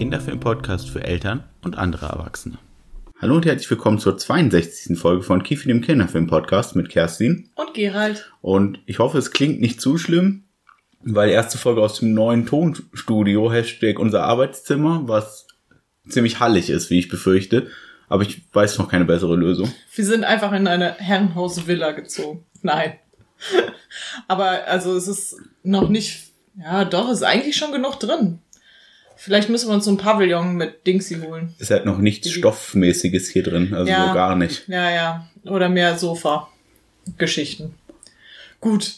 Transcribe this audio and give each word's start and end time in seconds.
Kinderfilm-Podcast 0.00 0.88
für 0.90 1.04
Eltern 1.04 1.44
und 1.62 1.76
andere 1.78 2.06
Erwachsene. 2.06 2.58
Hallo 3.20 3.36
und 3.36 3.46
herzlich 3.46 3.70
willkommen 3.70 3.98
zur 3.98 4.16
62. 4.16 4.98
Folge 4.98 5.22
von 5.22 5.42
Kefi, 5.42 5.68
dem 5.68 5.82
Kinderfilm-Podcast 5.82 6.74
mit 6.74 6.88
Kerstin. 6.88 7.50
Und 7.54 7.74
Gerald. 7.74 8.32
Und 8.40 8.80
ich 8.86 8.98
hoffe, 8.98 9.18
es 9.18 9.30
klingt 9.30 9.60
nicht 9.60 9.80
zu 9.80 9.98
schlimm, 9.98 10.44
weil 11.02 11.30
erste 11.30 11.58
Folge 11.58 11.82
aus 11.82 11.98
dem 12.00 12.14
neuen 12.14 12.46
Tonstudio, 12.46 13.50
Hashtag 13.52 13.98
unser 13.98 14.24
Arbeitszimmer, 14.24 15.02
was 15.06 15.46
ziemlich 16.08 16.40
hallig 16.40 16.70
ist, 16.70 16.90
wie 16.90 16.98
ich 16.98 17.08
befürchte. 17.08 17.68
Aber 18.08 18.22
ich 18.22 18.42
weiß 18.52 18.78
noch 18.78 18.88
keine 18.88 19.04
bessere 19.04 19.36
Lösung. 19.36 19.72
Wir 19.94 20.04
sind 20.04 20.24
einfach 20.24 20.52
in 20.52 20.66
eine 20.66 20.94
Herrenhaus-Villa 20.98 21.92
gezogen. 21.92 22.44
Nein. 22.62 22.94
Aber 24.28 24.66
also 24.66 24.96
es 24.96 25.06
ist 25.08 25.36
noch 25.62 25.88
nicht, 25.88 26.32
ja 26.58 26.84
doch, 26.84 27.08
es 27.08 27.18
ist 27.18 27.22
eigentlich 27.22 27.56
schon 27.56 27.72
genug 27.72 27.98
drin. 28.00 28.40
Vielleicht 29.16 29.48
müssen 29.50 29.68
wir 29.68 29.74
uns 29.74 29.84
so 29.84 29.90
ein 29.90 29.96
Pavillon 29.98 30.56
mit 30.56 30.86
Dingsy 30.86 31.20
holen. 31.20 31.54
Es 31.58 31.70
hat 31.70 31.84
noch 31.84 31.98
nichts 31.98 32.30
Stoffmäßiges 32.30 33.28
hier 33.28 33.42
drin, 33.42 33.74
also 33.74 33.90
Ja. 33.90 34.08
so 34.08 34.14
gar 34.14 34.34
nicht. 34.34 34.66
Ja, 34.66 34.90
ja. 34.90 35.28
Oder 35.44 35.68
mehr 35.68 35.96
Sofa-Geschichten. 35.98 37.74
Gut. 38.60 38.94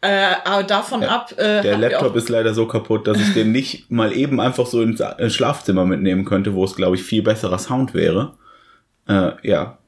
Äh, 0.00 0.34
aber 0.44 0.62
davon 0.62 1.02
Ja, 1.02 1.08
ab. 1.08 1.32
Äh, 1.36 1.62
Der 1.62 1.76
Laptop 1.76 2.14
ist 2.14 2.28
leider 2.28 2.54
so 2.54 2.66
kaputt, 2.66 3.06
dass 3.08 3.18
ich 3.18 3.34
den 3.34 3.50
nicht 3.50 3.90
mal 3.90 4.12
eben 4.12 4.40
einfach 4.40 4.66
so 4.66 4.80
ins 4.80 5.00
äh, 5.00 5.28
Schlafzimmer 5.28 5.84
mitnehmen 5.84 6.24
könnte, 6.24 6.54
wo 6.54 6.64
es, 6.64 6.76
glaube 6.76 6.96
ich, 6.96 7.02
viel 7.02 7.22
besserer 7.22 7.58
Sound 7.58 7.94
wäre. 7.94 8.34
Äh, 9.08 9.32
ja. 9.42 9.78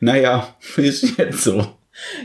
Naja, 0.00 0.48
ist 0.76 1.16
jetzt 1.16 1.44
so. 1.44 1.64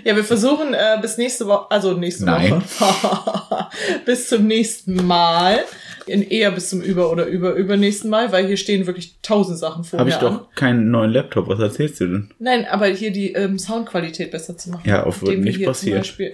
Ja, 0.03 0.15
wir 0.15 0.23
versuchen 0.23 0.73
äh, 0.73 0.97
bis 1.01 1.17
nächste 1.17 1.45
Woche, 1.45 1.69
also 1.69 1.93
nächste 1.93 2.25
Nein. 2.25 2.51
Woche, 2.51 3.67
bis 4.05 4.29
zum 4.29 4.47
nächsten 4.47 5.05
Mal, 5.05 5.59
in 6.05 6.23
eher 6.23 6.51
bis 6.51 6.69
zum 6.69 6.81
über- 6.81 7.11
oder 7.11 7.25
über 7.25 7.53
übernächsten 7.53 8.09
Mal, 8.09 8.31
weil 8.31 8.47
hier 8.47 8.55
stehen 8.55 8.87
wirklich 8.87 9.17
tausend 9.21 9.59
Sachen 9.59 9.83
vor 9.83 9.99
Habe 9.99 10.09
ich 10.09 10.15
doch 10.15 10.49
keinen 10.55 10.89
neuen 10.89 11.11
Laptop. 11.11 11.49
Was 11.49 11.59
erzählst 11.59 11.99
du 11.99 12.07
denn? 12.07 12.33
Nein, 12.39 12.65
aber 12.65 12.87
hier 12.87 13.11
die 13.11 13.33
ähm, 13.33 13.59
Soundqualität 13.59 14.31
besser 14.31 14.57
zu 14.57 14.69
machen. 14.69 14.87
Ja, 14.87 15.03
auf 15.03 15.21
wird 15.21 15.39
nicht 15.39 15.63
passieren. 15.63 16.03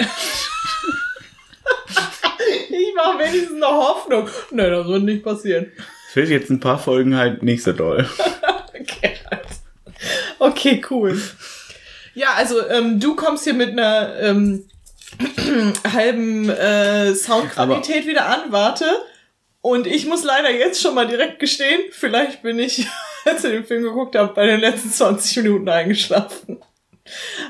ich 2.73 2.95
mache 2.95 3.19
wenigstens 3.19 3.59
noch 3.59 3.89
Hoffnung. 3.89 4.27
Nein, 4.51 4.71
das 4.71 4.87
wird 4.87 5.03
nicht 5.03 5.23
passieren. 5.23 5.71
Es 6.09 6.15
wird 6.15 6.29
jetzt 6.29 6.49
ein 6.49 6.59
paar 6.59 6.79
Folgen 6.79 7.15
halt 7.17 7.43
nicht 7.43 7.63
so 7.63 7.73
doll. 7.73 8.07
Okay, 8.75 9.13
okay 10.39 10.81
cool. 10.89 11.21
Ja, 12.15 12.33
also 12.35 12.67
ähm, 12.69 12.99
du 12.99 13.15
kommst 13.15 13.43
hier 13.43 13.53
mit 13.53 13.69
einer 13.69 14.19
ähm, 14.19 14.67
halben 15.93 16.49
äh, 16.49 17.13
Soundqualität 17.13 18.07
wieder 18.07 18.25
an, 18.25 18.51
warte. 18.51 18.85
Und 19.61 19.87
ich 19.87 20.05
muss 20.07 20.23
leider 20.23 20.51
jetzt 20.51 20.81
schon 20.81 20.95
mal 20.95 21.07
direkt 21.07 21.39
gestehen, 21.39 21.81
vielleicht 21.91 22.41
bin 22.41 22.59
ich, 22.59 22.85
als 23.25 23.45
ich 23.45 23.51
den 23.51 23.65
Film 23.65 23.83
geguckt 23.83 24.15
habe, 24.15 24.33
bei 24.33 24.47
den 24.47 24.59
letzten 24.59 24.91
20 24.91 25.37
Minuten 25.37 25.69
eingeschlafen. 25.69 26.59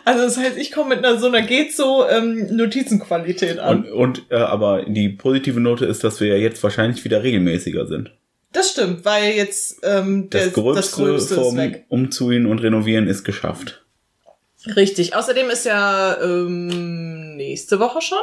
Also 0.05 0.23
das 0.23 0.37
heißt, 0.37 0.57
ich 0.57 0.71
komme 0.71 0.95
mit 0.95 1.05
einer 1.05 1.17
so 1.19 1.27
einer 1.27 1.41
geht 1.41 1.75
so 1.75 2.07
ähm, 2.07 2.55
Notizenqualität 2.55 3.59
an. 3.59 3.85
Und, 3.85 3.91
und 3.91 4.25
äh, 4.31 4.35
aber 4.35 4.83
die 4.83 5.09
positive 5.09 5.59
Note 5.59 5.85
ist, 5.85 6.03
dass 6.03 6.19
wir 6.19 6.27
ja 6.27 6.35
jetzt 6.35 6.61
wahrscheinlich 6.63 7.03
wieder 7.05 7.23
regelmäßiger 7.23 7.87
sind. 7.87 8.11
das 8.51 8.71
stimmt, 8.71 9.05
weil 9.05 9.33
jetzt 9.33 9.79
ähm, 9.83 10.29
der, 10.29 10.45
Das 10.45 10.53
Gröbste, 10.53 10.81
das 10.81 10.91
Gröbste 10.91 11.35
vom 11.35 11.57
weg. 11.57 11.85
Umziehen 11.89 12.45
und 12.45 12.59
Renovieren 12.59 13.07
ist 13.07 13.23
geschafft. 13.23 13.83
Richtig. 14.75 15.15
Außerdem 15.15 15.49
ist 15.49 15.65
ja 15.65 16.17
ähm, 16.21 17.35
nächste 17.35 17.79
Woche 17.79 18.01
schon. 18.01 18.19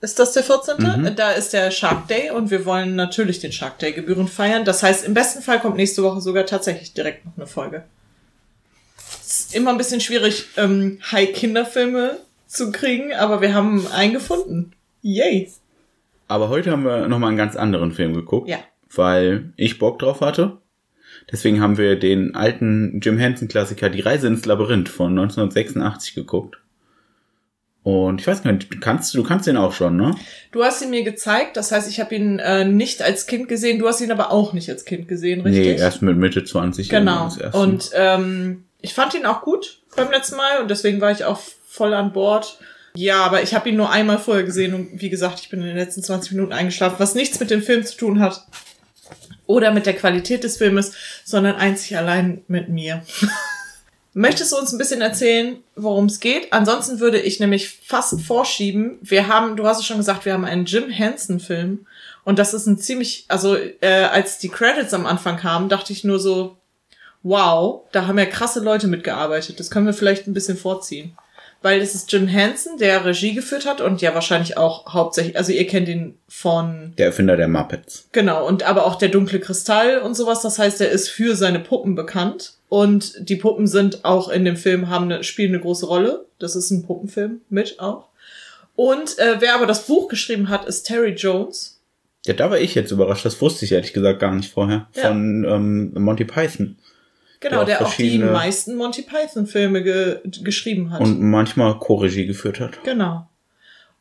Ist 0.00 0.18
das 0.18 0.32
der 0.32 0.42
14.? 0.42 0.76
Mhm. 0.78 1.14
Da 1.14 1.32
ist 1.32 1.52
der 1.52 1.70
Shark 1.70 2.08
Day 2.08 2.30
und 2.30 2.50
wir 2.50 2.64
wollen 2.64 2.96
natürlich 2.96 3.38
den 3.38 3.52
Shark 3.52 3.78
Day 3.78 3.92
gebührend 3.92 4.30
feiern. 4.30 4.64
Das 4.64 4.82
heißt, 4.82 5.04
im 5.04 5.12
besten 5.14 5.42
Fall 5.42 5.60
kommt 5.60 5.76
nächste 5.76 6.02
Woche 6.02 6.20
sogar 6.20 6.46
tatsächlich 6.46 6.94
direkt 6.94 7.26
noch 7.26 7.36
eine 7.36 7.46
Folge. 7.46 7.84
Es 9.30 9.38
ist 9.42 9.54
immer 9.54 9.70
ein 9.70 9.78
bisschen 9.78 10.00
schwierig, 10.00 10.46
ähm, 10.56 10.98
High-Kinderfilme 11.12 12.18
zu 12.48 12.72
kriegen, 12.72 13.14
aber 13.14 13.40
wir 13.40 13.54
haben 13.54 13.86
einen 13.86 14.12
gefunden. 14.12 14.72
Yay! 15.02 15.48
Aber 16.26 16.48
heute 16.48 16.72
haben 16.72 16.84
wir 16.84 17.06
nochmal 17.06 17.28
einen 17.28 17.36
ganz 17.36 17.54
anderen 17.54 17.92
Film 17.92 18.12
geguckt. 18.12 18.48
Ja. 18.48 18.58
Weil 18.92 19.52
ich 19.56 19.78
Bock 19.78 20.00
drauf 20.00 20.20
hatte. 20.20 20.58
Deswegen 21.30 21.60
haben 21.60 21.78
wir 21.78 21.94
den 21.94 22.34
alten 22.34 22.98
Jim 23.04 23.18
Henson-Klassiker 23.18 23.88
Die 23.88 24.00
Reise 24.00 24.26
ins 24.26 24.46
Labyrinth 24.46 24.88
von 24.88 25.10
1986 25.10 26.16
geguckt. 26.16 26.58
Und 27.84 28.20
ich 28.20 28.26
weiß 28.26 28.42
gar 28.42 28.50
nicht, 28.50 28.74
du 28.74 28.80
kannst, 28.80 29.14
du 29.14 29.22
kannst 29.22 29.46
den 29.46 29.56
auch 29.56 29.72
schon, 29.72 29.96
ne? 29.96 30.16
Du 30.50 30.64
hast 30.64 30.82
ihn 30.82 30.90
mir 30.90 31.04
gezeigt, 31.04 31.56
das 31.56 31.70
heißt, 31.70 31.88
ich 31.88 32.00
habe 32.00 32.16
ihn 32.16 32.40
äh, 32.40 32.64
nicht 32.64 33.00
als 33.00 33.28
Kind 33.28 33.46
gesehen, 33.46 33.78
du 33.78 33.86
hast 33.86 34.00
ihn 34.00 34.10
aber 34.10 34.32
auch 34.32 34.54
nicht 34.54 34.68
als 34.68 34.84
Kind 34.84 35.06
gesehen, 35.06 35.42
richtig? 35.42 35.66
Nee, 35.66 35.76
erst 35.76 36.02
mit 36.02 36.16
Mitte 36.16 36.42
20. 36.42 36.88
Genau. 36.88 37.26
erste. 37.26 37.52
Und 37.52 37.90
ähm, 37.94 38.64
ich 38.82 38.94
fand 38.94 39.14
ihn 39.14 39.26
auch 39.26 39.42
gut 39.42 39.78
beim 39.96 40.10
letzten 40.10 40.36
Mal 40.36 40.60
und 40.60 40.70
deswegen 40.70 41.00
war 41.00 41.10
ich 41.10 41.24
auch 41.24 41.40
voll 41.66 41.94
an 41.94 42.12
Bord. 42.12 42.58
Ja, 42.94 43.24
aber 43.24 43.42
ich 43.42 43.54
habe 43.54 43.68
ihn 43.68 43.76
nur 43.76 43.90
einmal 43.90 44.18
vorher 44.18 44.44
gesehen 44.44 44.74
und 44.74 45.00
wie 45.00 45.10
gesagt, 45.10 45.40
ich 45.40 45.48
bin 45.48 45.60
in 45.60 45.68
den 45.68 45.76
letzten 45.76 46.02
20 46.02 46.32
Minuten 46.32 46.52
eingeschlafen, 46.52 46.96
was 46.98 47.14
nichts 47.14 47.38
mit 47.38 47.50
dem 47.50 47.62
Film 47.62 47.84
zu 47.84 47.96
tun 47.96 48.20
hat 48.20 48.44
oder 49.46 49.72
mit 49.72 49.86
der 49.86 49.94
Qualität 49.96 50.44
des 50.44 50.56
Filmes, 50.56 50.92
sondern 51.24 51.56
einzig 51.56 51.96
allein 51.96 52.42
mit 52.48 52.68
mir. 52.68 53.02
Möchtest 54.12 54.50
du 54.50 54.56
uns 54.56 54.72
ein 54.72 54.78
bisschen 54.78 55.02
erzählen, 55.02 55.58
worum 55.76 56.06
es 56.06 56.18
geht? 56.18 56.52
Ansonsten 56.52 56.98
würde 56.98 57.20
ich 57.20 57.38
nämlich 57.38 57.78
fast 57.86 58.20
vorschieben. 58.20 58.98
Wir 59.02 59.28
haben, 59.28 59.56
du 59.56 59.66
hast 59.66 59.78
es 59.78 59.86
schon 59.86 59.98
gesagt, 59.98 60.24
wir 60.24 60.32
haben 60.32 60.44
einen 60.44 60.64
Jim 60.64 60.90
Henson-Film. 60.90 61.86
Und 62.24 62.38
das 62.40 62.52
ist 62.52 62.66
ein 62.66 62.78
ziemlich, 62.78 63.24
also 63.28 63.56
äh, 63.56 64.04
als 64.10 64.38
die 64.38 64.48
Credits 64.48 64.94
am 64.94 65.06
Anfang 65.06 65.36
kamen, 65.36 65.68
dachte 65.68 65.92
ich 65.92 66.02
nur 66.02 66.18
so, 66.18 66.56
wow, 67.22 67.82
da 67.92 68.06
haben 68.06 68.18
ja 68.18 68.26
krasse 68.26 68.60
Leute 68.60 68.86
mitgearbeitet. 68.86 69.60
Das 69.60 69.70
können 69.70 69.86
wir 69.86 69.92
vielleicht 69.92 70.26
ein 70.26 70.34
bisschen 70.34 70.56
vorziehen. 70.56 71.16
Weil 71.62 71.82
es 71.82 71.94
ist 71.94 72.10
Jim 72.10 72.26
Henson, 72.26 72.78
der 72.78 73.04
Regie 73.04 73.34
geführt 73.34 73.66
hat 73.66 73.82
und 73.82 74.00
ja 74.00 74.14
wahrscheinlich 74.14 74.56
auch 74.56 74.94
hauptsächlich, 74.94 75.36
also 75.36 75.52
ihr 75.52 75.66
kennt 75.66 75.88
ihn 75.88 76.18
von 76.26 76.94
Der 76.96 77.06
Erfinder 77.06 77.36
der 77.36 77.48
Muppets. 77.48 78.08
Genau, 78.12 78.46
und 78.46 78.62
aber 78.62 78.86
auch 78.86 78.94
der 78.94 79.10
dunkle 79.10 79.40
Kristall 79.40 79.98
und 79.98 80.14
sowas. 80.14 80.40
Das 80.40 80.58
heißt, 80.58 80.80
er 80.80 80.90
ist 80.90 81.10
für 81.10 81.36
seine 81.36 81.60
Puppen 81.60 81.94
bekannt. 81.94 82.54
Und 82.70 83.28
die 83.28 83.36
Puppen 83.36 83.66
sind 83.66 84.04
auch 84.04 84.30
in 84.30 84.44
dem 84.44 84.56
Film, 84.56 84.88
haben 84.88 85.06
eine, 85.06 85.22
spielen 85.22 85.52
eine 85.52 85.60
große 85.60 85.84
Rolle. 85.84 86.24
Das 86.38 86.56
ist 86.56 86.70
ein 86.70 86.86
Puppenfilm 86.86 87.42
mit 87.50 87.78
auch. 87.78 88.06
Und 88.74 89.18
äh, 89.18 89.36
wer 89.40 89.54
aber 89.54 89.66
das 89.66 89.86
Buch 89.86 90.08
geschrieben 90.08 90.48
hat, 90.48 90.64
ist 90.64 90.84
Terry 90.84 91.10
Jones. 91.10 91.80
Ja, 92.24 92.32
da 92.32 92.48
war 92.48 92.58
ich 92.58 92.74
jetzt 92.74 92.90
überrascht. 92.90 93.26
Das 93.26 93.40
wusste 93.42 93.66
ich 93.66 93.72
ehrlich 93.72 93.92
gesagt 93.92 94.20
gar 94.20 94.34
nicht 94.34 94.52
vorher. 94.52 94.88
Ja. 94.94 95.08
Von 95.08 95.44
ähm, 95.44 95.92
Monty 96.02 96.24
Python. 96.24 96.78
Genau, 97.40 97.64
Der 97.64 97.76
auch 97.78 97.80
der 97.80 97.86
auch 97.88 97.94
die 97.94 98.18
meisten 98.18 98.76
Monty 98.76 99.02
Python-Filme 99.02 99.82
ge 99.82 100.18
geschrieben 100.42 100.90
hat. 100.90 101.00
Und 101.00 101.20
manchmal 101.22 101.78
Co-Regie 101.78 102.26
geführt 102.26 102.60
hat. 102.60 102.82
genau. 102.84 103.26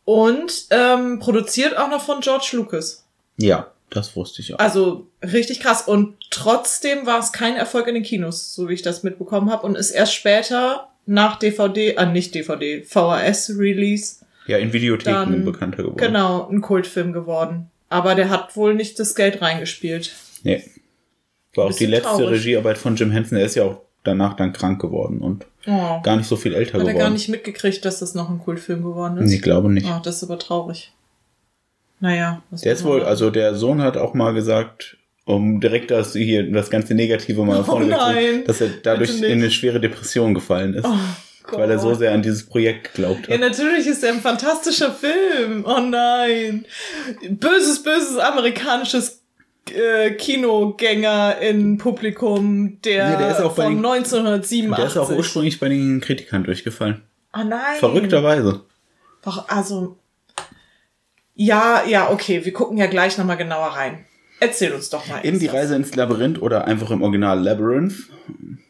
Und 0.05 0.65
ähm, 0.71 1.19
produziert 1.19 1.77
auch 1.77 1.89
noch 1.89 2.01
von 2.03 2.19
George 2.21 2.49
Lucas. 2.53 3.05
Ja, 3.37 3.67
das 3.91 4.15
wusste 4.15 4.41
ich 4.41 4.53
auch. 4.53 4.59
Also 4.59 5.07
richtig 5.23 5.59
krass. 5.59 5.83
Und 5.83 6.15
trotzdem 6.31 7.05
war 7.05 7.19
es 7.19 7.31
kein 7.31 7.55
Erfolg 7.55 7.87
in 7.87 7.93
den 7.93 8.03
Kinos, 8.03 8.53
so 8.55 8.67
wie 8.69 8.73
ich 8.73 8.81
das 8.81 9.03
mitbekommen 9.03 9.51
habe. 9.51 9.65
Und 9.65 9.75
ist 9.77 9.91
erst 9.91 10.13
später 10.15 10.89
nach 11.05 11.37
DVD, 11.37 11.97
ah 11.97 12.05
nicht 12.05 12.33
DVD, 12.35 12.83
VHS-Release, 12.83 14.25
Ja, 14.47 14.57
in 14.57 14.73
Videotheken 14.73 15.13
Dann- 15.13 15.45
bekannter 15.45 15.77
geworden. 15.83 15.97
genau, 15.97 16.47
ein 16.49 16.61
Kultfilm 16.61 17.13
geworden. 17.13 17.69
Aber 17.89 18.15
der 18.15 18.29
hat 18.29 18.55
wohl 18.55 18.73
nicht 18.75 18.99
das 18.99 19.15
Geld 19.15 19.41
reingespielt. 19.41 20.11
Nee. 20.43 20.63
War 21.59 21.67
auch 21.67 21.73
die 21.77 21.85
letzte 21.85 22.09
traurig. 22.09 22.29
Regiearbeit 22.31 22.77
von 22.77 22.95
Jim 22.95 23.11
Henson. 23.11 23.37
Er 23.37 23.45
ist 23.45 23.55
ja 23.55 23.63
auch 23.63 23.81
danach 24.03 24.35
dann 24.35 24.53
krank 24.53 24.81
geworden 24.81 25.19
und 25.19 25.45
Oh. 25.67 26.01
gar 26.01 26.15
nicht 26.15 26.27
so 26.27 26.37
viel 26.37 26.53
älter 26.55 26.73
Hat 26.73 26.79
er 26.79 26.85
geworden. 26.87 26.97
gar 26.99 27.09
nicht 27.09 27.27
mitgekriegt, 27.29 27.83
dass 27.83 27.99
das 27.99 28.15
noch 28.15 28.29
ein 28.29 28.39
Kultfilm 28.39 28.81
geworden 28.81 29.17
ist? 29.17 29.31
Ich 29.31 29.41
glaube 29.41 29.69
nicht. 29.71 29.85
Oh, 29.87 29.99
das 30.01 30.15
ist 30.17 30.23
aber 30.23 30.39
traurig. 30.39 30.93
Naja. 31.99 32.41
was 32.49 32.61
Der 32.61 32.73
ist 32.73 32.83
wohl, 32.85 33.03
also 33.03 33.29
der 33.29 33.55
Sohn 33.55 33.81
hat 33.81 33.97
auch 33.97 34.13
mal 34.13 34.33
gesagt, 34.33 34.97
um 35.25 35.59
direkt 35.59 35.91
das 35.91 36.13
hier, 36.13 36.49
das 36.49 36.69
ganze 36.69 36.95
Negative 36.95 37.43
mal 37.43 37.59
Oh 37.59 37.63
vorne 37.63 37.87
nein, 37.87 38.43
dass 38.45 38.61
er 38.61 38.69
dadurch 38.81 39.21
in 39.21 39.31
eine 39.33 39.51
schwere 39.51 39.79
Depression 39.81 40.33
gefallen 40.33 40.73
ist. 40.75 40.85
Oh 40.85 40.95
weil 41.51 41.71
er 41.71 41.79
so 41.79 41.95
sehr 41.95 42.11
an 42.13 42.21
dieses 42.21 42.45
Projekt 42.45 42.93
geglaubt 42.93 43.27
Ja, 43.27 43.33
hat. 43.33 43.41
natürlich 43.41 43.87
ist 43.87 44.03
er 44.03 44.13
ein 44.13 44.21
fantastischer 44.21 44.91
Film. 44.91 45.65
Oh 45.67 45.79
nein. 45.81 46.63
Böses, 47.27 47.81
böses 47.81 48.17
amerikanisches 48.17 49.18
äh, 49.71 50.11
Kinogänger 50.11 51.37
in 51.39 51.77
Publikum, 51.77 52.79
der, 52.81 52.95
Ja, 53.11 53.17
der 53.17 53.31
ist 53.31 53.41
auch 53.41 53.55
von 53.55 53.65
den- 53.75 53.85
1987. 53.85 54.75
Der 54.75 54.85
ist 54.85 54.97
auch 54.97 55.09
ursprünglich 55.11 55.59
bei 55.59 55.69
den 55.69 56.01
Kritikern 56.01 56.43
durchgefallen. 56.43 57.01
Oh 57.33 57.43
nein. 57.45 57.77
Verrückterweise. 57.79 58.61
Doch, 59.23 59.47
Also, 59.49 59.97
Ja, 61.35 61.83
ja, 61.87 62.09
okay, 62.11 62.43
wir 62.43 62.51
gucken 62.53 62.77
ja 62.77 62.87
gleich 62.87 63.17
nochmal 63.17 63.37
genauer 63.37 63.67
rein. 63.67 64.05
Erzähl 64.41 64.73
uns 64.73 64.89
doch 64.89 65.07
mal. 65.07 65.19
In 65.19 65.39
die 65.39 65.47
Reise 65.47 65.75
ins 65.75 65.95
Labyrinth 65.95 66.41
oder 66.41 66.65
einfach 66.65 66.91
im 66.91 67.01
Original 67.01 67.39
Labyrinth, 67.41 67.93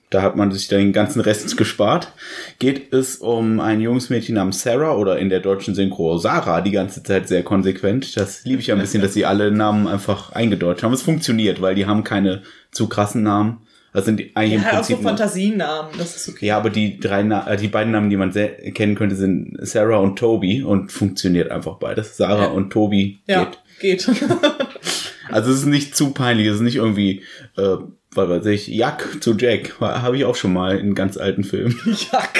da 0.09 0.21
hat 0.23 0.35
man 0.35 0.51
sich 0.51 0.67
den 0.67 0.91
ganzen 0.93 1.21
Rest 1.21 1.55
gespart, 1.57 2.13
geht 2.57 2.93
es 2.93 3.17
um 3.17 3.59
ein 3.59 3.79
junges 3.81 4.09
Mädchen 4.09 4.35
namens 4.35 4.61
Sarah 4.63 4.95
oder 4.95 5.19
in 5.19 5.29
der 5.29 5.39
deutschen 5.39 5.75
Synchro 5.75 6.17
Sarah 6.17 6.61
die 6.61 6.71
ganze 6.71 7.03
Zeit 7.03 7.27
sehr 7.27 7.43
konsequent. 7.43 8.17
Das 8.17 8.43
liebe 8.45 8.59
ich 8.61 8.67
ja 8.67 8.75
ein 8.75 8.81
bisschen, 8.81 9.01
dass 9.01 9.13
sie 9.13 9.25
alle 9.25 9.51
Namen 9.51 9.87
einfach 9.87 10.31
eingedeutscht 10.31 10.83
haben. 10.83 10.93
Es 10.93 11.01
funktioniert, 11.03 11.61
weil 11.61 11.75
die 11.75 11.85
haben 11.85 12.03
keine 12.03 12.41
zu 12.71 12.87
krassen 12.87 13.23
Namen. 13.23 13.61
Das 13.91 14.05
sind 14.05 14.19
die, 14.19 14.35
eigentlich 14.35 14.61
ja, 14.61 14.69
im 14.69 14.77
auch 14.77 14.83
so 14.83 14.93
Prinzip 14.93 15.01
nur- 15.01 15.09
Fantasienamen, 15.09 15.91
das 15.97 16.15
ist 16.15 16.29
okay. 16.29 16.45
ja, 16.45 16.57
aber 16.57 16.69
die 16.69 16.99
drei, 16.99 17.23
Na 17.23 17.47
äh, 17.49 17.57
die 17.57 17.67
beiden 17.69 17.91
Namen, 17.91 18.11
die 18.11 18.17
man 18.17 18.31
sehr 18.31 18.49
kennen 18.71 18.93
könnte, 18.95 19.15
sind 19.15 19.57
Sarah 19.61 19.97
und 19.97 20.17
Toby 20.19 20.61
und 20.61 20.91
funktioniert 20.91 21.49
einfach 21.49 21.77
beides. 21.77 22.15
Sarah 22.15 22.43
Ja. 22.43 22.47
und 22.49 22.71
Toby 22.71 23.19
Ja, 23.25 23.45
geht. 23.79 24.07
geht. 24.07 24.11
Also 25.31 25.51
es 25.51 25.59
ist 25.59 25.65
nicht 25.67 25.95
zu 25.95 26.09
peinlich, 26.11 26.47
es 26.47 26.55
ist 26.55 26.61
nicht 26.61 26.77
irgendwie, 26.77 27.21
äh, 27.55 27.75
was 28.11 28.29
weiß 28.29 28.45
ich, 28.47 28.67
Jack 28.67 29.21
zu 29.21 29.35
Jack. 29.37 29.79
Habe 29.79 30.17
ich 30.17 30.25
auch 30.25 30.35
schon 30.35 30.53
mal 30.53 30.77
in 30.77 30.95
ganz 30.95 31.17
alten 31.17 31.43
Filmen. 31.43 31.79
Jack. 32.11 32.39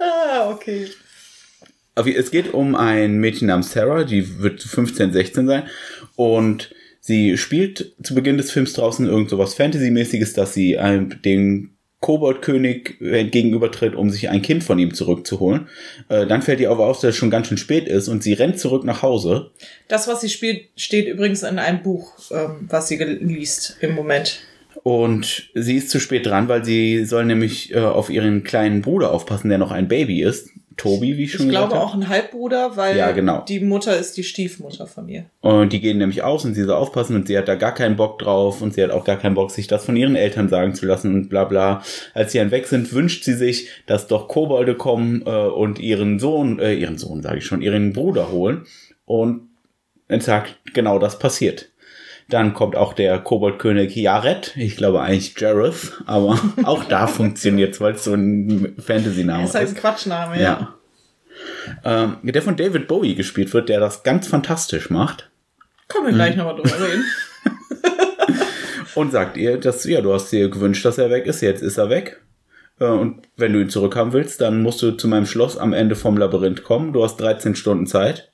ah, 0.00 0.50
okay. 0.50 0.88
Es 1.94 2.30
geht 2.30 2.52
um 2.52 2.74
ein 2.74 3.18
Mädchen 3.18 3.48
namens 3.48 3.72
Sarah, 3.72 4.04
die 4.04 4.40
wird 4.40 4.62
15, 4.62 5.12
16 5.12 5.46
sein. 5.46 5.68
Und 6.14 6.74
sie 7.00 7.38
spielt 7.38 7.94
zu 8.02 8.14
Beginn 8.14 8.36
des 8.36 8.50
Films 8.50 8.74
draußen 8.74 9.06
irgend 9.06 9.30
so 9.30 9.38
was 9.38 9.54
Fantasy-mäßiges, 9.54 10.34
dass 10.34 10.52
sie 10.52 10.78
einem, 10.78 11.22
dem 11.22 11.75
Koboldkönig 12.00 13.00
äh, 13.00 13.24
gegenübertritt, 13.24 13.94
um 13.94 14.10
sich 14.10 14.28
ein 14.28 14.42
Kind 14.42 14.62
von 14.62 14.78
ihm 14.78 14.94
zurückzuholen. 14.94 15.68
Äh, 16.08 16.26
dann 16.26 16.42
fällt 16.42 16.60
ihr 16.60 16.70
aber 16.70 16.86
auf, 16.86 17.00
dass 17.00 17.10
es 17.10 17.16
schon 17.16 17.30
ganz 17.30 17.48
schön 17.48 17.56
spät 17.56 17.88
ist 17.88 18.08
und 18.08 18.22
sie 18.22 18.34
rennt 18.34 18.58
zurück 18.58 18.84
nach 18.84 19.02
Hause. 19.02 19.50
Das, 19.88 20.06
was 20.06 20.20
sie 20.20 20.28
spielt, 20.28 20.68
steht 20.76 21.08
übrigens 21.08 21.42
in 21.42 21.58
einem 21.58 21.82
Buch, 21.82 22.12
ähm, 22.30 22.66
was 22.68 22.88
sie 22.88 22.96
liest 22.96 23.78
im 23.80 23.94
Moment. 23.94 24.40
Und 24.82 25.50
sie 25.54 25.76
ist 25.76 25.90
zu 25.90 25.98
spät 25.98 26.26
dran, 26.26 26.48
weil 26.48 26.64
sie 26.64 27.04
soll 27.06 27.24
nämlich 27.24 27.74
äh, 27.74 27.78
auf 27.78 28.10
ihren 28.10 28.44
kleinen 28.44 28.82
Bruder 28.82 29.12
aufpassen, 29.12 29.48
der 29.48 29.58
noch 29.58 29.72
ein 29.72 29.88
Baby 29.88 30.22
ist. 30.22 30.50
Tobi, 30.76 31.16
wie 31.16 31.24
ich 31.24 31.32
schon 31.32 31.46
Ich 31.46 31.50
glaube 31.50 31.68
gesagt 31.68 31.82
auch 31.82 31.94
ein 31.94 32.08
Halbbruder, 32.08 32.76
weil 32.76 32.96
Ja, 32.96 33.12
genau. 33.12 33.44
die 33.48 33.60
Mutter 33.60 33.96
ist 33.96 34.16
die 34.16 34.24
Stiefmutter 34.24 34.86
von 34.86 35.06
mir. 35.06 35.24
Und 35.40 35.72
die 35.72 35.80
gehen 35.80 35.98
nämlich 35.98 36.22
aus 36.22 36.44
und 36.44 36.54
sie 36.54 36.64
soll 36.64 36.74
aufpassen 36.74 37.16
und 37.16 37.26
sie 37.26 37.38
hat 37.38 37.48
da 37.48 37.54
gar 37.54 37.72
keinen 37.72 37.96
Bock 37.96 38.18
drauf 38.18 38.60
und 38.62 38.74
sie 38.74 38.82
hat 38.82 38.90
auch 38.90 39.04
gar 39.04 39.16
keinen 39.16 39.34
Bock, 39.34 39.50
sich 39.50 39.66
das 39.66 39.84
von 39.84 39.96
ihren 39.96 40.16
Eltern 40.16 40.48
sagen 40.48 40.74
zu 40.74 40.86
lassen 40.86 41.14
und 41.14 41.28
bla 41.28 41.44
bla. 41.44 41.82
Als 42.14 42.32
sie 42.32 42.38
dann 42.38 42.50
weg 42.50 42.66
sind, 42.66 42.92
wünscht 42.92 43.24
sie 43.24 43.34
sich, 43.34 43.68
dass 43.86 44.06
doch 44.06 44.28
Kobolde 44.28 44.74
kommen 44.74 45.22
äh, 45.26 45.30
und 45.30 45.78
ihren 45.78 46.18
Sohn, 46.18 46.58
äh, 46.58 46.74
ihren 46.74 46.98
Sohn 46.98 47.22
sage 47.22 47.38
ich 47.38 47.46
schon, 47.46 47.62
ihren 47.62 47.92
Bruder 47.92 48.30
holen. 48.30 48.66
Und 49.04 49.48
sagt, 50.08 50.58
genau 50.72 50.98
das 50.98 51.18
passiert. 51.18 51.70
Dann 52.28 52.54
kommt 52.54 52.74
auch 52.74 52.92
der 52.92 53.18
Koboldkönig 53.20 53.94
Jared, 53.94 54.52
ich 54.56 54.76
glaube 54.76 55.00
eigentlich 55.00 55.38
Jareth, 55.38 55.92
aber 56.06 56.38
auch 56.64 56.82
da 56.84 57.06
funktioniert 57.06 57.80
weil 57.80 57.94
es 57.94 58.04
so 58.04 58.14
ein 58.14 58.74
Fantasy-Name 58.84 59.42
Das 59.42 59.50
ist 59.50 59.54
halt 59.54 59.68
ein 59.68 59.74
Quatschname, 59.76 60.36
ja. 60.36 60.42
ja. 60.42 60.74
Ähm, 61.84 62.16
der 62.22 62.42
von 62.42 62.56
David 62.56 62.88
Bowie 62.88 63.14
gespielt 63.14 63.52
wird, 63.54 63.68
der 63.68 63.78
das 63.78 64.02
ganz 64.02 64.26
fantastisch 64.26 64.90
macht. 64.90 65.30
Können 65.88 66.06
wir 66.06 66.12
Mhm. 66.12 66.16
gleich 66.16 66.36
nochmal 66.36 66.56
drüber 66.56 66.80
reden. 66.80 67.04
Und 68.94 69.12
sagt 69.12 69.36
ihr, 69.36 69.58
dass, 69.58 69.84
ja, 69.84 70.00
du 70.00 70.12
hast 70.14 70.30
dir 70.32 70.48
gewünscht, 70.48 70.84
dass 70.84 70.98
er 70.98 71.10
weg 71.10 71.26
ist, 71.26 71.42
jetzt 71.42 71.62
ist 71.62 71.76
er 71.76 71.90
weg. 71.90 72.22
Äh, 72.80 72.86
Und 72.86 73.28
wenn 73.36 73.52
du 73.52 73.60
ihn 73.60 73.68
zurückhaben 73.68 74.12
willst, 74.12 74.40
dann 74.40 74.62
musst 74.62 74.82
du 74.82 74.92
zu 74.92 75.06
meinem 75.06 75.26
Schloss 75.26 75.58
am 75.58 75.72
Ende 75.74 75.94
vom 75.96 76.16
Labyrinth 76.16 76.62
kommen. 76.64 76.92
Du 76.94 77.04
hast 77.04 77.18
13 77.18 77.54
Stunden 77.56 77.86
Zeit. 77.86 78.32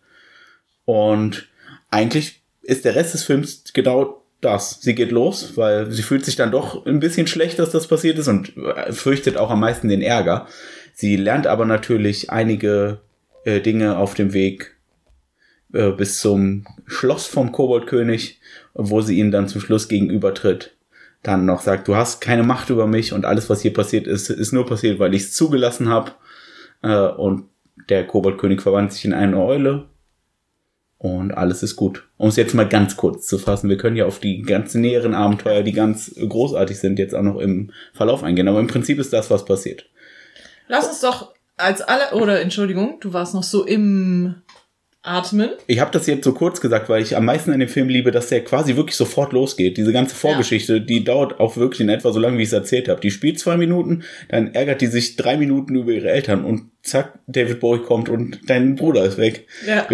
Und 0.84 1.48
eigentlich 1.90 2.41
ist 2.62 2.84
der 2.84 2.94
Rest 2.94 3.14
des 3.14 3.24
Films 3.24 3.64
genau 3.72 4.22
das. 4.40 4.80
Sie 4.80 4.94
geht 4.94 5.10
los, 5.10 5.56
weil 5.56 5.90
sie 5.90 6.02
fühlt 6.02 6.24
sich 6.24 6.36
dann 6.36 6.50
doch 6.50 6.86
ein 6.86 7.00
bisschen 7.00 7.26
schlecht, 7.26 7.58
dass 7.58 7.70
das 7.70 7.86
passiert 7.86 8.18
ist 8.18 8.28
und 8.28 8.56
äh, 8.56 8.92
fürchtet 8.92 9.36
auch 9.36 9.50
am 9.50 9.60
meisten 9.60 9.88
den 9.88 10.02
Ärger. 10.02 10.46
Sie 10.94 11.16
lernt 11.16 11.46
aber 11.46 11.64
natürlich 11.64 12.30
einige 12.30 13.00
äh, 13.44 13.60
Dinge 13.60 13.96
auf 13.96 14.14
dem 14.14 14.32
Weg 14.32 14.76
äh, 15.72 15.90
bis 15.90 16.18
zum 16.18 16.64
Schloss 16.86 17.26
vom 17.26 17.52
Koboldkönig, 17.52 18.40
wo 18.74 19.00
sie 19.00 19.18
ihm 19.18 19.30
dann 19.30 19.48
zum 19.48 19.60
Schluss 19.60 19.88
gegenübertritt. 19.88 20.76
Dann 21.22 21.46
noch 21.46 21.62
sagt, 21.62 21.86
du 21.86 21.94
hast 21.94 22.20
keine 22.20 22.42
Macht 22.42 22.68
über 22.70 22.86
mich 22.86 23.12
und 23.12 23.24
alles, 23.24 23.48
was 23.48 23.62
hier 23.62 23.72
passiert 23.72 24.06
ist, 24.06 24.28
ist 24.28 24.52
nur 24.52 24.66
passiert, 24.66 24.98
weil 24.98 25.14
ich 25.14 25.22
es 25.22 25.32
zugelassen 25.32 25.88
habe. 25.88 26.12
Äh, 26.82 27.06
und 27.06 27.44
der 27.88 28.06
Koboldkönig 28.06 28.60
verwandelt 28.60 28.92
sich 28.92 29.04
in 29.04 29.14
eine 29.14 29.38
Eule. 29.38 29.86
Und 31.02 31.32
alles 31.32 31.64
ist 31.64 31.74
gut. 31.74 32.04
Um 32.16 32.28
es 32.28 32.36
jetzt 32.36 32.54
mal 32.54 32.68
ganz 32.68 32.96
kurz 32.96 33.26
zu 33.26 33.36
fassen, 33.36 33.68
wir 33.68 33.76
können 33.76 33.96
ja 33.96 34.06
auf 34.06 34.20
die 34.20 34.42
ganzen 34.42 34.82
näheren 34.82 35.14
Abenteuer, 35.14 35.62
die 35.62 35.72
ganz 35.72 36.14
großartig 36.14 36.78
sind, 36.78 37.00
jetzt 37.00 37.12
auch 37.12 37.22
noch 37.22 37.40
im 37.40 37.72
Verlauf 37.92 38.22
eingehen. 38.22 38.46
Aber 38.46 38.60
im 38.60 38.68
Prinzip 38.68 39.00
ist 39.00 39.12
das, 39.12 39.28
was 39.28 39.44
passiert. 39.44 39.90
Lass 40.68 40.86
uns 40.86 41.00
doch 41.00 41.34
als 41.56 41.80
alle, 41.80 42.12
oder 42.14 42.40
Entschuldigung, 42.40 42.98
du 43.00 43.12
warst 43.12 43.34
noch 43.34 43.42
so 43.42 43.64
im 43.64 44.36
Atmen. 45.02 45.50
Ich 45.66 45.80
habe 45.80 45.90
das 45.90 46.06
jetzt 46.06 46.22
so 46.22 46.34
kurz 46.34 46.60
gesagt, 46.60 46.88
weil 46.88 47.02
ich 47.02 47.16
am 47.16 47.24
meisten 47.24 47.50
an 47.50 47.58
dem 47.58 47.68
Film 47.68 47.88
liebe, 47.88 48.12
dass 48.12 48.28
der 48.28 48.44
quasi 48.44 48.76
wirklich 48.76 48.96
sofort 48.96 49.32
losgeht. 49.32 49.78
Diese 49.78 49.92
ganze 49.92 50.14
Vorgeschichte, 50.14 50.80
die 50.80 51.02
dauert 51.02 51.40
auch 51.40 51.56
wirklich 51.56 51.80
in 51.80 51.88
etwa 51.88 52.12
so 52.12 52.20
lange, 52.20 52.38
wie 52.38 52.42
ich 52.42 52.50
es 52.50 52.52
erzählt 52.52 52.88
habe. 52.88 53.00
Die 53.00 53.10
spielt 53.10 53.40
zwei 53.40 53.56
Minuten, 53.56 54.04
dann 54.28 54.54
ärgert 54.54 54.80
die 54.80 54.86
sich 54.86 55.16
drei 55.16 55.36
Minuten 55.36 55.74
über 55.74 55.90
ihre 55.90 56.10
Eltern 56.10 56.44
und 56.44 56.70
zack, 56.84 57.18
David 57.26 57.58
Bowie 57.58 57.82
kommt 57.82 58.08
und 58.08 58.38
dein 58.46 58.76
Bruder 58.76 59.04
ist 59.04 59.18
weg. 59.18 59.48
Ja. 59.66 59.88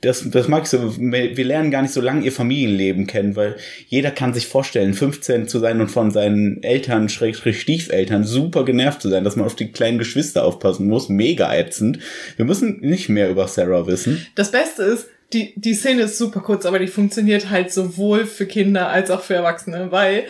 Das, 0.00 0.28
das 0.30 0.48
mag 0.48 0.64
ich 0.64 0.68
so. 0.68 0.96
Wir 0.98 1.44
lernen 1.44 1.70
gar 1.70 1.82
nicht 1.82 1.94
so 1.94 2.00
lange 2.00 2.24
ihr 2.24 2.32
Familienleben 2.32 3.06
kennen, 3.06 3.36
weil 3.36 3.56
jeder 3.86 4.10
kann 4.10 4.34
sich 4.34 4.46
vorstellen, 4.46 4.94
15 4.94 5.48
zu 5.48 5.58
sein 5.58 5.80
und 5.80 5.90
von 5.90 6.10
seinen 6.10 6.62
Eltern, 6.62 7.08
Schrägstrich 7.08 7.60
Stiefeltern, 7.60 8.24
super 8.24 8.64
genervt 8.64 9.02
zu 9.02 9.08
sein, 9.08 9.24
dass 9.24 9.36
man 9.36 9.46
auf 9.46 9.56
die 9.56 9.72
kleinen 9.72 9.98
Geschwister 9.98 10.44
aufpassen 10.44 10.88
muss. 10.88 11.08
Mega 11.08 11.54
ätzend. 11.54 11.98
Wir 12.36 12.44
müssen 12.44 12.80
nicht 12.80 13.08
mehr 13.08 13.30
über 13.30 13.48
Sarah 13.48 13.86
wissen. 13.86 14.26
Das 14.34 14.50
Beste 14.50 14.82
ist, 14.82 15.08
die, 15.32 15.54
die 15.56 15.74
Szene 15.74 16.02
ist 16.02 16.18
super 16.18 16.40
kurz, 16.40 16.66
aber 16.66 16.78
die 16.78 16.86
funktioniert 16.86 17.50
halt 17.50 17.72
sowohl 17.72 18.26
für 18.26 18.46
Kinder 18.46 18.88
als 18.88 19.10
auch 19.10 19.22
für 19.22 19.34
Erwachsene, 19.34 19.90
weil 19.90 20.26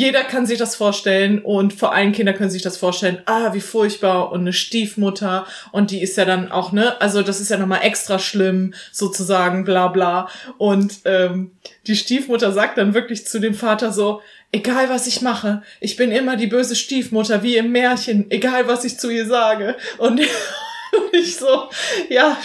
jeder 0.00 0.24
kann 0.24 0.46
sich 0.46 0.58
das 0.58 0.76
vorstellen 0.76 1.40
und 1.40 1.74
vor 1.74 1.92
allem 1.92 2.12
Kinder 2.12 2.32
können 2.32 2.48
sich 2.48 2.62
das 2.62 2.78
vorstellen, 2.78 3.20
ah, 3.26 3.52
wie 3.52 3.60
furchtbar 3.60 4.32
und 4.32 4.40
eine 4.40 4.54
Stiefmutter 4.54 5.46
und 5.72 5.90
die 5.90 6.00
ist 6.00 6.16
ja 6.16 6.24
dann 6.24 6.50
auch, 6.50 6.72
ne, 6.72 6.98
also 7.02 7.20
das 7.20 7.38
ist 7.38 7.50
ja 7.50 7.58
nochmal 7.58 7.82
extra 7.82 8.18
schlimm, 8.18 8.72
sozusagen, 8.92 9.66
bla 9.66 9.88
bla. 9.88 10.30
Und 10.56 11.00
ähm, 11.04 11.50
die 11.86 11.96
Stiefmutter 11.96 12.50
sagt 12.50 12.78
dann 12.78 12.94
wirklich 12.94 13.26
zu 13.26 13.40
dem 13.40 13.52
Vater 13.52 13.92
so, 13.92 14.22
egal 14.52 14.88
was 14.88 15.06
ich 15.06 15.20
mache, 15.20 15.62
ich 15.80 15.96
bin 15.96 16.12
immer 16.12 16.36
die 16.36 16.46
böse 16.46 16.76
Stiefmutter, 16.76 17.42
wie 17.42 17.58
im 17.58 17.70
Märchen, 17.70 18.30
egal 18.30 18.68
was 18.68 18.86
ich 18.86 18.98
zu 18.98 19.10
ihr 19.10 19.26
sage. 19.26 19.76
Und 19.98 20.22
ich 21.12 21.36
so, 21.36 21.68
ja, 22.08 22.38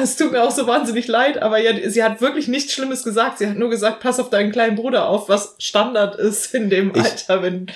es 0.00 0.16
tut 0.16 0.32
mir 0.32 0.42
auch 0.42 0.50
so 0.50 0.66
wahnsinnig 0.66 1.06
leid, 1.08 1.40
aber 1.40 1.58
ja, 1.58 1.72
sie 1.88 2.02
hat 2.02 2.20
wirklich 2.20 2.48
nichts 2.48 2.72
Schlimmes 2.72 3.02
gesagt. 3.04 3.38
Sie 3.38 3.46
hat 3.46 3.56
nur 3.56 3.70
gesagt, 3.70 4.00
pass 4.00 4.20
auf 4.20 4.30
deinen 4.30 4.52
kleinen 4.52 4.76
Bruder 4.76 5.08
auf, 5.08 5.28
was 5.28 5.54
Standard 5.58 6.16
ist 6.16 6.54
in 6.54 6.70
dem 6.70 6.92
Ich- 6.94 7.02
Alter, 7.02 7.42
wenn 7.42 7.66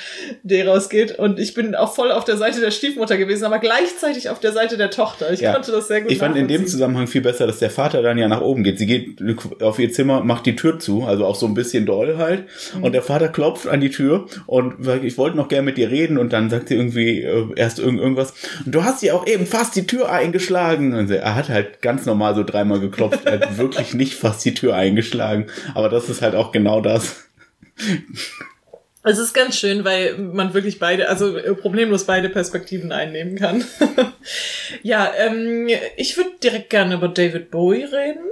der 0.43 0.69
rausgeht. 0.69 1.19
Und 1.19 1.38
ich 1.38 1.55
bin 1.55 1.75
auch 1.75 1.95
voll 1.95 2.11
auf 2.12 2.25
der 2.25 2.37
Seite 2.37 2.61
der 2.61 2.71
Stiefmutter 2.71 3.17
gewesen, 3.17 3.45
aber 3.45 3.59
gleichzeitig 3.59 4.29
auf 4.31 4.41
der 4.41 4.53
Seite 4.53 4.76
der 4.76 4.91
Tochter. 4.91 5.33
Ich 5.33 5.41
Ja. 5.41 5.53
konnte 5.53 5.73
das 5.73 5.88
sehr 5.88 6.03
gut 6.03 6.11
Ich 6.11 6.19
fand 6.19 6.37
in 6.37 6.49
dem. 6.49 6.67
Zusammenhang 6.67 7.07
viel 7.07 7.21
besser, 7.21 7.47
dass 7.47 7.59
der 7.61 7.71
Vater 7.71 8.03
dann 8.03 8.19
ja 8.19 8.26
nach 8.29 8.41
oben 8.41 8.65
geht. 8.65 8.79
Sie 8.79 8.87
geht 8.87 9.23
auf 9.62 9.79
ihr 9.79 9.93
Zimmer, 9.93 10.23
macht 10.23 10.47
die 10.47 10.57
Tür 10.57 10.79
zu, 10.79 11.05
also 11.05 11.25
auch 11.25 11.37
so 11.37 11.47
ein 11.47 11.55
bisschen 11.55 11.87
doll 11.87 12.17
halt. 12.19 12.45
Mhm. 12.75 12.83
Und 12.83 12.93
der 12.93 13.03
Vater 13.03 13.29
klopft 13.29 13.69
an 13.69 13.81
die 13.81 13.91
Tür 13.91 14.26
und 14.47 14.85
sagt, 14.85 15.05
ich 15.05 15.17
wollte 15.17 15.37
noch 15.37 15.49
gern 15.49 15.65
mit 15.65 15.76
dir 15.76 15.91
reden. 15.91 16.19
Und 16.19 16.33
dann 16.33 16.50
sagt 16.50 16.69
sie 16.69 16.75
irgendwie 16.75 17.23
äh, 17.23 17.47
erst 17.57 17.79
irgend, 17.79 18.00
irgendwas. 18.00 18.35
Und 18.65 18.75
du 18.75 18.83
hast 18.85 19.03
ja 19.03 19.15
auch 19.15 19.26
eben 19.26 19.47
fast 19.47 19.76
die 19.76 19.87
Tür 19.87 20.11
eingeschlagen. 20.11 20.95
Und 20.95 21.11
er 21.11 21.35
hat 21.37 21.49
halt 21.49 21.81
ganz 21.87 22.05
normal 22.05 22.35
so 22.35 22.43
dreimal 22.43 22.81
geklopft. 22.81 23.25
Er 23.26 23.35
hat 23.35 23.59
wirklich 23.59 23.95
nicht 23.95 24.14
fast 24.14 24.45
die 24.45 24.55
Tür 24.55 24.75
eingeschlagen. 24.75 25.47
Aber 25.73 25.88
das 25.88 26.09
ist 26.09 26.21
halt 26.21 26.35
auch 26.35 26.50
genau 26.50 26.81
das. 26.81 27.28
Es 29.05 29.19
ist 29.19 29.35
ganz 29.35 29.57
schön, 29.57 29.85
weil 29.85 30.19
man 30.19 30.52
wirklich 30.52 30.81
beide, 30.81 31.09
also 31.09 31.38
problemlos 31.62 32.02
beide 32.02 32.28
Perspektiven 32.28 32.90
einnehmen 32.90 33.37
kann. 33.37 33.64
ja, 34.83 35.12
ähm, 35.16 35.69
ich 35.97 36.16
würde 36.16 36.31
direkt 36.43 36.71
gerne 36.71 36.97
über 36.97 37.07
David 37.07 37.52
Bowie 37.52 37.85
reden, 37.85 38.25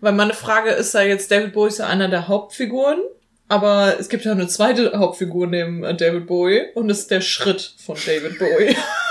weil 0.00 0.12
meine 0.12 0.34
Frage 0.34 0.70
ist 0.70 0.92
ja 0.92 1.02
jetzt, 1.02 1.30
David 1.30 1.52
Bowie 1.52 1.68
ist 1.68 1.78
ja 1.78 1.86
einer 1.86 2.08
der 2.08 2.26
Hauptfiguren, 2.26 2.98
aber 3.46 3.94
es 4.00 4.08
gibt 4.08 4.24
ja 4.24 4.32
eine 4.32 4.48
zweite 4.48 4.98
Hauptfigur 4.98 5.46
neben 5.46 5.82
David 5.96 6.26
Bowie 6.26 6.62
und 6.74 6.88
das 6.88 6.98
ist 6.98 7.12
der 7.12 7.20
Schritt 7.20 7.74
von 7.78 7.96
David 8.04 8.40
Bowie. 8.40 8.74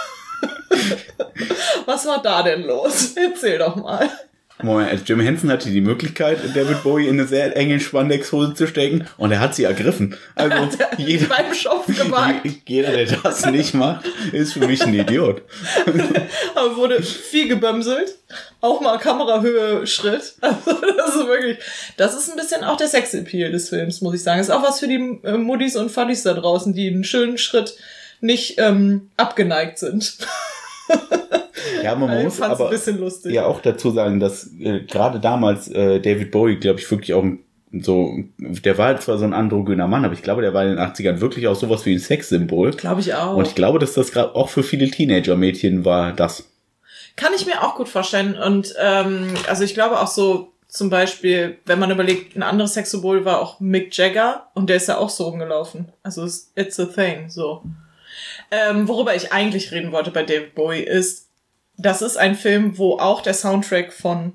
Was 1.86 2.06
war 2.06 2.22
da 2.22 2.44
denn 2.44 2.64
los? 2.64 3.14
Erzähl 3.16 3.58
doch 3.60 3.76
mal. 3.76 4.10
Moment, 4.64 4.90
also 4.90 5.04
Jim 5.06 5.20
Henson 5.20 5.52
hatte 5.52 5.70
die 5.70 5.82
Möglichkeit, 5.82 6.40
David 6.56 6.82
Bowie 6.82 7.08
in 7.08 7.20
eine 7.20 7.28
sehr 7.28 7.56
enge 7.56 7.80
Spandexhose 7.80 8.56
zu 8.56 8.66
stecken 8.66 9.08
und 9.18 9.32
er 9.32 9.40
hat 9.40 9.54
sie 9.54 9.66
ergriffen. 9.66 10.18
Also 10.34 10.70
jeder, 10.98 11.28
Beim 11.30 11.54
Schopf 11.54 11.86
gemacht. 11.86 12.42
jeder, 12.66 12.92
der 12.92 13.06
das 13.06 13.46
nicht 13.46 13.76
macht, 13.76 14.08
ist 14.32 14.54
für 14.54 14.66
mich 14.66 14.82
ein 14.82 14.96
Idiot. 14.96 15.44
Aber 16.56 16.76
wurde 16.76 17.04
viel 17.04 17.48
gebömselt. 17.48 18.16
Auch 18.60 18.82
mal 18.82 18.98
Kamerahöhe 18.98 19.86
Schritt. 19.86 20.34
Also 20.42 20.72
das 20.98 21.16
ist 21.16 21.28
wirklich, 21.28 21.60
das 21.98 22.16
ist 22.16 22.32
ein 22.32 22.36
bisschen 22.36 22.64
auch 22.64 22.78
der 22.78 22.88
Sexappeal 22.88 23.52
des 23.52 23.70
Films, 23.70 24.02
muss 24.02 24.16
ich 24.16 24.24
sagen. 24.24 24.42
ist 24.42 24.50
auch 24.50 24.64
was 24.64 24.80
für 24.80 24.88
die 24.88 25.20
äh, 25.24 25.38
Muddis 25.38 25.76
und 25.76 25.92
Fuddies 25.92 26.24
da 26.24 26.34
draußen, 26.34 26.74
die 26.74 26.88
einen 26.88 27.04
schönen 27.04 27.38
Schritt 27.38 27.76
nicht 28.22 28.56
ähm, 28.58 29.12
abgeneigt 29.18 29.78
sind. 29.78 30.18
Ja, 31.84 31.96
man 31.96 32.18
Ich 32.18 32.24
muss 32.24 32.42
aber 32.42 32.72
ja 33.26 33.46
auch 33.46 33.62
dazu 33.62 33.92
sagen, 33.92 34.20
dass 34.20 34.52
äh, 34.60 34.82
gerade 34.82 35.20
damals 35.20 35.68
äh, 35.70 36.00
David 36.00 36.32
Bowie, 36.32 36.58
glaube 36.58 36.80
ich, 36.80 36.90
wirklich 36.90 37.14
auch 37.14 37.24
so, 37.72 38.14
der 38.38 38.78
war 38.78 39.00
zwar 39.00 39.18
so 39.18 39.26
ein 39.26 39.34
androgyner 39.34 39.88
Mann, 39.88 40.06
aber 40.06 40.14
ich 40.14 40.24
glaube, 40.24 40.42
der 40.42 40.54
war 40.54 40.64
in 40.64 40.76
den 40.76 40.80
80ern 40.80 41.20
wirklich 41.20 41.48
auch 41.48 41.56
sowas 41.56 41.86
wie 41.86 41.94
ein 41.94 42.00
Sexsymbol. 42.00 42.72
Glaube 42.72 43.02
ich 43.02 43.14
auch. 43.14 43.36
Und 43.36 43.48
ich 43.48 43.56
glaube, 43.56 43.80
dass 43.80 43.94
das 43.94 44.12
gerade 44.12 44.36
auch 44.36 44.50
für 44.50 44.64
viele 44.64 44.90
Teenager-Mädchen 44.90 45.86
war 45.86 46.14
das. 46.14 46.50
Kann 47.16 47.34
ich 47.36 47.46
mir 47.46 47.64
auch 47.64 47.76
gut 47.76 47.90
vorstellen. 47.90 48.38
Und 48.38 48.74
ähm, 48.82 49.34
also 49.48 49.64
ich 49.64 49.74
glaube 49.74 50.00
auch 50.00 50.08
so, 50.08 50.54
zum 50.68 50.90
Beispiel, 50.90 51.58
wenn 51.66 51.80
man 51.80 51.92
überlegt, 51.92 52.36
ein 52.36 52.44
anderes 52.44 52.74
Sexsymbol 52.74 53.26
war 53.26 53.42
auch 53.42 53.60
Mick 53.60 53.96
Jagger 53.98 54.48
und 54.54 54.70
der 54.70 54.78
ist 54.78 54.88
ja 54.88 54.98
auch 54.98 55.10
so 55.10 55.26
rumgelaufen. 55.26 55.92
Also 56.04 56.26
it's 56.56 56.80
a 56.80 56.86
thing, 56.86 57.30
so. 57.30 57.64
Ähm, 58.52 58.88
worüber 58.88 59.16
ich 59.16 59.32
eigentlich 59.34 59.72
reden 59.72 59.92
wollte 59.92 60.12
bei 60.12 60.24
David 60.24 60.56
Bowie 60.56 60.80
ist, 60.82 61.28
das 61.78 62.02
ist 62.02 62.18
ein 62.18 62.36
Film, 62.36 62.78
wo 62.78 62.98
auch 62.98 63.22
der 63.22 63.34
Soundtrack 63.34 63.92
von 63.94 64.34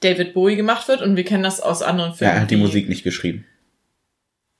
David 0.00 0.34
Bowie 0.34 0.56
gemacht 0.56 0.86
wird 0.88 1.02
und 1.02 1.16
wir 1.16 1.24
kennen 1.24 1.42
das 1.42 1.60
aus 1.60 1.82
anderen 1.82 2.12
Ja, 2.12 2.16
Filmen. 2.16 2.34
er 2.34 2.40
hat 2.42 2.50
die 2.50 2.56
Musik 2.56 2.88
nicht 2.88 3.02
geschrieben. 3.02 3.44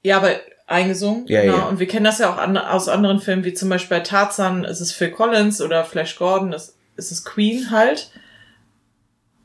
Ja, 0.02 0.16
aber 0.16 0.40
eingesungen. 0.66 1.26
Ja, 1.28 1.42
genau. 1.42 1.56
ja. 1.59 1.62
Und 1.64 1.78
wir 1.80 1.87
kennen 1.87 2.04
das 2.04 2.18
ja 2.18 2.32
auch 2.32 2.38
an, 2.38 2.56
aus 2.56 2.88
anderen 2.88 3.20
Filmen, 3.20 3.44
wie 3.44 3.54
zum 3.54 3.68
Beispiel 3.68 3.99
bei 3.99 4.02
Tarzan 4.02 4.64
ist 4.64 4.80
es 4.80 4.92
Phil 4.92 5.11
Collins 5.11 5.61
oder 5.61 5.85
Flash 5.85 6.16
Gordon 6.16 6.52
ist, 6.52 6.76
ist 6.97 7.11
es 7.11 7.25
Queen 7.25 7.70
halt. 7.70 8.11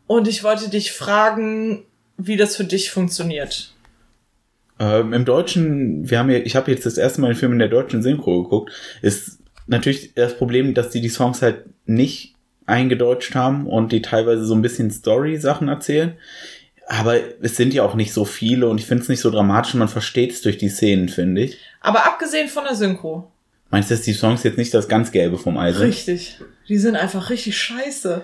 Und 0.07 0.27
ich 0.27 0.43
wollte 0.43 0.69
dich 0.69 0.91
fragen, 0.91 1.85
wie 2.17 2.37
das 2.37 2.55
für 2.55 2.63
dich 2.63 2.91
funktioniert. 2.91 3.73
Ähm, 4.79 5.13
Im 5.13 5.25
Deutschen, 5.25 6.09
wir 6.09 6.19
haben 6.19 6.29
ja, 6.29 6.39
ich 6.39 6.55
habe 6.55 6.71
jetzt 6.71 6.85
das 6.85 6.97
erste 6.97 7.21
Mal 7.21 7.27
den 7.29 7.37
Film 7.37 7.53
in 7.53 7.59
der 7.59 7.69
deutschen 7.69 8.03
Synchro 8.03 8.43
geguckt, 8.43 8.73
ist 9.01 9.39
natürlich 9.67 10.13
das 10.13 10.37
Problem, 10.37 10.73
dass 10.73 10.89
die 10.89 11.01
die 11.01 11.09
Songs 11.09 11.41
halt 11.41 11.65
nicht 11.85 12.35
eingedeutscht 12.65 13.35
haben 13.35 13.67
und 13.67 13.91
die 13.91 14.01
teilweise 14.01 14.45
so 14.45 14.53
ein 14.53 14.61
bisschen 14.61 14.91
Story-Sachen 14.91 15.67
erzählen. 15.67 16.13
Aber 16.87 17.15
es 17.41 17.55
sind 17.55 17.73
ja 17.73 17.83
auch 17.83 17.95
nicht 17.95 18.13
so 18.13 18.25
viele 18.25 18.67
und 18.67 18.79
ich 18.79 18.85
finde 18.85 19.03
es 19.03 19.09
nicht 19.09 19.21
so 19.21 19.31
dramatisch 19.31 19.73
und 19.73 19.79
man 19.79 19.87
versteht 19.87 20.31
es 20.31 20.41
durch 20.41 20.57
die 20.57 20.69
Szenen, 20.69 21.09
finde 21.09 21.41
ich. 21.41 21.57
Aber 21.81 22.05
abgesehen 22.05 22.47
von 22.47 22.63
der 22.63 22.75
Synchro. 22.75 23.31
Meinst 23.71 23.89
du, 23.89 23.95
dass 23.95 24.03
die 24.03 24.13
Songs 24.13 24.43
jetzt 24.43 24.57
nicht 24.57 24.73
das 24.73 24.87
ganz 24.87 25.11
Gelbe 25.11 25.37
vom 25.37 25.57
Ei 25.57 25.71
sind? 25.71 25.81
Richtig. 25.81 26.39
Die 26.67 26.77
sind 26.77 26.95
einfach 26.95 27.29
richtig 27.29 27.57
scheiße. 27.57 28.23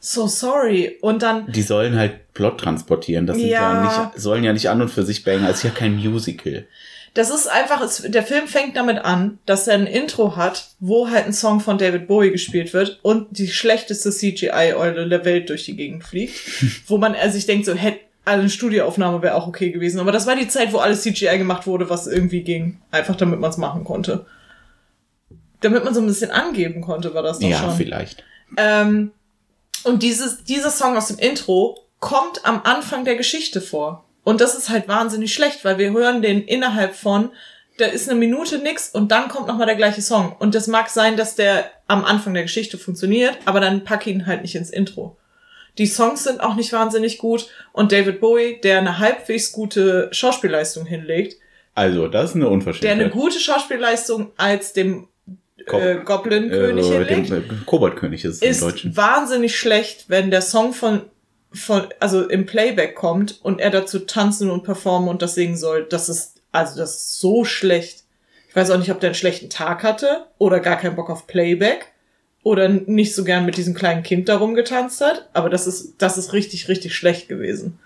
So 0.00 0.26
sorry. 0.26 0.96
Und 1.00 1.22
dann, 1.22 1.50
Die 1.50 1.62
sollen 1.62 1.96
halt 1.96 2.32
Plot 2.34 2.60
transportieren. 2.60 3.26
Das 3.26 3.36
sind 3.36 3.48
ja, 3.48 3.72
Ja. 3.84 4.10
nicht, 4.14 4.20
sollen 4.22 4.44
ja 4.44 4.52
nicht 4.52 4.68
an 4.70 4.80
und 4.82 4.88
für 4.90 5.02
sich 5.04 5.24
bangen. 5.24 5.44
Es 5.44 5.58
ist 5.58 5.62
ja 5.64 5.70
kein 5.70 5.96
Musical. 5.96 6.66
das 7.14 7.30
ist 7.30 7.48
einfach, 7.48 7.80
es, 7.80 8.02
der 8.06 8.22
Film 8.22 8.46
fängt 8.46 8.76
damit 8.76 8.98
an, 8.98 9.38
dass 9.44 9.66
er 9.66 9.74
ein 9.74 9.86
Intro 9.88 10.36
hat, 10.36 10.68
wo 10.78 11.08
halt 11.10 11.26
ein 11.26 11.32
Song 11.32 11.58
von 11.58 11.76
David 11.78 12.06
Bowie 12.06 12.30
gespielt 12.30 12.72
wird 12.74 13.00
und 13.02 13.26
die 13.38 13.48
schlechteste 13.48 14.10
CGI-Eule 14.10 15.08
der 15.08 15.24
Welt 15.24 15.48
durch 15.50 15.64
die 15.64 15.74
Gegend 15.74 16.04
fliegt. 16.04 16.34
wo 16.86 16.98
man 16.98 17.16
sich 17.32 17.46
denkt, 17.46 17.66
so 17.66 17.74
hätte 17.74 17.98
eine 18.24 18.50
Studioaufnahme 18.50 19.22
wäre 19.22 19.34
auch 19.34 19.48
okay 19.48 19.70
gewesen. 19.70 19.98
Aber 20.00 20.12
das 20.12 20.26
war 20.26 20.36
die 20.36 20.46
Zeit, 20.48 20.72
wo 20.72 20.78
alles 20.78 21.02
CGI 21.02 21.38
gemacht 21.38 21.66
wurde, 21.66 21.88
was 21.90 22.06
irgendwie 22.06 22.42
ging. 22.42 22.78
Einfach 22.92 23.16
damit 23.16 23.40
man 23.40 23.50
es 23.50 23.56
machen 23.56 23.84
konnte. 23.84 24.26
Damit 25.60 25.82
man 25.84 25.94
so 25.94 26.00
ein 26.00 26.06
bisschen 26.06 26.30
angeben 26.30 26.82
konnte, 26.82 27.14
war 27.14 27.22
das 27.22 27.38
doch 27.40 27.48
Ja, 27.48 27.58
schon. 27.58 27.74
vielleicht. 27.76 28.22
Ähm, 28.56 29.10
und 29.84 30.02
dieses, 30.02 30.44
dieser 30.44 30.70
Song 30.70 30.96
aus 30.96 31.08
dem 31.08 31.18
Intro 31.18 31.78
kommt 32.00 32.44
am 32.44 32.60
Anfang 32.64 33.04
der 33.04 33.16
Geschichte 33.16 33.60
vor. 33.60 34.04
Und 34.24 34.40
das 34.40 34.54
ist 34.54 34.68
halt 34.68 34.88
wahnsinnig 34.88 35.32
schlecht, 35.32 35.64
weil 35.64 35.78
wir 35.78 35.90
hören 35.92 36.20
den 36.22 36.42
innerhalb 36.42 36.94
von, 36.94 37.30
da 37.78 37.86
ist 37.86 38.08
eine 38.08 38.18
Minute 38.18 38.58
nix 38.58 38.90
und 38.90 39.10
dann 39.10 39.28
kommt 39.28 39.46
nochmal 39.46 39.66
der 39.66 39.76
gleiche 39.76 40.02
Song. 40.02 40.34
Und 40.38 40.54
das 40.54 40.66
mag 40.66 40.90
sein, 40.90 41.16
dass 41.16 41.34
der 41.34 41.70
am 41.86 42.04
Anfang 42.04 42.34
der 42.34 42.42
Geschichte 42.42 42.76
funktioniert, 42.76 43.38
aber 43.46 43.60
dann 43.60 43.84
pack 43.84 44.06
ihn 44.06 44.26
halt 44.26 44.42
nicht 44.42 44.54
ins 44.54 44.70
Intro. 44.70 45.16
Die 45.78 45.86
Songs 45.86 46.24
sind 46.24 46.40
auch 46.40 46.56
nicht 46.56 46.72
wahnsinnig 46.72 47.18
gut 47.18 47.48
und 47.72 47.92
David 47.92 48.20
Bowie, 48.20 48.60
der 48.62 48.78
eine 48.78 48.98
halbwegs 48.98 49.52
gute 49.52 50.08
Schauspielleistung 50.12 50.84
hinlegt, 50.86 51.36
Also, 51.74 52.08
das 52.08 52.30
ist 52.30 52.34
eine 52.34 52.44
der 52.44 52.52
Unverschämtheit. 52.52 52.90
eine 53.00 53.10
gute 53.10 53.38
Schauspielleistung 53.38 54.32
als 54.36 54.72
dem 54.72 55.06
äh, 55.66 55.96
Goblin-König 56.04 56.90
äh, 56.90 57.04
hinlegt 57.04 57.30
äh, 57.30 57.54
Koboldkönig 57.66 58.24
ist, 58.24 58.42
ist 58.42 58.62
im 58.62 58.68
Deutschen. 58.68 58.96
wahnsinnig 58.96 59.56
schlecht, 59.56 60.06
wenn 60.08 60.30
der 60.30 60.42
Song 60.42 60.72
von, 60.72 61.02
von, 61.52 61.88
also 62.00 62.28
im 62.28 62.46
Playback 62.46 62.94
kommt 62.94 63.38
und 63.42 63.60
er 63.60 63.70
dazu 63.70 64.00
tanzen 64.00 64.50
und 64.50 64.64
performen 64.64 65.08
und 65.08 65.22
das 65.22 65.34
singen 65.34 65.56
soll. 65.56 65.86
Das 65.88 66.08
ist, 66.08 66.42
also 66.52 66.78
das 66.78 66.96
ist 66.96 67.20
so 67.20 67.44
schlecht. 67.44 68.04
Ich 68.48 68.56
weiß 68.56 68.70
auch 68.70 68.78
nicht, 68.78 68.90
ob 68.90 69.00
der 69.00 69.08
einen 69.08 69.14
schlechten 69.14 69.50
Tag 69.50 69.82
hatte 69.82 70.26
oder 70.38 70.60
gar 70.60 70.76
keinen 70.76 70.96
Bock 70.96 71.10
auf 71.10 71.26
Playback 71.26 71.92
oder 72.42 72.68
nicht 72.68 73.14
so 73.14 73.24
gern 73.24 73.44
mit 73.44 73.56
diesem 73.56 73.74
kleinen 73.74 74.02
Kind 74.02 74.28
darum 74.28 74.54
getanzt 74.54 75.00
hat, 75.00 75.28
aber 75.34 75.50
das 75.50 75.66
ist, 75.66 75.96
das 75.98 76.16
ist 76.16 76.32
richtig, 76.32 76.68
richtig 76.68 76.94
schlecht 76.94 77.28
gewesen. 77.28 77.78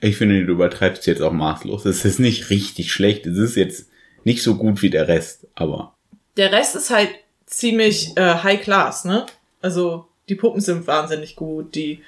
Ich 0.00 0.16
finde, 0.16 0.44
du 0.44 0.52
übertreibst 0.52 1.06
jetzt 1.06 1.22
auch 1.22 1.32
maßlos. 1.32 1.84
Es 1.86 2.04
ist 2.04 2.18
nicht 2.18 2.50
richtig 2.50 2.92
schlecht. 2.92 3.26
Es 3.26 3.38
ist 3.38 3.56
jetzt 3.56 3.88
nicht 4.24 4.42
so 4.42 4.56
gut 4.56 4.82
wie 4.82 4.90
der 4.90 5.08
Rest, 5.08 5.46
aber 5.54 5.95
Der 6.36 6.52
Rest 6.52 6.76
ist 6.76 6.90
halt 6.90 7.10
ziemlich 7.46 8.16
äh, 8.16 8.34
high 8.42 8.60
class, 8.60 9.04
ne? 9.04 9.26
Also 9.62 10.06
die 10.28 10.34
Puppen 10.34 10.60
sind 10.60 10.86
wahnsinnig 10.86 11.36
gut, 11.36 11.74
die, 11.74 12.02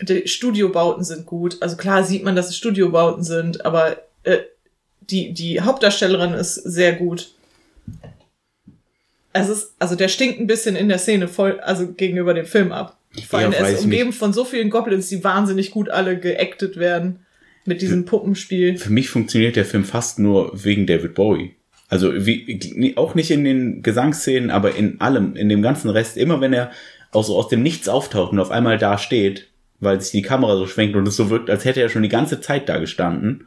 die 0.00 0.26
Studiobauten 0.28 1.04
sind 1.04 1.26
gut. 1.26 1.58
Also 1.60 1.76
klar 1.76 2.04
sieht 2.04 2.24
man, 2.24 2.36
dass 2.36 2.48
es 2.48 2.56
Studiobauten 2.56 3.24
sind, 3.24 3.64
aber 3.64 3.98
äh, 4.22 4.38
die, 5.00 5.32
die 5.32 5.60
Hauptdarstellerin 5.60 6.32
ist 6.32 6.54
sehr 6.54 6.94
gut. 6.94 7.32
Es 9.32 9.48
ist, 9.48 9.74
also 9.78 9.96
der 9.96 10.08
stinkt 10.08 10.40
ein 10.40 10.46
bisschen 10.46 10.76
in 10.76 10.88
der 10.88 10.98
Szene 10.98 11.28
voll, 11.28 11.60
also 11.60 11.88
gegenüber 11.92 12.32
dem 12.32 12.46
Film 12.46 12.72
ab. 12.72 12.96
Vor 13.28 13.38
allem, 13.38 13.52
Ja, 13.52 13.58
er 13.58 13.70
ist 13.70 13.84
umgeben 13.84 14.12
von 14.12 14.32
so 14.32 14.44
vielen 14.44 14.70
Goblins, 14.70 15.08
die 15.08 15.22
wahnsinnig 15.22 15.70
gut 15.70 15.88
alle 15.90 16.18
geactet 16.18 16.76
werden 16.76 17.20
mit 17.64 17.82
diesem 17.82 18.04
Puppenspiel. 18.04 18.78
für 18.78 18.92
mich 18.92 19.10
funktioniert 19.10 19.56
der 19.56 19.64
Film 19.64 19.84
fast 19.84 20.18
nur 20.18 20.52
wegen 20.54 20.86
David 20.86 21.14
Bowie. 21.14 21.54
Also 21.88 22.12
wie, 22.26 22.94
auch 22.96 23.14
nicht 23.14 23.30
in 23.30 23.44
den 23.44 23.82
Gesangsszenen, 23.82 24.50
aber 24.50 24.74
in 24.74 25.00
allem, 25.00 25.36
in 25.36 25.48
dem 25.48 25.62
ganzen 25.62 25.88
Rest, 25.90 26.16
immer 26.16 26.40
wenn 26.40 26.52
er 26.52 26.70
auch 27.12 27.22
so 27.24 27.36
aus 27.36 27.48
dem 27.48 27.62
Nichts 27.62 27.88
auftaucht 27.88 28.32
und 28.32 28.40
auf 28.40 28.50
einmal 28.50 28.76
da 28.78 28.98
steht, 28.98 29.48
weil 29.78 30.00
sich 30.00 30.10
die 30.10 30.22
Kamera 30.22 30.56
so 30.56 30.66
schwenkt 30.66 30.96
und 30.96 31.06
es 31.06 31.16
so 31.16 31.30
wirkt, 31.30 31.48
als 31.50 31.64
hätte 31.64 31.80
er 31.80 31.88
schon 31.88 32.02
die 32.02 32.08
ganze 32.08 32.40
Zeit 32.40 32.68
da 32.68 32.78
gestanden. 32.78 33.46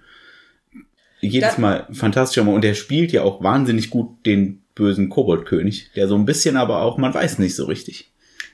Jedes 1.21 1.55
Da- 1.55 1.61
Mal 1.61 1.87
fantastisch. 1.91 2.41
Und 2.41 2.63
er 2.63 2.75
spielt 2.75 3.11
ja 3.11 3.23
auch 3.23 3.43
wahnsinnig 3.43 3.89
gut 3.89 4.25
den 4.25 4.61
bösen 4.75 5.09
Koboldkönig, 5.09 5.91
der 5.95 6.07
so 6.07 6.15
ein 6.15 6.25
bisschen 6.25 6.55
aber 6.55 6.81
auch, 6.81 6.97
man 6.97 7.13
weiß 7.13 7.39
nicht 7.39 7.55
so 7.55 7.65
richtig. 7.65 8.09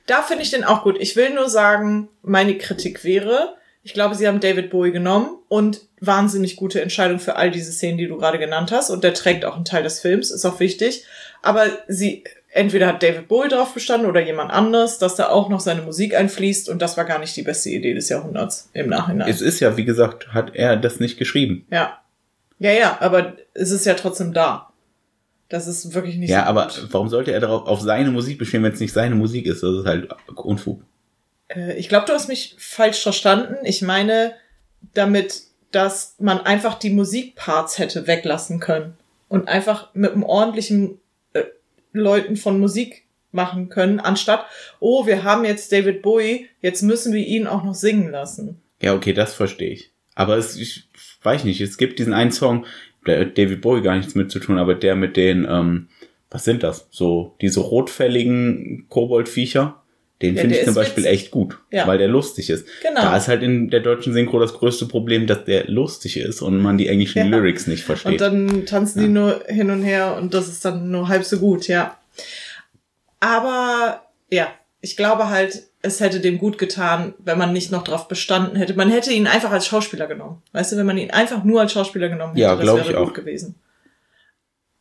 Da 0.07 0.21
finde 0.23 0.43
ich 0.43 0.51
den 0.51 0.63
auch 0.63 0.83
gut. 0.83 0.97
Ich 0.99 1.15
will 1.15 1.33
nur 1.33 1.49
sagen, 1.49 2.09
meine 2.23 2.57
Kritik 2.57 3.03
wäre, 3.03 3.55
ich 3.85 3.93
glaube, 3.93 4.15
sie 4.15 4.27
haben 4.27 4.39
David 4.39 4.71
Bowie 4.71 4.91
genommen 4.91 5.29
und 5.47 5.81
wahnsinnig 6.01 6.55
gute 6.55 6.81
Entscheidung 6.81 7.19
für 7.19 7.35
all 7.35 7.51
diese 7.51 7.71
Szenen, 7.71 7.97
die 7.99 8.07
du 8.07 8.17
gerade 8.17 8.39
genannt 8.39 8.71
hast. 8.71 8.89
Und 8.89 9.03
der 9.03 9.13
trägt 9.13 9.45
auch 9.45 9.55
einen 9.55 9.63
Teil 9.63 9.83
des 9.83 9.99
Films, 9.99 10.31
ist 10.31 10.43
auch 10.43 10.59
wichtig. 10.59 11.05
Aber 11.43 11.67
sie, 11.87 12.23
entweder 12.49 12.87
hat 12.87 13.03
David 13.03 13.27
Bowie 13.27 13.47
drauf 13.47 13.75
bestanden 13.75 14.09
oder 14.09 14.21
jemand 14.21 14.51
anderes, 14.51 14.97
dass 14.97 15.15
da 15.15 15.29
auch 15.29 15.49
noch 15.49 15.59
seine 15.59 15.83
Musik 15.83 16.15
einfließt. 16.15 16.67
Und 16.67 16.81
das 16.81 16.97
war 16.97 17.05
gar 17.05 17.19
nicht 17.19 17.35
die 17.37 17.43
beste 17.43 17.69
Idee 17.69 17.93
des 17.93 18.09
Jahrhunderts 18.09 18.69
im 18.73 18.89
Nachhinein. 18.89 19.29
Es 19.29 19.39
ist 19.41 19.59
ja, 19.59 19.77
wie 19.77 19.85
gesagt, 19.85 20.33
hat 20.33 20.55
er 20.55 20.77
das 20.77 20.99
nicht 20.99 21.17
geschrieben. 21.17 21.65
ja. 21.71 21.99
Ja, 22.57 22.71
ja, 22.71 22.97
aber 23.01 23.33
es 23.53 23.69
ist 23.69 23.85
ja 23.85 23.95
trotzdem 23.95 24.31
da. 24.33 24.71
Das 25.49 25.67
ist 25.67 25.93
wirklich 25.93 26.15
nicht 26.15 26.29
Ja, 26.29 26.43
so 26.43 26.49
aber 26.49 26.67
gut. 26.67 26.87
warum 26.91 27.09
sollte 27.09 27.33
er 27.33 27.41
darauf 27.41 27.67
auf 27.67 27.81
seine 27.81 28.11
Musik 28.11 28.39
bestehen, 28.39 28.63
wenn 28.63 28.71
es 28.71 28.79
nicht 28.79 28.93
seine 28.93 29.13
Musik 29.15 29.45
ist? 29.45 29.61
Das 29.61 29.75
ist 29.75 29.85
halt 29.85 30.07
Unfug. 30.35 30.81
Äh, 31.47 31.77
Ich 31.77 31.89
glaube, 31.89 32.05
du 32.07 32.13
hast 32.13 32.27
mich 32.27 32.55
falsch 32.57 33.01
verstanden. 33.01 33.55
Ich 33.63 33.81
meine 33.81 34.33
damit, 34.93 35.43
dass 35.71 36.15
man 36.19 36.39
einfach 36.41 36.75
die 36.75 36.89
Musikparts 36.89 37.79
hätte 37.79 38.07
weglassen 38.07 38.59
können 38.59 38.97
und 39.27 39.47
einfach 39.47 39.93
mit 39.93 40.11
einem 40.11 40.23
ordentlichen 40.23 40.99
äh, 41.33 41.43
Leuten 41.91 42.37
von 42.37 42.59
Musik 42.59 43.03
machen 43.31 43.67
können, 43.69 43.99
anstatt, 43.99 44.45
oh, 44.79 45.05
wir 45.05 45.23
haben 45.23 45.43
jetzt 45.43 45.71
David 45.71 46.01
Bowie, 46.01 46.47
jetzt 46.61 46.81
müssen 46.81 47.11
wir 47.13 47.25
ihn 47.25 47.47
auch 47.47 47.63
noch 47.63 47.75
singen 47.75 48.09
lassen. 48.09 48.61
Ja, 48.81 48.93
okay, 48.95 49.11
das 49.11 49.33
verstehe 49.33 49.71
ich. 49.71 49.91
Aber 50.15 50.37
es, 50.37 50.55
ich 50.55 50.87
weiß 51.21 51.43
nicht, 51.43 51.59
es 51.59 51.77
gibt 51.77 51.99
diesen 51.99 52.13
einen 52.13 52.31
Song, 52.31 52.65
der 53.05 53.19
hat 53.19 53.37
David 53.37 53.61
Bowie 53.61 53.81
gar 53.81 53.97
nichts 53.97 54.15
mit 54.15 54.31
zu 54.31 54.39
tun, 54.39 54.57
aber 54.57 54.73
der 54.75 54.95
mit 54.95 55.17
den, 55.17 55.45
ähm, 55.49 55.89
was 56.31 56.45
sind 56.45 56.63
das? 56.63 56.87
So, 56.91 57.35
diese 57.41 57.59
rotfälligen 57.59 58.85
Koboldviecher, 58.89 59.83
Den 60.21 60.35
Ja, 60.35 60.41
finde 60.41 60.57
ich 60.57 60.63
zum 60.65 60.75
Beispiel 60.75 61.03
witzig. 61.03 61.19
echt 61.19 61.31
gut, 61.31 61.57
Ja. 61.71 61.85
weil 61.87 61.97
der 61.97 62.07
lustig 62.07 62.49
ist. 62.49 62.65
Genau. 62.81 63.01
Da 63.01 63.17
ist 63.17 63.27
halt 63.27 63.43
in 63.43 63.69
der 63.69 63.81
deutschen 63.81 64.13
Synchro 64.13 64.39
das 64.39 64.53
größte 64.53 64.85
Problem, 64.85 65.27
dass 65.27 65.43
der 65.43 65.65
lustig 65.67 66.17
ist 66.17 66.41
und 66.41 66.61
man 66.61 66.77
die 66.77 66.87
englischen 66.87 67.19
Ja. 67.19 67.25
Lyrics 67.25 67.67
nicht 67.67 67.83
versteht. 67.83 68.13
Und 68.13 68.21
dann 68.21 68.65
tanzen 68.65 69.01
die 69.01 69.07
nur 69.09 69.43
hin 69.47 69.69
und 69.71 69.83
her 69.83 70.15
und 70.15 70.33
das 70.33 70.47
ist 70.47 70.63
dann 70.63 70.89
nur 70.89 71.09
halb 71.09 71.25
so 71.25 71.37
gut, 71.39 71.67
ja. 71.67 71.97
Aber 73.19 74.03
ja, 74.29 74.47
ich 74.81 74.95
glaube 74.97 75.29
halt, 75.29 75.63
es 75.81 75.99
hätte 75.99 76.19
dem 76.19 76.37
gut 76.37 76.57
getan, 76.57 77.13
wenn 77.19 77.37
man 77.37 77.53
nicht 77.53 77.71
noch 77.71 77.83
drauf 77.83 78.07
bestanden 78.07 78.55
hätte. 78.55 78.73
Man 78.75 78.89
hätte 78.91 79.11
ihn 79.11 79.27
einfach 79.27 79.51
als 79.51 79.67
Schauspieler 79.67 80.07
genommen. 80.07 80.41
Weißt 80.53 80.71
du, 80.71 80.77
wenn 80.77 80.85
man 80.85 80.97
ihn 80.97 81.11
einfach 81.11 81.43
nur 81.43 81.61
als 81.61 81.73
Schauspieler 81.73 82.09
genommen 82.09 82.33
hätte, 82.33 82.41
Ja, 82.41 82.55
das 82.55 82.65
wäre 82.65 82.79
ich 82.81 82.87
gut 82.87 82.95
auch. 82.95 83.13
gewesen. 83.13 83.55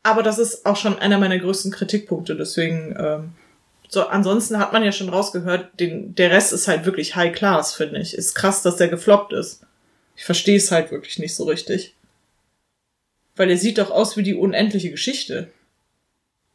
Aber 0.03 0.23
das 0.23 0.39
ist 0.39 0.67
auch 0.67 0.77
schon 0.77 0.99
einer 0.99 1.19
meiner 1.19 1.39
größten 1.39 1.73
Kritikpunkte, 1.73 2.37
deswegen, 2.37 2.95
ähm, 2.99 3.33
so, 3.95 4.07
ansonsten 4.07 4.59
hat 4.59 4.73
man 4.73 4.85
ja 4.85 4.93
schon 4.93 5.09
rausgehört, 5.09 5.81
den, 5.81 6.15
der 6.15 6.31
Rest 6.31 6.53
ist 6.53 6.69
halt 6.69 6.85
wirklich 6.85 7.17
High 7.17 7.35
Class, 7.35 7.75
finde 7.75 8.01
ich. 8.01 8.15
Ist 8.15 8.35
krass, 8.35 8.63
dass 8.63 8.77
der 8.77 8.89
gefloppt 8.89 9.33
ist. 9.33 9.63
Ich 10.17 10.25
verstehe 10.25 10.57
es 10.57 10.71
halt 10.71 10.91
wirklich 10.91 11.19
nicht 11.19 11.35
so 11.35 11.45
richtig. 11.45 11.95
Weil 13.37 13.51
er 13.51 13.57
sieht 13.57 13.79
doch 13.79 13.91
aus 13.91 14.17
wie 14.17 14.23
die 14.23 14.35
unendliche 14.35 14.91
Geschichte. 14.91 15.49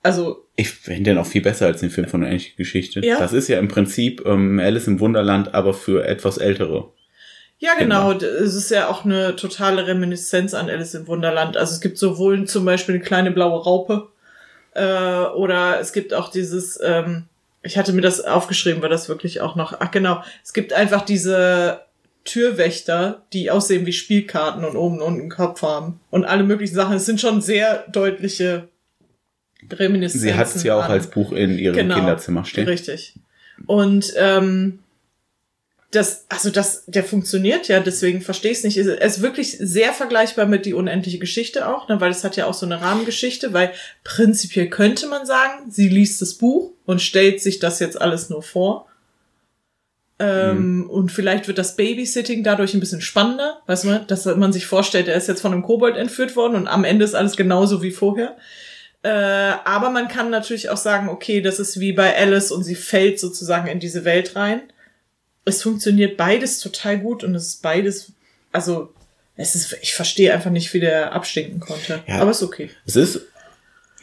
Also, 0.02 0.46
Ich 0.56 0.70
finde 0.70 1.12
den 1.12 1.18
auch 1.18 1.26
viel 1.26 1.42
besser 1.42 1.66
als 1.66 1.82
den 1.82 1.90
Film 1.90 2.08
von 2.08 2.24
Ähnliche 2.24 2.56
Geschichte. 2.56 3.06
Ja. 3.06 3.20
Das 3.20 3.34
ist 3.34 3.50
ja 3.50 3.60
im 3.60 3.68
Prinzip 3.68 4.24
ähm, 4.26 4.60
Alice 4.60 4.88
im 4.88 5.00
Wunderland, 5.00 5.54
aber 5.54 5.74
für 5.74 6.06
etwas 6.06 6.38
ältere. 6.38 6.94
ja 7.58 7.74
genau, 7.78 8.14
es 8.14 8.56
ist 8.56 8.72
ja 8.72 8.88
auch 8.88 9.04
eine 9.04 9.36
totale 9.36 9.88
Reminiszenz 9.88 10.54
an 10.54 10.70
Alice 10.70 10.94
im 10.94 11.08
Wunderland. 11.08 11.58
Also 11.58 11.74
es 11.74 11.82
gibt 11.82 11.98
sowohl 11.98 12.46
zum 12.46 12.64
Beispiel 12.64 12.96
eine 12.96 13.04
kleine 13.04 13.32
blaue 13.32 13.62
Raupe, 13.62 14.08
äh, 14.76 15.22
oder 15.36 15.80
es 15.80 15.94
gibt 15.94 16.14
auch 16.14 16.30
dieses, 16.30 16.80
ähm, 16.84 17.26
ich 17.62 17.78
hatte 17.78 17.94
mir 17.94 18.02
das 18.02 18.22
aufgeschrieben, 18.22 18.82
weil 18.82 18.90
das 18.90 19.10
wirklich 19.10 19.42
auch 19.42 19.56
noch, 19.56 19.74
ach 19.80 19.92
genau, 19.92 20.24
es 20.44 20.54
gibt 20.54 20.74
einfach 20.74 21.02
diese 21.04 21.82
Türwächter, 22.26 23.24
die 23.34 23.50
aussehen 23.50 23.86
wie 23.86 23.94
Spielkarten 23.94 24.64
und 24.64 24.76
oben 24.76 24.98
und 24.98 25.02
unten 25.02 25.22
einen 25.22 25.30
Kopf 25.30 25.62
haben. 25.62 26.00
Und 26.10 26.26
alle 26.26 26.44
möglichen 26.44 26.76
Sachen. 26.76 26.96
Es 26.98 27.06
sind 27.06 27.20
schon 27.20 27.42
sehr 27.42 27.86
deutliche 27.92 28.68
Reminiszenzen. 29.72 30.28
Sie 30.30 30.34
hat 30.36 30.48
es 30.48 30.64
ja 30.64 30.76
auch 30.78 30.84
an- 30.86 30.92
als 30.92 31.08
Buch 31.08 31.32
in 31.32 31.58
ihrem 31.58 31.76
Genau. 31.76 31.96
Kinderzimmer 31.96 32.46
stehen. 32.46 32.68
Richtig. 32.68 33.16
Und 33.66 34.14
ähm, 34.18 34.80
das, 35.92 36.26
also 36.30 36.52
das, 36.52 36.84
der 36.86 37.04
funktioniert 37.04 37.68
ja, 37.68 37.80
deswegen 37.80 38.22
verstehe 38.22 38.52
ich 38.52 38.60
es 38.60 38.64
nicht. 38.64 38.78
Es 38.78 38.88
ist 38.88 39.22
wirklich 39.22 39.58
sehr 39.60 39.92
vergleichbar 39.92 40.46
mit 40.46 40.66
die 40.66 40.76
unendliche 40.76 41.18
Geschichte 41.18 41.68
auch, 41.68 41.88
ne, 41.88 42.00
weil 42.00 42.12
es 42.12 42.24
hat 42.24 42.36
ja 42.36 42.46
auch 42.46 42.54
so 42.54 42.66
eine 42.66 42.80
Rahmengeschichte, 42.82 43.54
weil 43.54 43.72
prinzipiell 44.04 44.70
könnte 44.70 45.08
man 45.08 45.26
sagen, 45.26 45.72
sie 45.72 45.90
liest 45.90 46.22
das 46.22 46.36
Buch 46.36 46.74
und 46.86 47.02
stellt 47.02 47.42
sich 47.42 47.58
das 47.60 47.80
jetzt 47.80 48.00
alles 48.00 48.30
nur 48.30 48.44
vor. 48.44 48.88
Ähm, 50.20 50.88
Und 50.90 51.12
vielleicht 51.12 51.48
wird 51.48 51.58
das 51.58 51.76
Babysitting 51.76 52.44
dadurch 52.44 52.74
ein 52.74 52.82
bisschen 52.82 53.02
spannender, 53.02 53.62
weißt 53.66 53.86
du, 53.86 54.00
dass 54.06 54.26
man 54.26 54.54
sich 54.54 54.68
vorstellt, 54.68 55.08
er 55.08 55.16
ist 55.16 55.28
jetzt 55.28 55.42
von 55.42 55.54
einem 55.54 55.64
Kobold 55.64 55.96
entführt 55.96 56.36
worden 56.36 56.56
und 56.56 56.68
am 56.68 56.84
Ende 56.84 57.06
ist 57.06 57.16
alles 57.16 57.36
genauso 57.36 57.82
wie 57.82 57.92
vorher. 57.92 58.36
Äh, 59.02 59.10
aber 59.10 59.90
man 59.90 60.10
kann 60.10 60.30
natürlich 60.30 60.70
auch 60.70 60.78
sagen, 60.78 61.10
okay, 61.10 61.42
das 61.42 61.58
ist 61.60 61.80
wie 61.80 61.94
bei 61.94 62.16
Alice 62.16 62.52
und 62.52 62.64
sie 62.64 62.76
fällt 62.76 63.20
sozusagen 63.20 63.68
in 63.68 63.80
diese 63.80 64.04
Welt 64.04 64.36
rein. 64.36 64.62
Es 65.50 65.64
funktioniert 65.64 66.18
beides 66.18 66.60
total 66.60 67.00
gut 67.00 67.24
und 67.24 67.36
es 67.36 67.48
ist 67.48 67.62
beides, 67.62 68.14
also 68.52 68.94
es 69.36 69.56
ist, 69.56 69.78
ich 69.82 69.94
verstehe 69.94 70.34
einfach 70.34 70.52
nicht, 70.52 70.74
wie 70.74 70.80
der 70.80 71.14
abstinken 71.14 71.60
konnte. 71.60 72.04
Ja. 72.08 72.20
Aber 72.20 72.32
ist 72.32 72.44
okay. 72.44 72.70
Es 72.86 72.96
ist, 72.96 73.22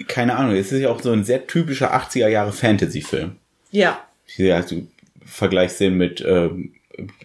keine 0.08 0.36
Ahnung, 0.36 0.56
es 0.56 0.72
ist 0.72 0.80
ja 0.80 0.90
auch 0.90 1.00
so 1.00 1.12
ein 1.12 1.24
sehr 1.24 1.46
typischer 1.46 1.94
80er 1.94 2.28
Jahre 2.28 2.52
Fantasy-Film. 2.52 3.36
Ja, 3.70 4.00
Ja, 4.36 4.62
du 4.62 4.86
vergleichst 5.24 5.80
den 5.80 5.96
mit 5.96 6.24
ähm, 6.26 6.72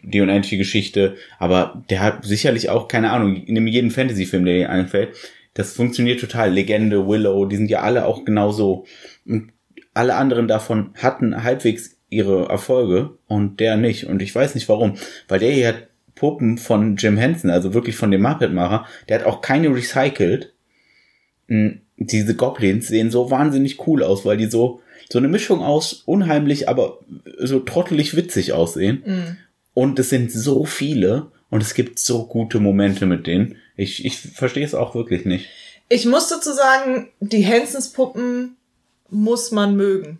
die 0.03 0.21
unendliche 0.21 0.57
Geschichte, 0.57 1.15
aber 1.39 1.83
der 1.89 2.01
hat 2.01 2.25
sicherlich 2.25 2.69
auch, 2.69 2.87
keine 2.87 3.11
Ahnung, 3.11 3.43
nimm 3.47 3.67
jeden 3.67 3.91
Fantasy-Film, 3.91 4.45
der 4.45 4.55
dir 4.55 4.69
einfällt. 4.69 5.15
Das 5.53 5.73
funktioniert 5.73 6.19
total. 6.19 6.51
Legende, 6.51 7.07
Willow, 7.07 7.45
die 7.45 7.57
sind 7.57 7.69
ja 7.69 7.81
alle 7.81 8.05
auch 8.05 8.25
genauso. 8.25 8.85
Und 9.25 9.51
alle 9.93 10.15
anderen 10.15 10.47
davon 10.47 10.93
hatten 10.97 11.43
halbwegs 11.43 11.97
ihre 12.11 12.49
Erfolge 12.49 13.17
und 13.27 13.59
der 13.59 13.77
nicht. 13.77 14.05
Und 14.05 14.21
ich 14.21 14.35
weiß 14.35 14.53
nicht 14.53 14.69
warum. 14.69 14.97
Weil 15.27 15.39
der 15.39 15.51
hier 15.51 15.67
hat 15.69 15.87
Puppen 16.13 16.59
von 16.59 16.97
Jim 16.97 17.17
Henson, 17.17 17.49
also 17.49 17.73
wirklich 17.73 17.95
von 17.95 18.11
dem 18.11 18.21
Muppet-Macher, 18.21 18.85
der 19.09 19.19
hat 19.19 19.25
auch 19.25 19.41
keine 19.41 19.73
recycelt. 19.73 20.53
Mm, 21.47 21.69
Diese 21.97 22.35
Goblins 22.35 22.89
sehen 22.89 23.09
so 23.09 23.31
wahnsinnig 23.31 23.87
cool 23.87 24.03
aus, 24.03 24.25
weil 24.25 24.37
die 24.37 24.45
so, 24.45 24.81
so 25.09 25.17
eine 25.17 25.29
Mischung 25.29 25.61
aus 25.61 26.03
unheimlich, 26.05 26.69
aber 26.69 26.99
so 27.39 27.59
trottelig 27.61 28.15
witzig 28.15 28.53
aussehen. 28.53 29.01
mm. 29.05 29.37
Und 29.73 29.97
es 29.97 30.09
sind 30.09 30.31
so 30.31 30.65
viele 30.65 31.31
und 31.49 31.63
es 31.63 31.73
gibt 31.73 31.97
so 31.97 32.27
gute 32.27 32.59
Momente 32.59 33.05
mit 33.05 33.25
denen. 33.25 33.55
Ich, 33.77 34.03
ich 34.03 34.19
verstehe 34.19 34.65
es 34.65 34.75
auch 34.75 34.95
wirklich 34.95 35.23
nicht. 35.25 35.47
Ich 35.87 36.05
muss 36.05 36.27
dazu 36.27 36.51
sagen, 36.51 37.07
die 37.21 37.45
Hansons-Puppen 37.47 38.57
muss 39.09 39.51
man 39.51 39.77
mögen. 39.77 40.19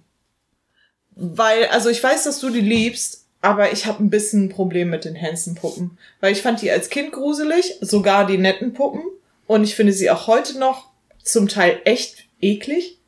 Weil, 1.16 1.66
also 1.68 1.90
ich 1.90 2.02
weiß, 2.02 2.24
dass 2.24 2.40
du 2.40 2.50
die 2.50 2.62
liebst, 2.62 3.26
aber 3.42 3.72
ich 3.72 3.86
habe 3.86 4.04
ein 4.04 4.10
bisschen 4.10 4.46
ein 4.46 4.50
Problem 4.50 4.90
mit 4.90 5.06
den 5.06 5.20
Hanson-Puppen. 5.20 5.98
Weil 6.20 6.32
ich 6.32 6.42
fand 6.42 6.62
die 6.62 6.72
als 6.72 6.90
Kind 6.90 7.12
gruselig, 7.12 7.78
sogar 7.82 8.28
die 8.28 8.38
netten 8.38 8.74
Puppen. 8.74 9.02
Und 9.48 9.64
ich 9.64 9.76
finde 9.76 9.94
sie 9.94 10.10
auch 10.10 10.28
heute 10.28 10.58
noch 10.58 10.90
zum 11.24 11.48
Teil 11.48 11.80
echt 11.86 12.26
eklig. 12.40 13.00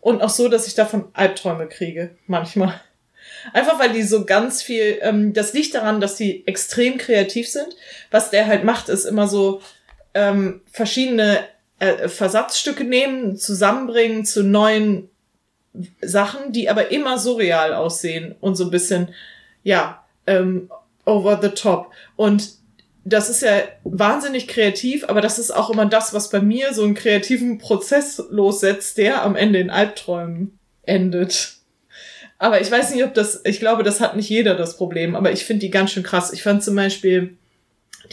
Und 0.00 0.22
auch 0.22 0.30
so, 0.30 0.48
dass 0.48 0.66
ich 0.66 0.74
davon 0.74 1.06
Albträume 1.12 1.66
kriege, 1.66 2.16
manchmal. 2.26 2.80
Einfach 3.52 3.78
weil 3.78 3.92
die 3.92 4.02
so 4.02 4.24
ganz 4.24 4.62
viel, 4.62 4.98
ähm, 5.02 5.32
das 5.32 5.52
liegt 5.52 5.74
daran, 5.74 6.00
dass 6.00 6.16
die 6.16 6.46
extrem 6.46 6.98
kreativ 6.98 7.48
sind. 7.48 7.76
Was 8.10 8.30
der 8.30 8.46
halt 8.46 8.64
macht, 8.64 8.88
ist 8.88 9.04
immer 9.04 9.28
so 9.28 9.60
ähm, 10.14 10.62
verschiedene 10.70 11.40
äh, 11.78 12.08
Versatzstücke 12.08 12.84
nehmen, 12.84 13.36
zusammenbringen 13.36 14.24
zu 14.24 14.42
neuen 14.42 15.10
Sachen, 16.00 16.52
die 16.52 16.68
aber 16.70 16.90
immer 16.90 17.18
surreal 17.18 17.74
aussehen 17.74 18.34
und 18.40 18.54
so 18.56 18.64
ein 18.64 18.70
bisschen, 18.70 19.08
ja, 19.62 20.04
ähm, 20.26 20.70
over 21.04 21.38
the 21.42 21.50
top. 21.50 21.90
Und 22.16 22.50
das 23.04 23.28
ist 23.28 23.42
ja 23.42 23.62
wahnsinnig 23.84 24.48
kreativ, 24.48 25.04
aber 25.08 25.20
das 25.20 25.38
ist 25.38 25.50
auch 25.50 25.70
immer 25.70 25.86
das, 25.86 26.14
was 26.14 26.30
bei 26.30 26.40
mir 26.40 26.72
so 26.72 26.84
einen 26.84 26.94
kreativen 26.94 27.58
Prozess 27.58 28.22
lossetzt, 28.30 28.96
der 28.96 29.22
am 29.22 29.36
Ende 29.36 29.58
in 29.58 29.70
Albträumen 29.70 30.58
endet. 30.84 31.56
Aber 32.38 32.60
ich 32.60 32.70
weiß 32.70 32.94
nicht, 32.94 33.04
ob 33.04 33.14
das, 33.14 33.42
ich 33.44 33.58
glaube, 33.58 33.82
das 33.82 34.00
hat 34.00 34.16
nicht 34.16 34.28
jeder 34.28 34.54
das 34.54 34.76
Problem, 34.76 35.16
aber 35.16 35.32
ich 35.32 35.44
finde 35.44 35.60
die 35.60 35.70
ganz 35.70 35.90
schön 35.90 36.02
krass. 36.02 36.32
Ich 36.32 36.42
fand 36.42 36.64
zum 36.64 36.76
Beispiel, 36.76 37.36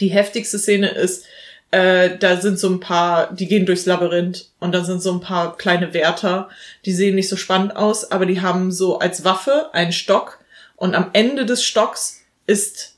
die 0.00 0.08
heftigste 0.08 0.58
Szene 0.58 0.90
ist, 0.90 1.24
äh, 1.72 2.16
da 2.18 2.40
sind 2.40 2.58
so 2.58 2.68
ein 2.68 2.80
paar, 2.80 3.32
die 3.32 3.48
gehen 3.48 3.66
durchs 3.66 3.86
Labyrinth 3.86 4.50
und 4.60 4.72
da 4.72 4.84
sind 4.84 5.02
so 5.02 5.10
ein 5.12 5.20
paar 5.20 5.56
kleine 5.56 5.92
Wärter, 5.94 6.48
die 6.84 6.92
sehen 6.92 7.16
nicht 7.16 7.28
so 7.28 7.36
spannend 7.36 7.74
aus, 7.74 8.10
aber 8.12 8.26
die 8.26 8.40
haben 8.40 8.70
so 8.70 8.98
als 9.00 9.24
Waffe 9.24 9.70
einen 9.72 9.92
Stock 9.92 10.38
und 10.76 10.94
am 10.94 11.10
Ende 11.12 11.44
des 11.46 11.64
Stocks 11.64 12.20
ist 12.46 12.92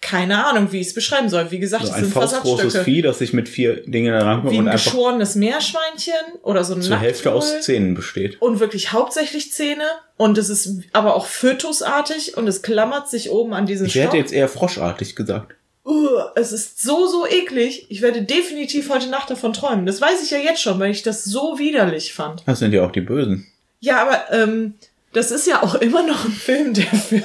keine 0.00 0.46
Ahnung, 0.46 0.72
wie 0.72 0.80
ich 0.80 0.88
es 0.88 0.94
beschreiben 0.94 1.28
soll. 1.28 1.50
Wie 1.50 1.58
gesagt, 1.58 1.84
So 1.84 1.90
es 1.90 1.94
ein 1.94 2.04
sind 2.04 2.14
faustgroßes. 2.14 2.78
Vieh, 2.78 3.02
das 3.02 3.18
sich 3.18 3.34
mit 3.34 3.48
vier 3.50 3.82
Dingen 3.86 4.14
rankommt 4.14 4.52
Wie 4.52 4.58
und 4.58 4.66
ein 4.66 4.72
einfach 4.72 4.84
geschorenes 4.92 5.34
Meerschweinchen 5.34 6.14
oder 6.42 6.64
so 6.64 6.74
ein 6.74 6.80
zur 6.82 6.98
Hälfte 6.98 7.32
aus. 7.32 7.60
Zähnen 7.60 7.94
besteht. 7.94 8.40
Und 8.40 8.60
wirklich 8.60 8.92
hauptsächlich 8.92 9.52
Zähne. 9.52 9.84
Und 10.16 10.38
es 10.38 10.48
ist 10.48 10.80
aber 10.92 11.14
auch 11.14 11.26
fötusartig 11.26 12.36
und 12.38 12.48
es 12.48 12.62
klammert 12.62 13.10
sich 13.10 13.30
oben 13.30 13.52
an 13.52 13.66
diesen 13.66 13.86
Ich 13.86 13.94
hätte 13.94 14.08
Stock. 14.08 14.14
jetzt 14.18 14.32
eher 14.32 14.48
froschartig 14.48 15.16
gesagt. 15.16 15.54
Uh, 15.90 16.20
es 16.36 16.52
ist 16.52 16.80
so, 16.80 17.08
so 17.08 17.26
eklig. 17.26 17.86
Ich 17.88 18.00
werde 18.00 18.22
definitiv 18.22 18.90
heute 18.90 19.08
Nacht 19.10 19.28
davon 19.28 19.52
träumen. 19.52 19.86
Das 19.86 20.00
weiß 20.00 20.22
ich 20.22 20.30
ja 20.30 20.38
jetzt 20.38 20.62
schon, 20.62 20.78
weil 20.78 20.92
ich 20.92 21.02
das 21.02 21.24
so 21.24 21.58
widerlich 21.58 22.14
fand. 22.14 22.44
Das 22.46 22.60
sind 22.60 22.72
ja 22.72 22.84
auch 22.86 22.92
die 22.92 23.00
Bösen. 23.00 23.48
Ja, 23.80 24.00
aber 24.02 24.30
ähm, 24.30 24.74
das 25.12 25.32
ist 25.32 25.48
ja 25.48 25.64
auch 25.64 25.74
immer 25.74 26.04
noch 26.06 26.24
ein 26.24 26.30
Film, 26.30 26.74
der, 26.74 26.84
für, 26.84 27.22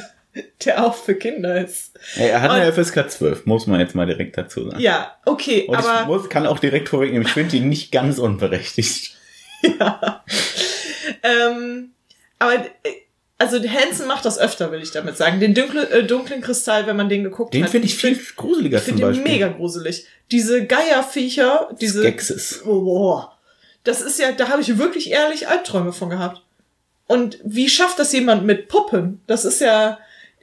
der 0.66 0.84
auch 0.84 0.96
für 0.96 1.14
Kinder 1.14 1.64
ist. 1.64 1.92
Ey, 2.16 2.30
er 2.30 2.42
hat 2.42 2.50
Und- 2.50 2.56
eine 2.58 2.74
FSK 2.74 3.08
12, 3.08 3.46
muss 3.46 3.68
man 3.68 3.80
jetzt 3.80 3.94
mal 3.94 4.08
direkt 4.08 4.36
dazu 4.36 4.66
sagen. 4.68 4.80
Ja, 4.80 5.16
okay, 5.26 5.68
Und 5.68 5.80
ich 5.80 5.86
aber 5.86 6.06
muss, 6.08 6.28
kann 6.30 6.48
auch 6.48 6.58
direkt 6.58 6.90
vorwegnehmen, 6.90 7.28
ich 7.28 7.34
finde 7.34 7.52
die 7.52 7.60
nicht 7.60 7.92
ganz 7.92 8.18
unberechtigt. 8.18 9.16
ähm, 11.24 11.92
aber 12.40 12.54
äh, 12.56 13.05
also 13.38 13.58
Hansen 13.58 14.08
macht 14.08 14.24
das 14.26 14.40
öfter, 14.40 14.72
will 14.72 14.82
ich 14.82 14.92
damit 14.92 15.18
sagen. 15.18 15.40
Den 15.40 15.54
dunkle, 15.54 15.90
äh, 15.90 16.04
dunklen 16.04 16.42
Kristall, 16.42 16.88
wenn 16.88 16.96
man 16.96 17.10
den 17.10 17.24
geguckt 17.24 17.54
Den 17.54 17.64
hat. 17.64 17.72
finde 17.72 17.88
ich 17.88 17.96
viel 17.96 18.18
gruseliger 18.36 18.78
Ich 18.78 18.84
zum 18.86 18.96
finde 18.96 19.14
den 19.14 19.24
Beispiel. 19.24 19.32
mega 19.32 19.48
gruselig. 19.50 20.06
Diese 20.32 20.66
Geierviecher, 20.66 21.70
diese. 21.80 22.14
Oh, 22.66 22.82
boah. 22.82 23.38
Das 23.84 24.02
ist 24.02 24.20
ja, 24.20 24.32
da 24.32 24.50
habe 24.50 24.62
ich 24.62 24.78
wirklich 24.78 25.12
ehrlich 25.12 25.48
Albträume 25.48 25.94
von 25.94 26.10
gehabt. 26.10 26.42
Und 27.08 27.40
wie 27.44 27.70
schafft 27.70 28.00
das 28.00 28.12
jemand 28.14 28.46
mit 28.46 28.68
Puppen? 28.68 29.22
Das 29.28 29.46
ist 29.46 29.62
ja, 29.62 30.00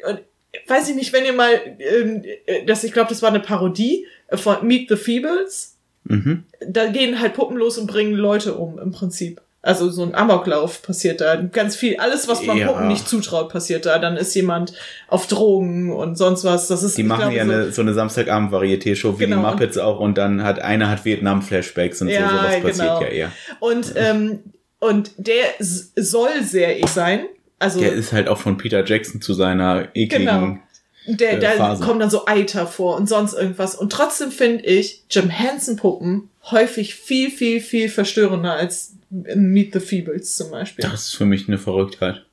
und, 0.06 0.20
weiß 0.68 0.88
ich 0.90 0.94
nicht, 0.94 1.12
wenn 1.12 1.24
ihr 1.24 1.32
mal, 1.32 1.60
ähm, 1.78 2.22
äh, 2.46 2.64
das, 2.66 2.84
ich 2.84 2.92
glaube, 2.92 3.08
das 3.08 3.22
war 3.22 3.30
eine 3.30 3.40
Parodie 3.40 4.06
äh, 4.28 4.36
von 4.36 4.64
Meet 4.66 4.88
the 4.90 4.96
Feebles. 4.96 5.76
Mhm. 6.04 6.44
Da 6.60 6.86
gehen 6.86 7.20
halt 7.20 7.34
Puppen 7.34 7.56
los 7.56 7.78
und 7.78 7.86
bringen 7.88 8.14
Leute 8.14 8.54
um, 8.54 8.78
im 8.78 8.92
Prinzip. 8.92 9.40
Also 9.64 9.90
so 9.90 10.02
ein 10.02 10.12
Amoklauf 10.12 10.82
passiert 10.82 11.20
da. 11.20 11.36
Ganz 11.36 11.76
viel, 11.76 11.96
alles, 11.98 12.26
was 12.26 12.42
man 12.42 12.56
Ja. 12.56 12.66
Puppen 12.66 12.88
nicht 12.88 13.08
zutraut, 13.08 13.48
passiert 13.48 13.86
da. 13.86 14.00
Dann 14.00 14.16
ist 14.16 14.34
jemand 14.34 14.72
auf 15.06 15.28
Drogen 15.28 15.92
und 15.92 16.18
sonst 16.18 16.42
was. 16.42 16.66
Das 16.66 16.82
ist, 16.82 16.96
Die 16.98 17.02
ich 17.02 17.06
machen 17.06 17.30
glaube, 17.30 17.36
ja 17.36 17.46
so, 17.46 17.52
eine, 17.52 17.72
so 17.72 17.82
eine 17.82 17.94
Samstagabend-Varieté-Show 17.94 19.20
wie 19.20 19.24
Genau, 19.26 19.36
die 19.36 19.42
Muppets 19.42 19.78
auch 19.78 20.00
und 20.00 20.18
dann 20.18 20.42
hat 20.42 20.60
einer 20.60 20.90
hat 20.90 21.04
Vietnam-Flashbacks 21.04 22.02
und 22.02 22.08
Ja, 22.08 22.28
so, 22.28 22.36
sowas 22.36 22.60
passiert 22.60 22.76
genau. 22.76 23.02
ja 23.02 23.06
eher. 23.08 23.32
Und, 23.60 23.92
ähm, 23.94 24.40
und 24.80 25.12
der 25.16 25.44
soll 25.58 26.42
sehr 26.42 26.76
eklig 26.76 26.90
sein. 26.90 27.20
Also 27.60 27.78
Der 27.78 27.92
ist 27.92 28.12
halt 28.12 28.26
auch 28.28 28.38
von 28.38 28.56
Peter 28.58 28.84
Jackson 28.84 29.20
zu 29.20 29.32
seiner 29.32 29.86
ekligen. 29.94 30.26
Genau. 30.26 30.58
der, 31.06 31.34
äh, 31.34 31.38
da 31.38 31.50
Phase. 31.52 31.84
kommt 31.84 32.02
dann 32.02 32.10
so 32.10 32.26
Eiter 32.26 32.66
vor 32.66 32.96
und 32.96 33.08
sonst 33.08 33.34
irgendwas. 33.34 33.76
Und 33.76 33.92
trotzdem 33.92 34.32
finde 34.32 34.64
ich 34.64 35.04
Jim 35.08 35.28
Henson 35.30 35.76
Puppen 35.76 36.30
häufig 36.50 36.96
viel, 36.96 37.30
viel, 37.30 37.60
viel 37.60 37.88
verstörender 37.88 38.54
als 38.54 38.94
Meet 39.12 39.74
the 39.74 39.80
Feebles 39.80 40.36
zum 40.36 40.50
Beispiel. 40.50 40.82
Das 40.82 41.08
ist 41.08 41.14
für 41.14 41.26
mich 41.26 41.46
eine 41.46 41.58
Verrücktheit. 41.58 42.24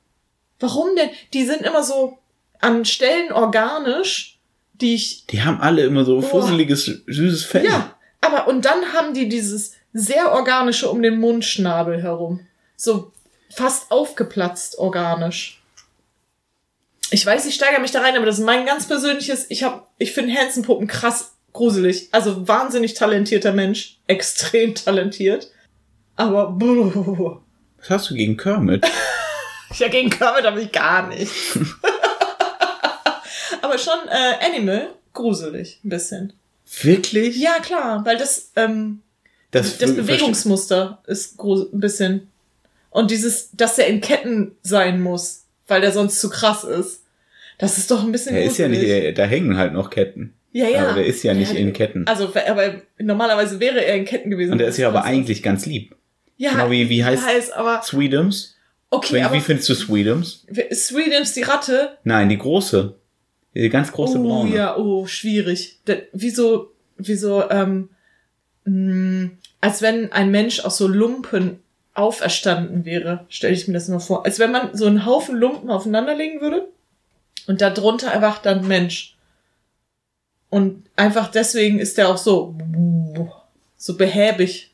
Warum 0.58 0.96
denn? 0.96 1.10
Die 1.34 1.44
sind 1.44 1.60
immer 1.62 1.82
so 1.82 2.18
an 2.58 2.84
Stellen 2.86 3.32
organisch, 3.32 4.38
die 4.72 4.94
ich, 4.94 5.26
Die 5.26 5.42
haben 5.42 5.60
alle 5.60 5.82
immer 5.82 6.04
so 6.06 6.20
Boah. 6.20 6.28
fusseliges, 6.28 6.84
süßes 7.06 7.44
Fell. 7.44 7.66
ja, 7.66 7.94
aber 8.22 8.48
und 8.48 8.64
dann 8.64 8.94
haben 8.94 9.12
die 9.12 9.28
dieses 9.28 9.74
sehr 9.92 10.32
organische 10.32 10.88
um 10.90 11.02
den 11.02 11.18
Mundschnabel 11.18 12.02
herum. 12.02 12.40
So 12.76 13.12
fast 13.50 13.90
aufgeplatzt 13.90 14.78
organisch. 14.78 15.60
Ich 17.10 17.26
weiß, 17.26 17.44
ich 17.46 17.56
steigere 17.56 17.80
mich 17.80 17.90
da 17.90 18.00
rein, 18.00 18.16
aber 18.16 18.24
das 18.24 18.38
ist 18.38 18.44
mein 18.44 18.64
ganz 18.64 18.86
persönliches, 18.86 19.46
ich 19.50 19.64
hab, 19.64 19.90
ich 19.98 20.12
finde 20.12 20.34
Hansen 20.34 20.62
Puppen 20.62 20.86
krass 20.86 21.32
gruselig. 21.52 22.08
Also 22.12 22.46
wahnsinnig 22.46 22.94
talentierter 22.94 23.52
Mensch, 23.52 23.98
extrem 24.06 24.74
talentiert. 24.74 25.50
Aber 26.20 26.50
brrr. 26.52 27.40
Was 27.78 27.90
hast 27.90 28.10
du 28.10 28.14
gegen 28.14 28.36
Kermit? 28.36 28.84
Ja, 29.78 29.86
gegen 29.86 30.10
Kermit 30.10 30.44
habe 30.44 30.60
ich 30.62 30.72
gar 30.72 31.06
nichts. 31.06 31.56
Aber 33.62 33.78
schon 33.78 33.94
äh, 34.08 34.44
Animal, 34.44 34.88
gruselig, 35.12 35.78
ein 35.84 35.88
bisschen. 35.90 36.32
Wirklich? 36.82 37.36
Ja, 37.36 37.58
klar, 37.60 38.04
weil 38.04 38.16
das, 38.16 38.50
ähm, 38.56 39.00
das 39.52 39.74
ver- 39.74 39.92
Bewegungsmuster 39.92 41.02
ist 41.06 41.38
grus- 41.38 41.72
ein 41.72 41.78
bisschen. 41.80 42.28
Und 42.90 43.10
dieses, 43.12 43.50
dass 43.52 43.78
er 43.78 43.86
in 43.86 44.00
Ketten 44.00 44.56
sein 44.62 45.00
muss, 45.00 45.44
weil 45.68 45.80
der 45.80 45.92
sonst 45.92 46.20
zu 46.20 46.30
krass 46.30 46.64
ist. 46.64 47.04
Das 47.58 47.78
ist 47.78 47.90
doch 47.90 48.02
ein 48.02 48.10
bisschen 48.12 48.34
Er 48.34 48.44
ist 48.44 48.58
ja 48.58 48.66
nicht, 48.68 48.82
er- 48.82 49.12
da 49.12 49.24
hängen 49.24 49.56
halt 49.56 49.72
noch 49.72 49.90
Ketten. 49.90 50.34
Ja, 50.52 50.66
ja. 50.68 50.84
Aber 50.86 50.94
der 50.94 51.06
ist 51.06 51.22
ja 51.22 51.32
nicht 51.34 51.52
Ja, 51.52 51.58
in 51.60 51.72
Ketten. 51.72 52.06
Also, 52.08 52.32
aber 52.48 52.74
normalerweise 52.98 53.60
wäre 53.60 53.84
er 53.84 53.94
in 53.94 54.04
Ketten 54.04 54.30
gewesen. 54.30 54.52
Und 54.52 54.58
der 54.58 54.68
ist 54.68 54.78
ja 54.78 54.88
aber 54.88 54.98
Das- 54.98 55.06
eigentlich 55.06 55.42
ganz 55.44 55.64
lieb. 55.66 55.94
Ja, 56.40 56.52
genau 56.52 56.70
wie- 56.70 56.88
wie 56.88 57.04
heißt- 57.04 57.14
ich 57.18 57.26
weiß, 57.26 57.50
aber, 57.52 57.82
Sweetums? 57.82 58.56
okay, 58.90 59.16
Wie, 59.16 59.22
aber 59.22 59.34
wie 59.34 59.40
findest 59.40 59.68
du 59.68 59.74
Sweetums? 59.74 60.46
Sweetums, 60.72 61.32
die 61.34 61.42
Ratte, 61.42 61.98
Nein, 62.04 62.28
die 62.28 62.38
große. 62.38 62.94
Die 63.54 63.68
ganz 63.68 63.90
große 63.92 64.18
oh, 64.18 64.22
braune. 64.22 64.54
ja, 64.54 64.76
oh, 64.76 65.06
schwierig. 65.06 65.78
Da, 65.84 65.94
wieso, 66.12 66.72
wieso, 66.96 67.50
ähm, 67.50 67.90
mh, 68.64 69.30
als 69.60 69.82
wenn 69.82 70.12
ein 70.12 70.30
Mensch 70.30 70.60
aus 70.60 70.76
so 70.78 70.86
Lumpen 70.86 71.58
auferstanden 71.94 72.84
wäre, 72.84 73.26
stelle 73.28 73.52
ich 73.54 73.66
mir 73.68 73.74
das 73.74 73.88
immer 73.88 74.00
vor. 74.00 74.24
Als 74.24 74.38
wenn 74.38 74.52
man 74.52 74.74
so 74.76 74.86
einen 74.86 75.04
Haufen 75.04 75.36
Lumpen 75.36 75.68
aufeinanderlegen 75.70 76.40
würde 76.40 76.68
und 77.48 77.60
da 77.60 77.70
drunter 77.70 78.08
erwacht 78.10 78.46
dann 78.46 78.66
Mensch. 78.68 79.16
Und 80.48 80.84
einfach 80.96 81.28
deswegen 81.30 81.78
ist 81.80 81.98
der 81.98 82.08
auch 82.08 82.16
so, 82.16 82.54
so 83.76 83.96
behäbig. 83.96 84.69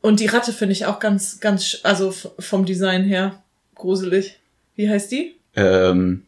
Und 0.00 0.20
die 0.20 0.26
Ratte 0.26 0.52
finde 0.52 0.72
ich 0.72 0.86
auch 0.86 1.00
ganz, 1.00 1.40
ganz, 1.40 1.78
also 1.82 2.12
vom 2.38 2.64
Design 2.64 3.04
her 3.04 3.42
gruselig. 3.74 4.38
Wie 4.76 4.88
heißt 4.88 5.10
die? 5.10 5.36
Ähm, 5.56 6.24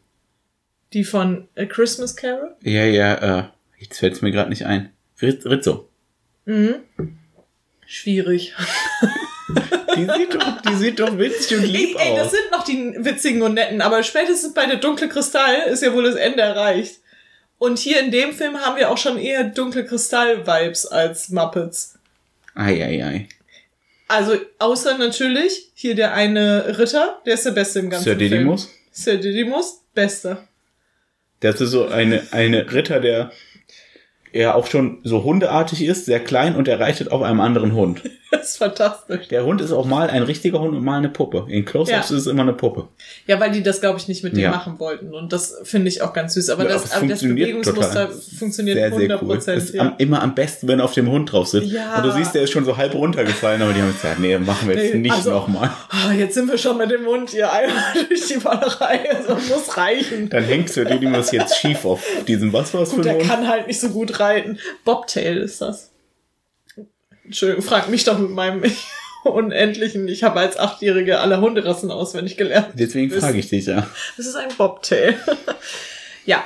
Die 0.93 1.03
von 1.05 1.47
A 1.55 1.65
Christmas 1.65 2.15
Carol? 2.15 2.55
ja, 2.61 2.83
ja, 2.85 3.39
äh, 3.39 3.43
jetzt 3.79 3.99
fällt 3.99 4.13
es 4.13 4.21
mir 4.21 4.31
gerade 4.31 4.49
nicht 4.49 4.65
ein. 4.65 4.91
Rizzo. 5.21 5.87
Mhm. 6.45 6.75
Schwierig. 7.85 8.53
Die 9.95 10.05
sieht 10.05 10.33
doch, 10.33 10.61
die 10.61 10.75
sieht 10.75 10.99
doch 11.01 11.17
witzig 11.17 11.57
und 11.57 11.65
lieb 11.65 11.97
Ey, 11.99 12.11
ey, 12.11 12.15
das 12.15 12.27
aus. 12.27 12.31
sind 12.31 12.49
noch 12.51 12.63
die 12.63 12.95
witzigen 13.03 13.41
und 13.41 13.55
netten, 13.55 13.81
aber 13.81 14.01
spätestens 14.03 14.53
bei 14.53 14.65
der 14.65 14.77
dunkle 14.77 15.09
Kristall 15.09 15.63
ist 15.69 15.83
ja 15.83 15.93
wohl 15.93 16.03
das 16.05 16.15
Ende 16.15 16.41
erreicht. 16.41 17.01
Und 17.57 17.77
hier 17.77 17.99
in 17.99 18.09
dem 18.09 18.31
Film 18.31 18.55
haben 18.61 18.77
wir 18.77 18.89
auch 18.89 18.97
schon 18.97 19.17
eher 19.17 19.43
dunkle 19.43 19.85
Kristall-Vibes 19.85 20.85
als 20.85 21.27
Muppets. 21.29 21.99
Ei, 22.55 22.81
ei, 22.81 23.05
ei. 23.05 23.27
Also, 24.11 24.35
außer 24.59 24.97
natürlich 24.97 25.71
hier 25.73 25.95
der 25.95 26.13
eine 26.13 26.77
Ritter, 26.77 27.21
der 27.25 27.35
ist 27.35 27.45
der 27.45 27.51
Beste 27.51 27.79
im 27.79 27.89
ganzen 27.89 28.03
Sir 28.03 28.17
Film. 28.17 28.29
Didymus? 28.29 28.69
Sir 28.91 29.15
Didymus, 29.15 29.85
Bester. 29.93 30.47
Das 31.39 31.61
ist 31.61 31.71
so 31.71 31.87
eine, 31.87 32.21
eine 32.31 32.69
Ritter, 32.73 32.99
der 32.99 33.31
ja 34.33 34.53
auch 34.55 34.67
schon 34.67 34.99
so 35.03 35.23
hundeartig 35.23 35.83
ist, 35.83 36.05
sehr 36.05 36.19
klein 36.19 36.55
und 36.55 36.67
er 36.67 36.79
reitet 36.79 37.11
auf 37.11 37.21
einem 37.21 37.39
anderen 37.41 37.73
Hund. 37.73 38.01
Das 38.33 38.51
ist 38.51 38.57
fantastisch. 38.59 39.27
Der 39.27 39.43
Hund 39.45 39.59
ist 39.59 39.73
auch 39.73 39.85
mal 39.85 40.09
ein 40.09 40.23
richtiger 40.23 40.61
Hund 40.61 40.73
und 40.73 40.85
mal 40.85 40.97
eine 40.97 41.09
Puppe. 41.09 41.47
In 41.49 41.65
Close-Ups 41.65 41.91
Ja. 41.91 41.99
ist 41.99 42.11
es 42.11 42.27
immer 42.27 42.43
eine 42.43 42.53
Puppe. 42.53 42.87
Ja, 43.27 43.41
weil 43.41 43.51
die 43.51 43.61
das, 43.61 43.81
glaube 43.81 43.99
ich, 43.99 44.07
nicht 44.07 44.23
mit 44.23 44.31
dem 44.37 44.39
Ja. 44.39 44.51
machen 44.51 44.79
wollten. 44.79 45.13
Und 45.13 45.33
das 45.33 45.57
finde 45.63 45.89
ich 45.89 46.01
auch 46.01 46.13
ganz 46.13 46.35
süß. 46.35 46.49
Aber 46.49 46.63
Ja, 46.63 46.69
das, 46.69 46.75
aber 46.75 46.85
es 46.85 46.91
das 46.91 46.99
funktioniert 46.99 47.47
Bewegungsmuster 47.49 48.05
total. 48.07 48.21
funktioniert 48.39 48.77
Sehr, 48.77 48.89
sehr 48.93 49.21
cool. 49.21 49.35
100%. 49.37 49.53
Ist 49.57 49.73
ja. 49.73 49.81
am, 49.81 49.93
immer 49.97 50.21
am 50.21 50.33
besten, 50.33 50.69
wenn 50.69 50.79
er 50.79 50.85
auf 50.85 50.93
dem 50.93 51.09
Hund 51.11 51.29
drauf 51.29 51.47
sitzt. 51.47 51.73
Ja. 51.73 51.97
Und 51.97 52.05
du 52.05 52.11
siehst, 52.13 52.33
der 52.33 52.43
ist 52.43 52.51
schon 52.51 52.63
so 52.63 52.77
halb 52.77 52.95
runtergefallen, 52.95 53.61
aber 53.61 53.73
die 53.73 53.81
haben 53.81 53.91
gesagt, 53.91 54.19
nee, 54.21 54.37
machen 54.37 54.69
wir 54.69 54.77
jetzt 54.81 54.93
Nee, 54.93 55.01
nicht 55.01 55.11
also- 55.13 55.31
nochmal. 55.31 55.69
Ah, 55.89 56.13
jetzt 56.13 56.33
sind 56.35 56.49
wir 56.49 56.57
schon 56.57 56.77
mit 56.77 56.89
dem 56.89 57.03
Mund 57.03 57.31
hier 57.31 57.51
einmal 57.51 57.83
durch 58.07 58.27
die 58.27 58.41
Wallerei. 58.45 59.09
Also 59.13 59.33
muss 59.53 59.75
reichen. 59.75 60.29
Dann 60.29 60.45
hängt 60.45 60.69
Sir 60.69 60.85
Didymus 60.85 61.33
jetzt 61.33 61.57
schief 61.57 61.83
auf 61.83 62.01
diesem, 62.29 62.53
was 62.53 62.73
war's 62.73 62.91
für 62.91 62.95
Gut, 62.95 63.07
ein 63.07 63.17
der 63.17 63.19
Hund? 63.19 63.29
kann 63.29 63.47
halt 63.49 63.67
nicht 63.67 63.81
so 63.81 63.89
gut 63.89 64.20
reiten. 64.21 64.59
Bobtail 64.85 65.37
ist 65.37 65.61
das. 65.61 65.91
Entschuldigung, 67.25 67.63
frag 67.63 67.89
mich 67.89 68.03
doch 68.03 68.17
mit 68.17 68.31
meinem 68.31 68.63
unendlichen, 69.23 70.07
ich 70.07 70.23
habe 70.23 70.39
als 70.39 70.57
Achtjährige 70.57 71.19
alle 71.19 71.39
Hunderassen 71.41 71.91
auswendig 71.91 72.37
gelernt. 72.37 72.69
Deswegen 72.73 73.11
frage 73.11 73.37
ich 73.39 73.49
dich 73.49 73.65
ja. 73.67 73.87
Das 74.17 74.25
ist 74.25 74.35
ein 74.35 74.49
Bobtail. 74.57 75.15
ja, 76.25 76.43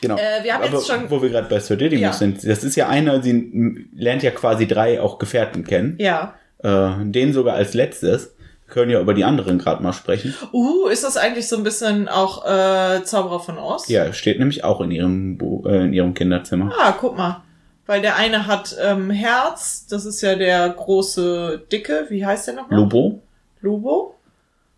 Genau. 0.00 0.16
Äh, 0.16 0.42
wir 0.44 0.52
haben 0.54 0.64
Aber 0.64 0.74
jetzt 0.76 0.86
schon- 0.86 1.10
wo 1.10 1.22
wir 1.22 1.30
gerade 1.30 1.48
bei 1.48 1.58
Sir 1.60 1.76
Didymus 1.76 2.02
Ja. 2.02 2.12
sind, 2.12 2.46
das 2.46 2.62
ist 2.62 2.76
ja 2.76 2.88
einer, 2.88 3.22
sie 3.22 3.86
lernt 3.94 4.22
ja 4.22 4.32
quasi 4.32 4.66
drei 4.66 5.00
auch 5.00 5.18
Gefährten 5.18 5.64
kennen. 5.64 5.96
ja. 5.98 6.34
Äh, 6.62 6.90
den 7.04 7.32
sogar 7.34 7.56
als 7.56 7.74
letztes. 7.74 8.33
Wir 8.74 8.82
können 8.82 8.90
ja 8.90 9.00
über 9.00 9.14
die 9.14 9.22
anderen 9.22 9.58
gerade 9.58 9.80
mal 9.84 9.92
sprechen. 9.92 10.34
Uh, 10.52 10.88
ist 10.88 11.04
das 11.04 11.16
eigentlich 11.16 11.46
so 11.46 11.56
ein 11.56 11.62
bisschen 11.62 12.08
auch 12.08 12.44
äh, 12.44 13.04
Zauberer 13.04 13.38
von 13.38 13.56
Oz? 13.56 13.86
Ja, 13.86 14.12
steht 14.12 14.40
nämlich 14.40 14.64
auch 14.64 14.80
in 14.80 14.90
ihrem, 14.90 15.38
Bu- 15.38 15.64
äh, 15.64 15.84
in 15.84 15.92
ihrem 15.92 16.12
Kinderzimmer. 16.12 16.72
Ah, 16.76 16.90
guck 16.90 17.16
mal. 17.16 17.44
Weil 17.86 18.00
der 18.02 18.16
eine 18.16 18.48
hat 18.48 18.74
ähm, 18.82 19.10
Herz, 19.10 19.86
das 19.86 20.04
ist 20.04 20.22
ja 20.22 20.34
der 20.34 20.68
große 20.70 21.62
Dicke, 21.70 22.06
wie 22.08 22.26
heißt 22.26 22.48
der 22.48 22.54
nochmal? 22.54 22.80
Lobo? 22.80 23.22
Lobo. 23.60 24.16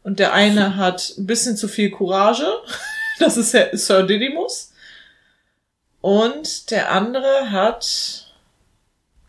Und 0.02 0.18
der 0.18 0.34
eine 0.34 0.76
hat 0.76 1.14
ein 1.16 1.24
bisschen 1.26 1.56
zu 1.56 1.66
viel 1.66 1.90
Courage. 1.90 2.44
Das 3.18 3.38
ist 3.38 3.54
Herr 3.54 3.74
Sir 3.74 4.02
Didymus. 4.02 4.74
Und 6.02 6.70
der 6.70 6.92
andere 6.92 7.50
hat. 7.50 8.26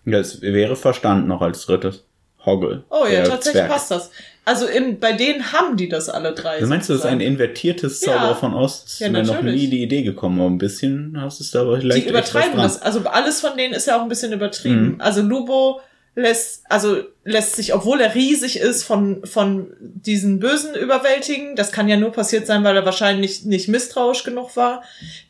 Das 0.04 0.42
wäre 0.42 0.76
verstanden 0.76 1.30
noch 1.30 1.42
als 1.42 1.66
drittes. 1.66 2.04
Hoggle. 2.46 2.84
Oh 2.90 3.06
ja, 3.06 3.24
tatsächlich 3.24 3.62
Zwerg. 3.62 3.70
passt 3.72 3.92
das. 3.92 4.12
Also 4.48 4.66
im, 4.66 4.98
bei 4.98 5.12
denen 5.12 5.52
haben 5.52 5.76
die 5.76 5.90
das 5.90 6.08
alle 6.08 6.32
drei. 6.32 6.56
Also 6.56 6.68
meinst 6.68 6.88
du, 6.88 6.94
das 6.94 7.02
ist 7.02 7.06
ein 7.06 7.16
sozusagen. 7.16 7.34
invertiertes 7.34 8.00
Ja. 8.00 8.14
Zauberer 8.14 8.36
von 8.36 8.54
Ost? 8.54 8.98
Ja, 9.02 9.10
mir 9.10 9.22
noch 9.24 9.34
natürlich. 9.34 9.62
nie 9.62 9.68
die 9.68 9.84
Idee 9.84 10.04
gekommen, 10.04 10.40
aber 10.40 10.50
ein 10.50 10.58
bisschen 10.58 11.20
hast 11.20 11.42
du 11.42 11.44
es 11.44 11.52
da 11.52 11.64
aber 11.64 11.82
vielleicht 11.82 12.06
Die 12.06 12.10
übertreiben 12.10 12.56
das. 12.56 12.82
Also 12.82 13.02
alles 13.02 13.42
von 13.42 13.58
denen 13.58 13.74
ist 13.74 13.88
ja 13.88 13.98
auch 13.98 14.04
ein 14.04 14.08
bisschen 14.08 14.32
übertrieben. 14.32 14.94
Mhm. 14.94 15.02
Also 15.02 15.22
Lubo 15.22 15.82
lässt, 16.16 16.64
also 16.70 17.04
lässt 17.26 17.58
sich, 17.58 17.74
obwohl 17.74 18.00
er 18.00 18.16
riesig 18.16 18.58
ist, 18.58 18.86
von, 18.86 19.26
von 19.26 19.68
diesen 19.82 20.40
Bösen 20.40 20.76
überwältigen. 20.76 21.58
Das 21.58 21.74
kann 21.74 21.90
ja 21.90 21.98
nur 21.98 22.14
passiert 22.14 22.48
sein, 22.48 22.64
weil 22.64 22.78
er 22.78 22.86
wahrscheinlich 22.86 23.44
nicht 23.44 23.68
misstrauisch 23.68 24.24
genug 24.24 24.56
war. 24.56 24.82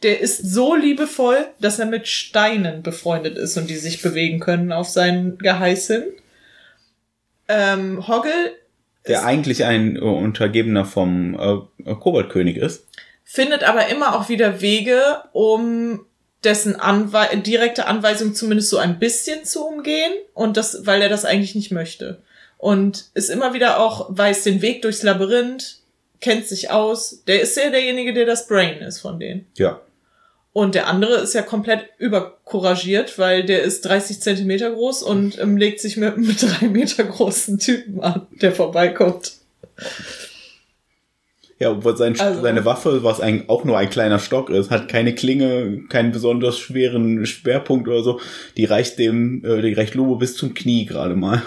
Der 0.03 0.19
ist 0.19 0.47
so 0.47 0.75
liebevoll, 0.75 1.43
dass 1.60 1.80
er 1.80 1.88
mit 1.88 2.08
Steinen 2.08 2.84
befreundet 2.84 3.39
ist 3.39 3.58
und 3.58 3.67
die 3.67 3.77
sich 3.77 4.03
bewegen 4.03 4.39
können 4.39 4.71
auf 4.71 4.89
sein 4.89 5.39
Geheiß 5.39 5.88
hin. 5.88 6.03
Ähm, 7.47 8.08
Hoggle 8.08 8.51
Der 9.08 9.20
ist- 9.20 9.26
eigentlich 9.26 9.63
ein 9.65 9.96
äh, 9.96 10.00
Untergebener 10.00 10.86
vom 10.86 11.34
äh, 11.86 11.93
Koboldkönig 11.96 12.58
ist. 12.58 12.86
findet 13.24 13.63
aber 13.63 13.88
immer 13.88 14.15
auch 14.15 14.30
wieder 14.30 14.62
Wege, 14.62 15.00
um 15.34 16.06
dessen 16.43 16.76
Anwe 16.76 17.26
direkte 17.38 17.88
Anweisung 17.88 18.36
zumindest 18.36 18.70
so 18.70 18.78
ein 18.78 19.00
bisschen 19.00 19.43
zu 19.43 19.65
umgehen 19.65 20.12
und 20.34 20.56
das, 20.56 20.86
weil 20.86 21.02
er 21.02 21.10
das 21.10 21.26
eigentlich 21.26 21.56
nicht 21.56 21.72
möchte. 21.72 22.22
Und 22.60 23.06
ist 23.13 23.30
immer 23.30 23.54
wieder 23.54 23.80
auch, 23.80 24.08
weiß 24.10 24.43
den 24.43 24.62
Weg 24.62 24.82
durchs 24.82 25.04
Labyrinth, 25.04 25.78
kennt 26.22 26.48
sich 26.48 26.70
aus. 26.72 27.24
Der 27.28 27.41
ist 27.41 27.56
ja 27.58 27.70
derjenige, 27.70 28.13
der 28.13 28.26
das 28.26 28.48
Brain 28.48 28.78
ist 28.82 29.00
von 29.00 29.20
denen. 29.20 29.46
Ja. 29.58 29.80
Und 30.58 30.74
der 30.74 30.88
andere 30.88 31.17
ist 31.17 31.36
ja 31.36 31.43
komplett 31.43 31.86
übercouragiert, 32.00 33.20
weil 33.20 33.46
der 33.46 33.62
ist 33.62 33.82
30 33.86 34.20
Zentimeter 34.22 34.72
groß 34.72 35.04
und 35.04 35.38
ähm, 35.39 35.56
legt 35.56 35.80
sich 35.80 35.98
mit 35.98 36.15
einem 36.15 36.36
drei 36.36 36.67
Meter 36.67 37.04
großen 37.04 37.60
Typen 37.60 38.02
an, 38.02 38.26
der 38.41 38.52
vorbeikommt. 38.54 39.34
Ja, 41.60 41.70
obwohl 41.70 41.96
sein, 41.96 42.20
Also- 42.20 42.41
seine 42.41 42.65
Waffe, 42.65 43.04
was 43.04 43.20
ein, 43.22 43.50
auch 43.50 43.65
nur 43.65 43.78
ein 43.78 43.91
kleiner 43.91 44.17
Stock 44.17 44.50
ist, 44.50 44.72
hat 44.72 44.89
keine 44.89 45.13
Klinge, 45.13 45.84
keinen 45.89 46.12
besonders 46.12 46.58
schweren 46.58 47.28
Schwerpunkt 47.28 47.88
oder 47.88 48.02
so. 48.02 48.20
Die 48.58 48.65
reicht 48.65 48.98
dem, 48.98 49.46
äh, 49.46 49.62
die 49.62 49.74
reicht 49.74 49.93
Lobo 49.93 50.15
bis 50.15 50.36
zum 50.36 50.56
Knie 50.56 50.88
gerade 50.88 51.15
mal. 51.15 51.43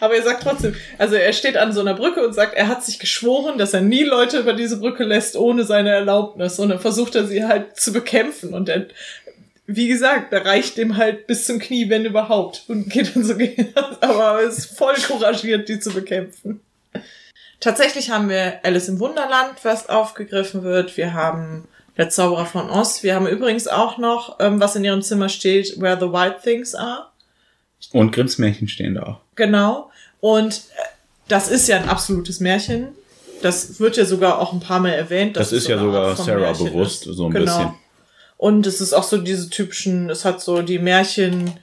Aber 0.00 0.14
er 0.14 0.22
sagt 0.22 0.42
trotzdem, 0.42 0.74
also 0.98 1.14
er 1.14 1.32
steht 1.32 1.56
an 1.56 1.72
so 1.72 1.80
einer 1.80 1.94
Brücke 1.94 2.26
und 2.26 2.32
sagt, 2.32 2.54
er 2.54 2.68
hat 2.68 2.84
sich 2.84 2.98
geschworen, 2.98 3.58
dass 3.58 3.72
er 3.72 3.80
nie 3.80 4.02
Leute 4.02 4.38
über 4.38 4.52
diese 4.52 4.78
Brücke 4.78 5.04
lässt 5.04 5.36
ohne 5.36 5.64
seine 5.64 5.90
Erlaubnis. 5.90 6.58
Und 6.58 6.70
dann 6.70 6.80
versucht 6.80 7.14
er 7.14 7.26
sie 7.26 7.44
halt 7.44 7.78
zu 7.78 7.92
bekämpfen. 7.92 8.52
Und 8.52 8.68
er, 8.68 8.86
wie 9.66 9.88
gesagt, 9.88 10.32
da 10.32 10.38
reicht 10.38 10.76
dem 10.76 10.96
halt 10.96 11.26
bis 11.26 11.44
zum 11.44 11.60
Knie, 11.60 11.88
wenn 11.88 12.04
überhaupt. 12.04 12.64
Und 12.68 12.90
geht 12.90 13.14
dann 13.14 13.24
so, 13.24 13.34
aber 14.00 14.40
er 14.40 14.48
ist 14.48 14.76
voll 14.76 14.96
couragiert, 15.06 15.68
die 15.68 15.78
zu 15.78 15.90
bekämpfen. 15.90 16.60
Tatsächlich 17.60 18.10
haben 18.10 18.28
wir 18.28 18.64
Alice 18.64 18.88
im 18.88 18.98
Wunderland, 18.98 19.54
was 19.62 19.88
aufgegriffen 19.88 20.62
wird. 20.62 20.96
Wir 20.96 21.12
haben 21.12 21.68
der 21.96 22.08
Zauberer 22.08 22.46
von 22.46 22.70
Oz. 22.70 23.02
Wir 23.02 23.14
haben 23.14 23.26
übrigens 23.26 23.68
auch 23.68 23.98
noch, 23.98 24.38
ähm, 24.40 24.58
was 24.58 24.74
in 24.74 24.84
ihrem 24.84 25.02
Zimmer 25.02 25.28
steht, 25.28 25.80
Where 25.80 25.98
the 26.00 26.10
White 26.10 26.38
Things 26.42 26.74
Are. 26.74 27.10
Und 27.92 28.12
Grimms 28.12 28.38
Märchen 28.38 28.68
stehen 28.68 28.94
da 28.94 29.02
auch. 29.02 29.20
Genau. 29.40 29.90
Und 30.20 30.56
äh, 30.56 30.82
das 31.28 31.48
ist 31.48 31.66
ja 31.66 31.78
ein 31.78 31.88
absolutes 31.88 32.40
Märchen. 32.40 32.88
Das 33.40 33.80
wird 33.80 33.96
ja 33.96 34.04
sogar 34.04 34.38
auch 34.38 34.52
ein 34.52 34.60
paar 34.60 34.80
Mal 34.80 34.90
erwähnt. 34.90 35.34
Das, 35.36 35.50
ist 35.50 35.66
ja 35.66 35.78
so 35.78 35.84
eine 35.84 35.92
sogar 35.92 36.16
Sarah 36.16 36.40
Märchen 36.40 36.66
bewusst, 36.66 37.06
ist. 37.06 37.16
so 37.16 37.26
ein 37.26 37.32
genau. 37.32 37.44
bisschen. 37.44 37.74
Und 38.36 38.66
es 38.66 38.82
ist 38.82 38.92
auch 38.92 39.02
so 39.02 39.16
diese 39.16 39.48
typischen, 39.48 40.10
es 40.10 40.26
hat 40.26 40.42
so 40.42 40.60
die 40.60 40.78
Märchen, 40.78 41.58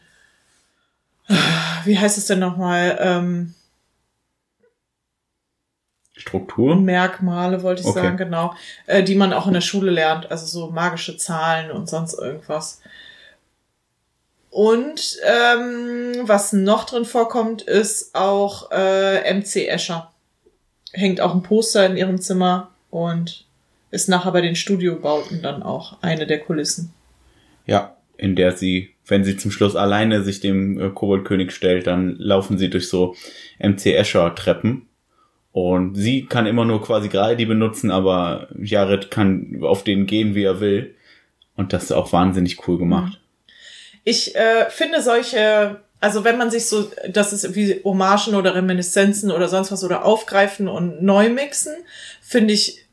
wie 1.85 1.99
heißt 1.99 2.17
es 2.17 2.25
denn 2.25 2.39
nochmal, 2.39 2.97
ähm, 2.99 3.53
Struktur? 6.15 6.75
Merkmale, 6.75 7.61
wollte 7.61 7.81
ich 7.81 7.87
Okay. 7.87 8.01
sagen, 8.01 8.17
genau, 8.17 8.55
äh, 8.87 9.03
die 9.03 9.13
man 9.13 9.33
auch 9.33 9.45
in 9.45 9.53
der 9.53 9.61
Schule 9.61 9.91
lernt, 9.91 10.31
also 10.31 10.47
so 10.47 10.71
magische 10.71 11.15
Zahlen 11.15 11.69
und 11.69 11.87
sonst 11.87 12.15
irgendwas. 12.15 12.81
Und 14.49 15.17
ähm, 15.23 16.23
was 16.23 16.53
noch 16.53 16.85
drin 16.85 17.05
vorkommt, 17.05 17.61
ist 17.61 18.15
auch 18.15 18.71
äh, 18.71 19.33
MC 19.33 19.67
Escher. 19.67 20.11
Hängt 20.93 21.21
auch 21.21 21.35
ein 21.35 21.43
Poster 21.43 21.85
in 21.85 21.97
ihrem 21.97 22.19
Zimmer 22.19 22.71
und 22.89 23.45
ist 23.91 24.09
nachher 24.09 24.31
bei 24.31 24.41
den 24.41 24.55
Studiobauten 24.55 25.41
dann 25.41 25.63
auch 25.63 25.97
eine 26.01 26.25
der 26.25 26.39
Kulissen. 26.39 26.93
Ja, 27.65 27.97
in 28.17 28.35
der 28.35 28.53
sie, 28.53 28.93
wenn 29.05 29.23
sie 29.23 29.37
zum 29.37 29.51
Schluss 29.51 29.75
alleine 29.75 30.23
sich 30.23 30.39
dem 30.39 30.79
äh, 30.79 30.89
Koboldkönig 30.89 31.51
stellt, 31.51 31.87
dann 31.87 32.15
laufen 32.17 32.57
sie 32.57 32.69
durch 32.69 32.89
so 32.89 33.15
MC 33.59 33.87
Escher 33.87 34.33
Treppen. 34.33 34.87
Und 35.51 35.95
sie 35.95 36.25
kann 36.25 36.45
immer 36.45 36.65
nur 36.65 36.83
quasi 36.83 37.09
gerade 37.09 37.35
die 37.35 37.45
benutzen, 37.45 37.89
aber 37.89 38.47
Jared 38.59 39.09
kann 39.09 39.59
auf 39.61 39.83
denen 39.83 40.05
gehen, 40.05 40.35
wie 40.35 40.43
er 40.43 40.59
will. 40.59 40.95
Und 41.55 41.73
das 41.73 41.85
ist 41.85 41.91
auch 41.91 42.13
wahnsinnig 42.13 42.67
cool 42.67 42.77
gemacht. 42.77 43.19
Ich 44.09 44.37
äh, 44.37 44.69
finde 44.69 45.01
solche, 45.01 45.81
also 45.99 46.23
wenn 46.23 46.37
man 46.37 46.49
sich 46.49 46.67
so, 46.67 46.89
das 47.09 47.33
ist 47.33 47.55
wie 47.55 47.81
Hommagen 47.83 48.35
oder 48.35 48.55
Reminiszenzen 48.55 49.31
oder 49.31 49.49
sonst 49.49 49.69
was 49.69 49.83
oder 49.83 50.05
aufgreifen 50.05 50.69
und 50.69 51.03
neu 51.03 51.27
mixen, 51.29 51.75
finde 52.21 52.53
ich, 52.53 52.85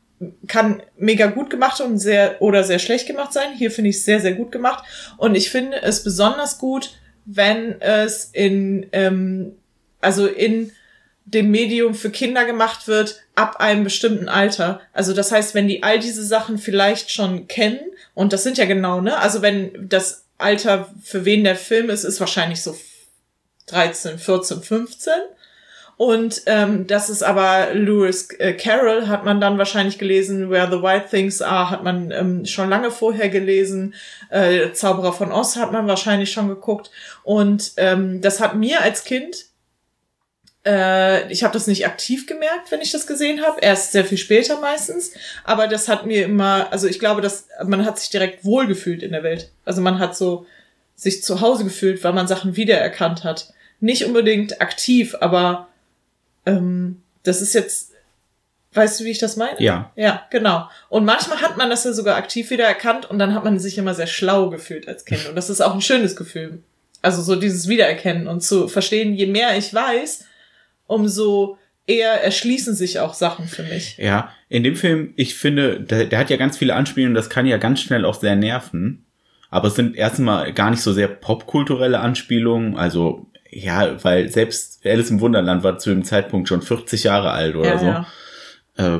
kann 0.47 0.83
mega 0.97 1.27
gut 1.27 1.49
gemacht 1.49 1.79
und 1.79 1.99
sehr 1.99 2.41
oder 2.41 2.65
sehr 2.65 2.79
schlecht 2.79 3.07
gemacht 3.07 3.31
sein. 3.31 3.53
Hier 3.57 3.71
finde 3.71 3.91
ich 3.91 3.95
es 3.95 4.03
sehr, 4.03 4.19
sehr 4.19 4.33
gut 4.33 4.51
gemacht. 4.51 4.83
Und 5.15 5.35
ich 5.35 5.49
finde 5.49 5.81
es 5.83 6.03
besonders 6.03 6.57
gut, 6.57 6.97
wenn 7.23 7.79
es 7.79 8.25
in, 8.33 8.87
ähm, 8.91 9.53
also 10.01 10.27
in 10.27 10.73
dem 11.23 11.49
Medium 11.49 11.93
für 11.95 12.09
Kinder 12.09 12.43
gemacht 12.43 12.89
wird, 12.89 13.21
ab 13.35 13.61
einem 13.61 13.85
bestimmten 13.85 14.27
Alter. 14.27 14.81
Also 14.91 15.13
das 15.13 15.31
heißt, 15.31 15.55
wenn 15.55 15.69
die 15.69 15.81
all 15.81 15.97
diese 15.97 16.25
Sachen 16.25 16.57
vielleicht 16.57 17.09
schon 17.09 17.47
kennen, 17.47 17.79
und 18.15 18.33
das 18.33 18.43
sind 18.43 18.57
ja 18.57 18.65
genau, 18.65 18.99
ne? 18.99 19.17
Also 19.17 19.41
wenn 19.41 19.87
das 19.87 20.24
Alter, 20.37 20.89
für 21.01 21.25
wen 21.25 21.43
der 21.43 21.55
Film 21.55 21.89
ist, 21.89 22.03
ist 22.03 22.19
wahrscheinlich 22.19 22.61
so 22.61 22.75
13, 23.67 24.19
14, 24.19 24.61
15. 24.61 25.13
Und 25.97 26.41
ähm, 26.47 26.87
das 26.87 27.09
ist 27.09 27.23
aber 27.23 27.73
Lewis 27.73 28.29
äh, 28.39 28.53
Carroll, 28.53 29.07
hat 29.07 29.23
man 29.23 29.39
dann 29.39 29.57
wahrscheinlich 29.57 29.97
gelesen, 29.97 30.49
Where 30.49 30.69
the 30.69 30.81
White 30.81 31.07
Things 31.09 31.41
Are, 31.41 31.69
hat 31.69 31.83
man 31.83 32.11
ähm, 32.11 32.45
schon 32.45 32.69
lange 32.69 32.91
vorher 32.91 33.29
gelesen, 33.29 33.93
äh, 34.29 34.73
Zauberer 34.73 35.13
von 35.13 35.31
Oz 35.31 35.55
hat 35.55 35.71
man 35.71 35.87
wahrscheinlich 35.87 36.31
schon 36.31 36.49
geguckt. 36.49 36.91
Und 37.23 37.71
ähm, 37.77 38.19
das 38.19 38.41
hat 38.41 38.55
mir 38.55 38.81
als 38.81 39.05
Kind 39.05 39.45
äh, 40.65 41.31
ich 41.31 41.43
habe 41.43 41.53
das 41.53 41.67
nicht 41.67 41.85
aktiv 41.85 42.25
gemerkt, 42.25 42.71
wenn 42.71 42.81
ich 42.81 42.91
das 42.91 43.07
gesehen 43.07 43.41
habe. 43.43 43.61
Erst 43.61 43.91
sehr 43.91 44.05
viel 44.05 44.17
später 44.17 44.59
meistens. 44.59 45.11
Aber 45.43 45.67
das 45.67 45.87
hat 45.87 46.05
mir 46.05 46.25
immer, 46.25 46.71
also 46.71 46.87
ich 46.87 46.99
glaube, 46.99 47.21
dass 47.21 47.47
man 47.63 47.85
hat 47.85 47.99
sich 47.99 48.09
direkt 48.09 48.43
wohlgefühlt 48.43 49.03
in 49.03 49.11
der 49.11 49.23
Welt. 49.23 49.51
Also 49.63 49.81
man 49.81 49.99
hat 49.99 50.15
so 50.15 50.45
sich 50.95 51.23
zu 51.23 51.41
Hause 51.41 51.65
gefühlt, 51.65 52.03
weil 52.03 52.13
man 52.13 52.27
Sachen 52.27 52.55
wiedererkannt 52.55 53.23
hat. 53.23 53.53
Nicht 53.79 54.05
unbedingt 54.05 54.61
aktiv, 54.61 55.15
aber 55.19 55.67
ähm, 56.45 57.01
das 57.23 57.41
ist 57.41 57.53
jetzt, 57.53 57.91
weißt 58.73 58.99
du, 58.99 59.03
wie 59.03 59.11
ich 59.11 59.19
das 59.19 59.35
meine? 59.35 59.61
Ja. 59.61 59.91
Ja, 59.95 60.25
genau. 60.31 60.69
Und 60.89 61.05
manchmal 61.05 61.41
hat 61.41 61.57
man 61.57 61.69
das 61.69 61.83
ja 61.83 61.93
sogar 61.93 62.15
aktiv 62.15 62.49
wiedererkannt 62.49 63.09
und 63.09 63.19
dann 63.19 63.35
hat 63.35 63.43
man 63.43 63.59
sich 63.59 63.77
immer 63.77 63.93
sehr 63.93 64.07
schlau 64.07 64.49
gefühlt 64.49 64.87
als 64.87 65.05
Kind. 65.05 65.27
Und 65.27 65.35
das 65.35 65.49
ist 65.49 65.61
auch 65.61 65.73
ein 65.73 65.81
schönes 65.81 66.15
Gefühl. 66.15 66.63
Also 67.01 67.21
so 67.21 67.35
dieses 67.35 67.67
Wiedererkennen 67.67 68.27
und 68.27 68.41
zu 68.41 68.67
verstehen, 68.67 69.13
je 69.13 69.27
mehr 69.27 69.55
ich 69.57 69.71
weiß, 69.73 70.25
umso 70.87 71.57
eher 71.87 72.23
erschließen 72.23 72.73
sich 72.75 72.99
auch 72.99 73.13
Sachen 73.13 73.47
für 73.47 73.63
mich. 73.63 73.97
Ja, 73.97 74.31
in 74.49 74.63
dem 74.63 74.75
Film, 74.75 75.13
ich 75.17 75.35
finde, 75.35 75.79
der, 75.81 76.05
der 76.05 76.19
hat 76.19 76.29
ja 76.29 76.37
ganz 76.37 76.57
viele 76.57 76.73
Anspielungen, 76.75 77.13
das 77.15 77.29
kann 77.29 77.45
ja 77.45 77.57
ganz 77.57 77.81
schnell 77.81 78.05
auch 78.05 78.15
sehr 78.19 78.35
nerven. 78.35 79.05
Aber 79.51 79.67
es 79.67 79.75
sind 79.75 79.95
erstmal 79.95 80.51
gar 80.53 80.71
nicht 80.71 80.81
so 80.81 80.91
sehr 80.91 81.07
popkulturelle 81.07 81.99
Anspielungen. 81.99 82.75
Also, 82.75 83.27
ja, 83.49 84.03
weil 84.03 84.29
selbst 84.29 84.85
Alice 84.85 85.11
im 85.11 85.21
Wunderland 85.21 85.63
war 85.63 85.77
zu 85.77 85.91
dem 85.91 86.03
Zeitpunkt 86.03 86.49
schon 86.49 86.61
40 86.61 87.03
Jahre 87.03 87.31
alt 87.31 87.55
oder 87.55 87.69
Ja, 87.69 87.79
so. 87.79 87.85
ja. 88.83 88.95
Äh, 88.95 88.99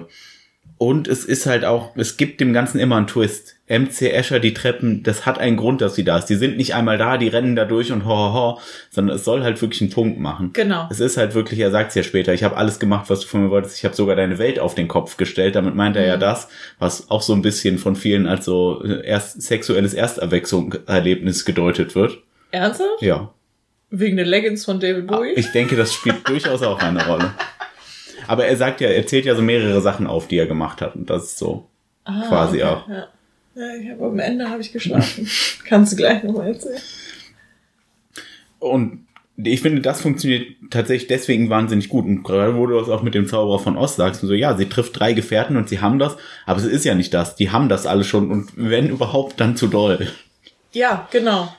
und 0.78 1.08
es 1.08 1.24
ist 1.24 1.46
halt 1.46 1.64
auch, 1.64 1.96
es 1.96 2.18
gibt 2.18 2.42
dem 2.42 2.52
Ganzen 2.52 2.80
immer 2.80 2.98
einen 2.98 3.08
Twist. 3.08 3.56
MC 3.68 4.14
Escher, 4.14 4.40
die 4.40 4.54
Treppen, 4.54 5.02
das 5.02 5.26
hat 5.26 5.40
einen 5.40 5.58
Grund, 5.58 5.82
dass 5.82 5.96
sie 5.96 6.04
da 6.04 6.18
ist. 6.18 6.26
Die 6.26 6.36
sind 6.36 6.58
nicht 6.58 6.76
einmal 6.76 6.98
da, 6.98 7.18
die 7.18 7.30
rennen 7.30 7.56
da 7.56 7.66
durch 7.66 7.92
und 7.92 8.06
ho, 8.06 8.10
ho, 8.10 8.34
ho, 8.34 8.60
sondern 8.92 9.16
es 9.16 9.24
soll 9.24 9.42
halt 9.42 9.60
wirklich 9.62 9.82
einen 9.82 9.90
Punkt 9.90 10.20
machen. 10.20 10.52
Genau. 10.54 10.88
Es 10.92 11.00
ist 11.00 11.18
halt 11.18 11.34
wirklich, 11.34 11.60
er 11.62 11.72
sagt 11.72 11.90
es 11.90 11.96
ja 11.96 12.04
später, 12.04 12.34
ich 12.34 12.44
habe 12.44 12.58
alles 12.58 12.78
gemacht, 12.78 13.10
was 13.10 13.22
du 13.22 13.28
von 13.28 13.44
mir 13.44 13.50
wolltest. 13.50 13.78
Ich 13.78 13.86
habe 13.86 13.96
sogar 13.96 14.16
deine 14.16 14.38
Welt 14.38 14.60
auf 14.60 14.76
den 14.76 14.88
Kopf 14.88 15.18
gestellt. 15.18 15.56
Damit 15.56 15.74
meint 15.76 15.96
er 15.96 16.06
ja 16.06 16.18
das, 16.18 16.48
was 16.78 17.10
auch 17.10 17.22
so 17.22 17.34
ein 17.34 17.42
bisschen 17.42 17.80
von 17.80 17.96
vielen 17.96 18.28
als 18.28 18.46
so 18.46 18.84
äh, 18.84 19.04
erst 19.06 19.42
sexuelles 19.42 19.94
Ersterwechselungserlebnis 19.94 21.46
gedeutet 21.46 21.96
wird. 21.96 22.20
Ernsthaft? 22.52 23.02
Ja. 23.02 23.34
Wegen 23.90 24.18
der 24.18 24.26
Leggings 24.26 24.66
von 24.66 24.80
David 24.80 25.08
Bowie? 25.08 25.34
Ich 25.36 25.52
denke, 25.54 25.76
das 25.76 25.94
spielt 25.94 26.28
durchaus 26.28 26.62
auch 26.62 26.80
eine 26.80 27.04
Rolle. 27.08 27.34
Aber 28.28 28.46
er 28.46 28.58
sagt 28.58 28.82
ja, 28.82 28.90
er 28.90 29.06
zählt 29.08 29.26
ja 29.26 29.36
so 29.36 29.42
mehrere 29.42 29.82
Sachen 29.82 30.08
auf, 30.08 30.28
die 30.28 30.38
er 30.38 30.48
gemacht 30.48 30.82
hat. 30.82 30.96
Und 30.96 31.10
das 31.10 31.24
ist 31.24 31.38
so 31.38 31.68
Ah, 32.04 32.26
quasi 32.28 32.58
okay, 32.62 32.64
auch. 32.64 32.88
Ja. 32.88 33.08
Ja, 33.56 33.76
ich 33.76 33.90
hab, 33.90 34.02
am 34.02 34.20
Ende 34.20 34.50
habe 34.50 34.62
ich 34.62 34.74
geschlafen. 34.74 35.28
Kannst 35.66 35.94
du 35.94 35.96
gleich 35.96 36.24
nochmal 36.24 36.48
erzählen. 36.50 36.82
Und 38.60 39.06
ich 39.38 39.62
finde, 39.62 39.82
das 39.82 40.02
funktioniert 40.02 40.48
tatsächlich 40.70 41.08
deswegen 41.08 41.50
wahnsinnig 41.50 41.90
gut. 41.90 42.06
Und 42.06 42.24
gerade 42.24 42.56
wo 42.56 42.66
du 42.68 42.78
das 42.80 42.90
auch 42.90 43.02
mit 43.02 43.16
dem 43.16 43.28
Zauberer 43.28 43.60
von 43.60 43.78
Ost 43.78 43.98
sagst, 43.98 44.24
und 44.24 44.30
so, 44.30 44.36
ja, 44.36 44.56
sie 44.56 44.68
trifft 44.70 44.98
drei 45.00 45.14
Gefährten 45.14 45.58
und 45.58 45.68
sie 45.70 45.82
haben 45.82 46.00
das, 46.00 46.16
aber 46.46 46.60
es 46.60 46.66
ist 46.66 46.86
ja 46.86 46.96
nicht 46.96 47.14
das. 47.14 47.36
Die 47.36 47.52
haben 47.52 47.70
das 47.70 47.86
alle 47.86 48.04
schon 48.04 48.32
und 48.32 48.52
wenn 48.56 48.90
überhaupt, 48.90 49.40
dann 49.40 49.58
zu 49.58 49.68
doll. 49.68 50.08
Ja, 50.72 51.08
genau. 51.12 51.54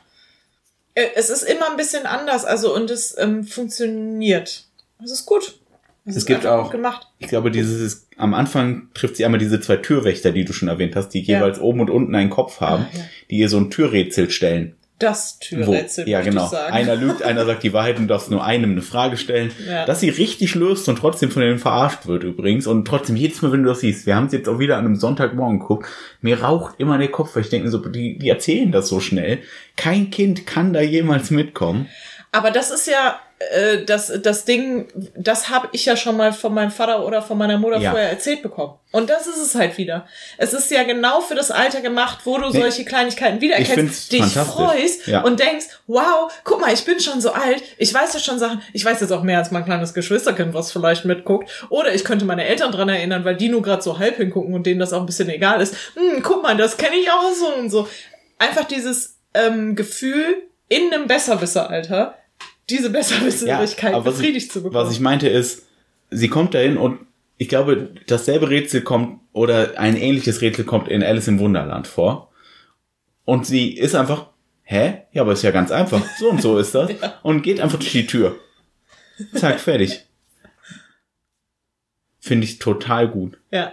Äh, 0.94 1.06
Es 1.16 1.28
ist 1.30 1.42
immer 1.42 1.70
ein 1.70 1.76
bisschen 1.76 2.06
anders, 2.06 2.44
also 2.44 2.74
und 2.74 2.90
es 2.90 3.16
ähm, 3.18 3.44
funktioniert. 3.44 4.64
Es 5.02 5.10
ist 5.10 5.26
gut. 5.26 5.58
Es 6.06 6.24
gibt 6.24 6.46
auch-. 6.46 6.72
Ich 7.18 7.28
glaube, 7.28 7.50
dieses 7.50 7.80
ist, 7.80 8.08
am 8.16 8.32
Anfang 8.34 8.88
trifft 8.94 9.16
sie 9.16 9.24
einmal 9.24 9.40
diese 9.40 9.60
zwei 9.60 9.76
Türwächter, 9.76 10.30
die 10.32 10.44
du 10.44 10.52
schon 10.52 10.68
erwähnt 10.68 10.94
hast, 10.96 11.08
die 11.10 11.20
Ja. 11.22 11.38
jeweils 11.38 11.58
oben 11.60 11.80
und 11.80 11.90
unten 11.90 12.14
einen 12.14 12.30
Kopf 12.30 12.60
haben, 12.60 12.86
Ah, 12.92 12.96
ja. 12.96 13.04
die 13.30 13.38
ihr 13.38 13.48
so 13.48 13.58
ein 13.58 13.70
Türrätsel 13.70 14.30
stellen. 14.30 14.74
Das 14.98 15.38
Wo, 15.50 15.56
Türrätsel, 15.56 16.08
ja, 16.08 16.18
möchte 16.20 16.30
genau. 16.30 16.50
Einer 16.70 16.96
lügt, 16.96 17.22
einer 17.22 17.44
sagt 17.44 17.62
die 17.64 17.74
Wahrheit 17.74 17.96
und 17.98 18.04
du 18.04 18.14
darfst 18.14 18.30
nur 18.30 18.42
einem 18.42 18.70
eine 18.72 18.80
Frage 18.80 19.18
stellen. 19.18 19.50
Ja. 19.68 19.84
Dass 19.84 20.00
sie 20.00 20.08
richtig 20.08 20.54
löst 20.54 20.88
und 20.88 20.96
trotzdem 20.96 21.30
von 21.30 21.42
denen 21.42 21.58
verarscht 21.58 22.06
wird 22.06 22.24
übrigens. 22.24 22.66
Und 22.66 22.86
trotzdem 22.86 23.14
jedes 23.16 23.42
Mal, 23.42 23.52
wenn 23.52 23.62
du 23.62 23.68
das 23.68 23.80
siehst, 23.80 24.06
wir 24.06 24.16
haben 24.16 24.26
es 24.28 24.32
jetzt 24.32 24.48
auch 24.48 24.58
wieder 24.58 24.78
an 24.78 24.86
einem 24.86 24.96
Sonntagmorgen 24.96 25.58
geguckt, 25.58 25.86
mir 26.22 26.40
raucht 26.40 26.76
immer 26.78 26.96
der 26.96 27.08
Kopf, 27.08 27.34
weil 27.36 27.42
ich 27.42 27.50
denke 27.50 27.68
so, 27.68 27.76
die, 27.78 28.16
die 28.16 28.28
erzählen 28.30 28.72
das 28.72 28.88
so 28.88 28.98
schnell. 29.00 29.40
Kein 29.76 30.10
Kind 30.10 30.46
kann 30.46 30.72
da 30.72 30.80
jemals 30.80 31.30
mitkommen. 31.30 31.88
Aber 32.32 32.50
das 32.50 32.70
ist 32.70 32.86
ja, 32.86 33.18
äh, 33.38 33.84
das, 33.84 34.10
das 34.22 34.44
Ding, 34.46 34.88
das 35.14 35.50
habe 35.50 35.68
ich 35.72 35.84
ja 35.84 35.96
schon 35.96 36.16
mal 36.16 36.32
von 36.32 36.54
meinem 36.54 36.70
Vater 36.70 37.04
oder 37.04 37.20
von 37.20 37.36
meiner 37.36 37.58
Mutter 37.58 37.78
Ja. 37.78 37.90
vorher 37.90 38.08
erzählt 38.10 38.42
bekommen. 38.42 38.74
Und 38.92 39.10
das 39.10 39.26
ist 39.26 39.36
es 39.36 39.54
halt 39.54 39.76
wieder. 39.76 40.06
Es 40.38 40.54
ist 40.54 40.70
ja 40.70 40.84
genau 40.84 41.20
für 41.20 41.34
das 41.34 41.50
Alter 41.50 41.82
gemacht, 41.82 42.20
wo 42.24 42.38
du 42.38 42.48
Nee. 42.48 42.60
solche 42.60 42.84
Kleinigkeiten 42.86 43.42
wiedererkennst, 43.42 44.10
dich 44.10 44.24
freust 44.24 45.06
Ja. 45.06 45.20
und 45.22 45.38
denkst, 45.38 45.66
wow, 45.86 46.32
guck 46.44 46.60
mal, 46.62 46.72
ich 46.72 46.84
bin 46.86 46.98
schon 46.98 47.20
so 47.20 47.32
alt, 47.32 47.62
ich 47.76 47.92
weiß 47.92 48.14
ja 48.14 48.20
schon 48.20 48.38
Sachen, 48.38 48.62
ich 48.72 48.84
weiß 48.84 49.00
jetzt 49.02 49.10
auch 49.12 49.22
mehr 49.22 49.38
als 49.38 49.50
mein 49.50 49.66
kleines 49.66 49.92
Geschwisterkind, 49.92 50.54
was 50.54 50.72
vielleicht 50.72 51.04
mitguckt. 51.04 51.50
Oder 51.68 51.92
ich 51.94 52.04
könnte 52.04 52.24
meine 52.24 52.46
Eltern 52.46 52.72
dran 52.72 52.88
erinnern, 52.88 53.24
weil 53.26 53.36
die 53.36 53.50
nur 53.50 53.60
gerade 53.60 53.82
so 53.82 53.98
halb 53.98 54.16
hingucken 54.16 54.54
und 54.54 54.64
denen 54.64 54.80
das 54.80 54.94
auch 54.94 55.00
ein 55.00 55.06
bisschen 55.06 55.28
egal 55.28 55.60
ist. 55.60 55.74
Hm, 55.94 56.22
guck 56.22 56.42
mal, 56.42 56.56
das 56.56 56.78
kenne 56.78 56.96
ich 56.96 57.10
auch 57.10 57.30
so 57.34 57.54
und 57.54 57.68
so. 57.68 57.86
Einfach 58.38 58.64
dieses 58.64 59.18
ähm, 59.34 59.76
Gefühl 59.76 60.42
in 60.68 60.92
einem 60.92 61.06
Besserwisser-Alter, 61.06 62.14
diese 62.70 62.90
Besserwisserigkeit 62.90 63.94
aber 63.94 64.04
was 64.06 64.14
ich- 64.14 64.20
befriedigt 64.20 64.52
zu 64.52 64.62
bekommen. 64.62 64.84
Was 64.86 64.92
ich 64.92 65.00
meinte 65.00 65.28
ist, 65.28 65.66
sie 66.10 66.28
kommt 66.28 66.54
dahin 66.54 66.76
und 66.76 67.00
ich 67.38 67.48
glaube, 67.48 67.90
dasselbe 68.06 68.48
Rätsel 68.48 68.80
kommt 68.80 69.20
oder 69.32 69.78
ein 69.78 69.96
ähnliches 69.96 70.40
Rätsel 70.40 70.64
kommt 70.64 70.88
in 70.88 71.02
Alice 71.02 71.28
im 71.28 71.38
Wunderland 71.38 71.86
vor. 71.86 72.32
Und 73.24 73.46
sie 73.46 73.72
ist 73.76 73.94
einfach, 73.94 74.28
hä? 74.62 75.02
Ja, 75.12 75.22
aber 75.22 75.32
ist 75.32 75.42
ja 75.42 75.50
ganz 75.50 75.70
einfach. 75.70 76.02
So 76.18 76.30
und 76.30 76.40
so 76.40 76.58
ist 76.58 76.74
das. 76.74 76.90
Und 77.22 77.42
geht 77.42 77.60
einfach 77.60 77.78
durch 77.78 77.92
die 77.92 78.06
Tür. 78.06 78.36
Zack, 79.34 79.60
fertig. 79.60 80.06
Finde 82.20 82.44
ich 82.46 82.58
total 82.58 83.08
gut. 83.08 83.38
Ja. 83.50 83.72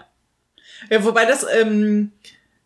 Ja, 0.89 1.03
wobei 1.06 1.25
das 1.25 1.45
ähm, 1.60 2.12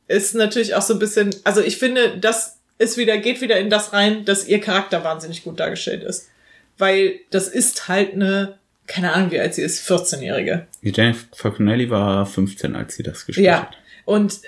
ist 0.07 0.33
natürlich 0.35 0.75
auch 0.75 0.81
so 0.81 0.93
ein 0.93 0.99
bisschen, 0.99 1.35
also 1.43 1.61
ich 1.61 1.77
finde, 1.77 2.17
das 2.17 2.56
ist 2.77 2.97
wieder, 2.97 3.17
geht 3.17 3.41
wieder 3.41 3.57
in 3.59 3.69
das 3.69 3.93
rein, 3.93 4.25
dass 4.25 4.47
ihr 4.47 4.59
Charakter 4.61 5.03
wahnsinnig 5.03 5.43
gut 5.43 5.59
dargestellt 5.59 6.03
ist. 6.03 6.29
Weil 6.77 7.19
das 7.31 7.47
ist 7.47 7.87
halt 7.87 8.13
eine, 8.13 8.57
keine 8.85 9.13
Ahnung, 9.13 9.31
wie 9.31 9.39
alt 9.39 9.55
sie 9.55 9.63
ist, 9.63 9.89
14-Jährige. 9.89 10.67
Die 10.83 10.91
Jennifer 10.91 11.51
Connelly 11.51 11.89
war 11.89 12.25
15, 12.25 12.75
als 12.75 12.95
sie 12.95 13.03
das 13.03 13.25
gespielt 13.25 13.47
Ja. 13.47 13.61
hat. 13.63 13.77
Und 14.05 14.39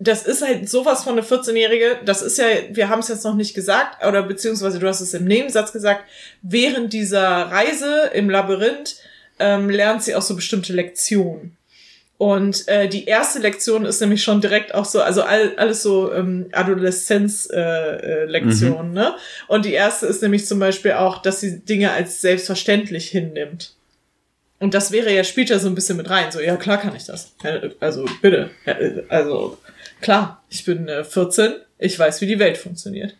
das 0.00 0.26
ist 0.26 0.42
halt 0.42 0.68
sowas 0.68 1.02
von 1.02 1.14
eine 1.14 1.22
14-Jährige, 1.22 1.98
das 2.04 2.22
ist 2.22 2.38
ja, 2.38 2.44
wir 2.70 2.88
haben 2.88 3.00
es 3.00 3.08
jetzt 3.08 3.24
noch 3.24 3.34
nicht 3.34 3.54
gesagt, 3.54 4.04
oder 4.06 4.22
beziehungsweise 4.22 4.78
du 4.78 4.86
hast 4.86 5.00
es 5.00 5.12
im 5.14 5.24
Nebensatz 5.24 5.72
gesagt, 5.72 6.04
während 6.42 6.92
dieser 6.92 7.20
Reise 7.26 8.10
im 8.14 8.30
Labyrinth 8.30 8.96
ähm, 9.40 9.68
lernt 9.70 10.04
sie 10.04 10.14
auch 10.14 10.22
so 10.22 10.36
bestimmte 10.36 10.72
Lektionen. 10.72 11.56
Und 12.18 12.66
äh, 12.66 12.88
die 12.88 13.04
erste 13.04 13.38
Lektion 13.38 13.84
ist 13.84 14.00
nämlich 14.00 14.24
schon 14.24 14.40
direkt 14.40 14.74
auch 14.74 14.84
so, 14.84 15.00
also 15.00 15.22
all, 15.22 15.54
alles 15.56 15.84
so 15.84 16.12
ähm, 16.12 16.46
Adoleszenz-Lektionen, 16.50 18.02
äh, 18.02 18.22
äh, 18.22 18.24
Lektionen, 18.24 18.92
ne? 18.92 19.14
Und 19.46 19.64
die 19.64 19.72
erste 19.72 20.06
ist 20.06 20.20
nämlich 20.20 20.44
zum 20.44 20.58
Beispiel 20.58 20.92
auch, 20.92 21.22
dass 21.22 21.40
sie 21.40 21.60
Dinge 21.60 21.92
als 21.92 22.20
selbstverständlich 22.20 23.08
hinnimmt. 23.08 23.74
Und 24.58 24.74
das 24.74 24.90
wäre 24.90 25.14
ja, 25.14 25.22
spielt 25.22 25.50
ja 25.50 25.60
so 25.60 25.68
ein 25.68 25.76
bisschen 25.76 25.96
mit 25.96 26.10
rein. 26.10 26.32
So, 26.32 26.40
ja, 26.40 26.56
klar 26.56 26.78
kann 26.78 26.96
ich 26.96 27.04
das. 27.04 27.32
Also, 27.78 28.04
bitte. 28.20 28.50
Äh, 28.64 29.02
Also, 29.08 29.56
klar, 30.00 30.42
ich 30.50 30.64
bin 30.64 30.88
äh, 30.88 31.04
14, 31.04 31.52
ich 31.78 31.96
weiß, 31.96 32.20
wie 32.20 32.26
die 32.26 32.40
Welt 32.40 32.58
funktioniert. 32.58 33.14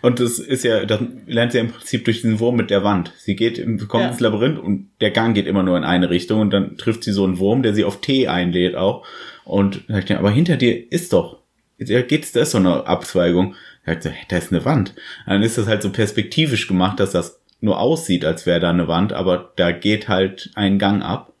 Und 0.00 0.18
das 0.18 0.38
ist 0.38 0.64
ja, 0.64 0.84
das 0.86 1.00
lernt 1.26 1.52
sie 1.52 1.58
im 1.58 1.70
Prinzip 1.70 2.04
durch 2.06 2.22
diesen 2.22 2.40
Wurm 2.40 2.56
mit 2.56 2.70
der 2.70 2.84
Wand. 2.84 3.12
Sie 3.18 3.36
geht, 3.36 3.56
kommt 3.88 4.02
Ja. 4.04 4.08
ins 4.10 4.20
Labyrinth 4.20 4.58
und 4.58 4.88
der 5.00 5.10
Gang 5.10 5.34
geht 5.34 5.46
immer 5.46 5.62
nur 5.62 5.76
in 5.76 5.84
eine 5.84 6.08
Richtung 6.08 6.40
und 6.40 6.50
dann 6.50 6.78
trifft 6.78 7.04
sie 7.04 7.12
so 7.12 7.24
einen 7.24 7.38
Wurm, 7.38 7.62
der 7.62 7.74
sie 7.74 7.84
auf 7.84 8.00
Tee 8.00 8.28
einlädt 8.28 8.76
auch. 8.76 9.06
Und 9.44 9.84
sagt 9.88 10.08
ja, 10.08 10.18
aber 10.18 10.30
hinter 10.30 10.56
dir 10.56 10.90
ist 10.90 11.12
doch, 11.12 11.40
da 11.78 12.00
geht's, 12.02 12.32
da 12.32 12.40
ist 12.40 12.52
so 12.52 12.58
eine 12.58 12.86
Abzweigung. 12.86 13.54
Sagt 13.84 14.04
so, 14.04 14.10
da 14.28 14.36
ist 14.38 14.52
eine 14.52 14.64
Wand. 14.64 14.94
Dann 15.26 15.42
ist 15.42 15.58
das 15.58 15.66
halt 15.66 15.82
so 15.82 15.90
perspektivisch 15.90 16.66
gemacht, 16.66 16.98
dass 16.98 17.10
das 17.10 17.42
nur 17.60 17.78
aussieht, 17.78 18.24
als 18.24 18.46
wäre 18.46 18.60
da 18.60 18.70
eine 18.70 18.88
Wand, 18.88 19.12
aber 19.12 19.52
da 19.56 19.70
geht 19.72 20.08
halt 20.08 20.50
ein 20.54 20.78
Gang 20.78 21.02
ab. 21.02 21.32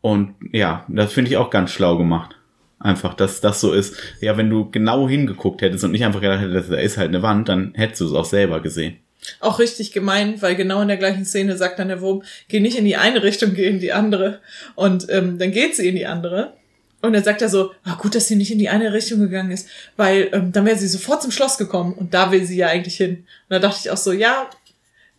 Und 0.00 0.34
ja, 0.52 0.84
das 0.88 1.12
finde 1.12 1.30
ich 1.30 1.36
auch 1.36 1.50
ganz 1.50 1.70
schlau 1.70 1.96
gemacht. 1.96 2.36
Einfach, 2.78 3.14
dass 3.14 3.40
das 3.40 3.60
so 3.60 3.72
ist. 3.72 3.96
Ja, 4.20 4.36
wenn 4.36 4.50
du 4.50 4.70
genau 4.70 5.08
hingeguckt 5.08 5.62
hättest 5.62 5.84
und 5.84 5.92
nicht 5.92 6.04
einfach 6.04 6.20
gedacht 6.20 6.42
hättest, 6.42 6.70
da 6.70 6.76
ist 6.76 6.98
halt 6.98 7.08
eine 7.08 7.22
Wand, 7.22 7.48
dann 7.48 7.72
hättest 7.74 8.02
du 8.02 8.06
es 8.06 8.12
auch 8.12 8.24
selber 8.24 8.60
gesehen. 8.60 8.98
Auch 9.40 9.58
richtig 9.58 9.92
gemein, 9.92 10.42
weil 10.42 10.54
genau 10.54 10.82
in 10.82 10.88
der 10.88 10.98
gleichen 10.98 11.24
Szene 11.24 11.56
sagt 11.56 11.78
dann 11.78 11.88
der 11.88 12.00
Wurm, 12.00 12.22
geh 12.48 12.60
nicht 12.60 12.76
in 12.76 12.84
die 12.84 12.96
eine 12.96 13.22
Richtung, 13.22 13.54
geh 13.54 13.66
in 13.66 13.80
die 13.80 13.92
andere. 13.92 14.40
Und 14.74 15.06
ähm, 15.08 15.38
dann 15.38 15.50
geht 15.50 15.76
sie 15.76 15.88
in 15.88 15.96
die 15.96 16.06
andere. 16.06 16.52
Und 17.00 17.12
dann 17.12 17.24
sagt 17.24 17.42
er 17.42 17.48
so, 17.48 17.72
ah, 17.84 17.96
gut, 17.96 18.14
dass 18.14 18.28
sie 18.28 18.36
nicht 18.36 18.50
in 18.50 18.58
die 18.58 18.70
eine 18.70 18.92
Richtung 18.92 19.20
gegangen 19.20 19.50
ist, 19.50 19.68
weil 19.96 20.30
ähm, 20.32 20.52
dann 20.52 20.64
wäre 20.64 20.78
sie 20.78 20.88
sofort 20.88 21.20
zum 21.20 21.30
Schloss 21.30 21.58
gekommen 21.58 21.92
und 21.92 22.14
da 22.14 22.32
will 22.32 22.44
sie 22.46 22.56
ja 22.56 22.68
eigentlich 22.68 22.96
hin. 22.96 23.18
Und 23.18 23.26
da 23.50 23.58
dachte 23.58 23.78
ich 23.82 23.90
auch 23.90 23.98
so, 23.98 24.12
ja, 24.12 24.48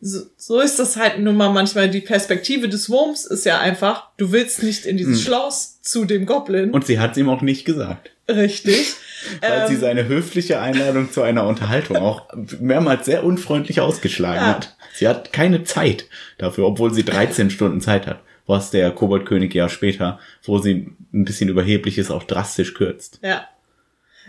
so, 0.08 0.20
so 0.38 0.60
ist 0.60 0.78
das 0.78 0.98
halt 0.98 1.20
nun 1.20 1.36
mal 1.36 1.50
manchmal. 1.50 1.90
Die 1.90 2.02
Perspektive 2.02 2.70
des 2.70 2.90
Wurms 2.90 3.26
ist 3.26 3.44
ja 3.46 3.60
einfach, 3.60 4.10
du 4.18 4.32
willst 4.32 4.62
nicht 4.62 4.86
in 4.86 4.98
dieses 4.98 5.18
Hm. 5.20 5.26
Schloss 5.26 5.82
zu 5.82 6.06
dem 6.06 6.26
Goblin. 6.28 6.72
Und 6.72 6.86
sie 6.86 7.00
hat 7.00 7.12
es 7.14 7.18
ihm 7.18 7.28
auch 7.30 7.42
nicht 7.42 7.66
gesagt. 7.66 8.12
Richtig. 8.30 8.94
Weil 9.42 9.62
Ähm, 9.64 9.68
sie 9.68 9.76
seine 9.78 10.08
höfliche 10.08 10.60
Einladung 10.60 11.12
zu 11.12 11.22
einer 11.24 11.46
Unterhaltung 11.48 11.98
auch 11.98 12.28
mehrmals 12.60 13.06
sehr 13.06 13.24
unfreundlich 13.24 13.82
ausgeschlagen 13.82 14.42
Ja. 14.42 14.48
hat. 14.56 14.76
Sie 14.94 15.08
hat 15.08 15.34
keine 15.34 15.64
Zeit 15.64 16.06
dafür, 16.38 16.68
obwohl 16.68 16.94
sie 16.94 17.04
13 17.04 17.50
Stunden 17.50 17.82
Zeit 17.82 18.06
hat. 18.08 18.20
Was 18.48 18.70
der 18.70 18.92
Koboldkönig 18.92 19.52
ja 19.56 19.70
später, 19.70 20.20
wo 20.44 20.60
sie 20.60 20.92
ein 21.14 21.26
bisschen 21.26 21.50
überheblich 21.50 21.98
ist, 21.98 22.12
auch 22.12 22.24
drastisch 22.24 22.76
kürzt. 22.76 23.20
Ja. 23.24 23.48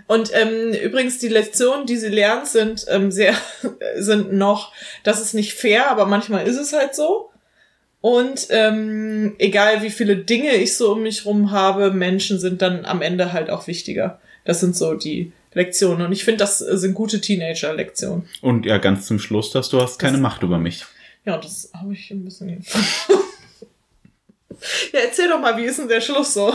Und 0.07 0.31
ähm, 0.35 0.73
übrigens 0.73 1.19
die 1.19 1.29
Lektionen, 1.29 1.85
die 1.87 1.97
sie 1.97 2.09
lernt, 2.09 2.47
sind 2.47 2.87
ähm, 2.88 3.11
sehr 3.11 3.35
sind 3.97 4.33
noch, 4.33 4.73
das 5.03 5.21
ist 5.21 5.35
nicht 5.35 5.55
fair, 5.55 5.90
aber 5.90 6.07
manchmal 6.07 6.47
ist 6.47 6.57
es 6.59 6.73
halt 6.73 6.95
so. 6.95 7.31
Und 8.01 8.47
ähm, 8.51 9.35
egal 9.38 9.83
wie 9.83 9.90
viele 9.90 10.16
Dinge 10.16 10.53
ich 10.55 10.77
so 10.77 10.92
um 10.92 11.03
mich 11.03 11.25
rum 11.25 11.51
habe, 11.51 11.90
Menschen 11.90 12.38
sind 12.38 12.62
dann 12.62 12.85
am 12.85 13.03
Ende 13.03 13.33
halt 13.33 13.51
auch 13.51 13.66
wichtiger. 13.66 14.21
Das 14.45 14.61
sind 14.61 14.77
so 14.77 14.95
die 14.95 15.33
Lektionen. 15.55 16.07
Und 16.07 16.12
ich 16.12 16.23
finde, 16.23 16.38
das 16.38 16.59
sind 16.59 16.95
gute 16.95 17.21
Teenager-Lektionen. 17.21 18.29
Und 18.42 18.64
ja, 18.64 18.79
ganz 18.79 19.07
zum 19.07 19.19
Schluss, 19.19 19.51
dass 19.51 19.71
du 19.71 19.81
hast 19.81 19.99
keine 19.99 20.12
Das- 20.12 20.21
Macht 20.23 20.42
über 20.45 20.59
mich. 20.59 20.85
Ja, 21.25 21.37
das 21.38 21.71
habe 21.75 21.92
ich 21.95 22.09
ein 22.12 22.25
bisschen. 22.25 22.49
ja, 24.92 25.01
erzähl 25.05 25.29
doch 25.29 25.40
mal, 25.40 25.57
wie 25.57 25.64
ist 25.64 25.81
denn 25.81 25.88
der 25.88 26.01
Schluss 26.01 26.35
so? 26.35 26.55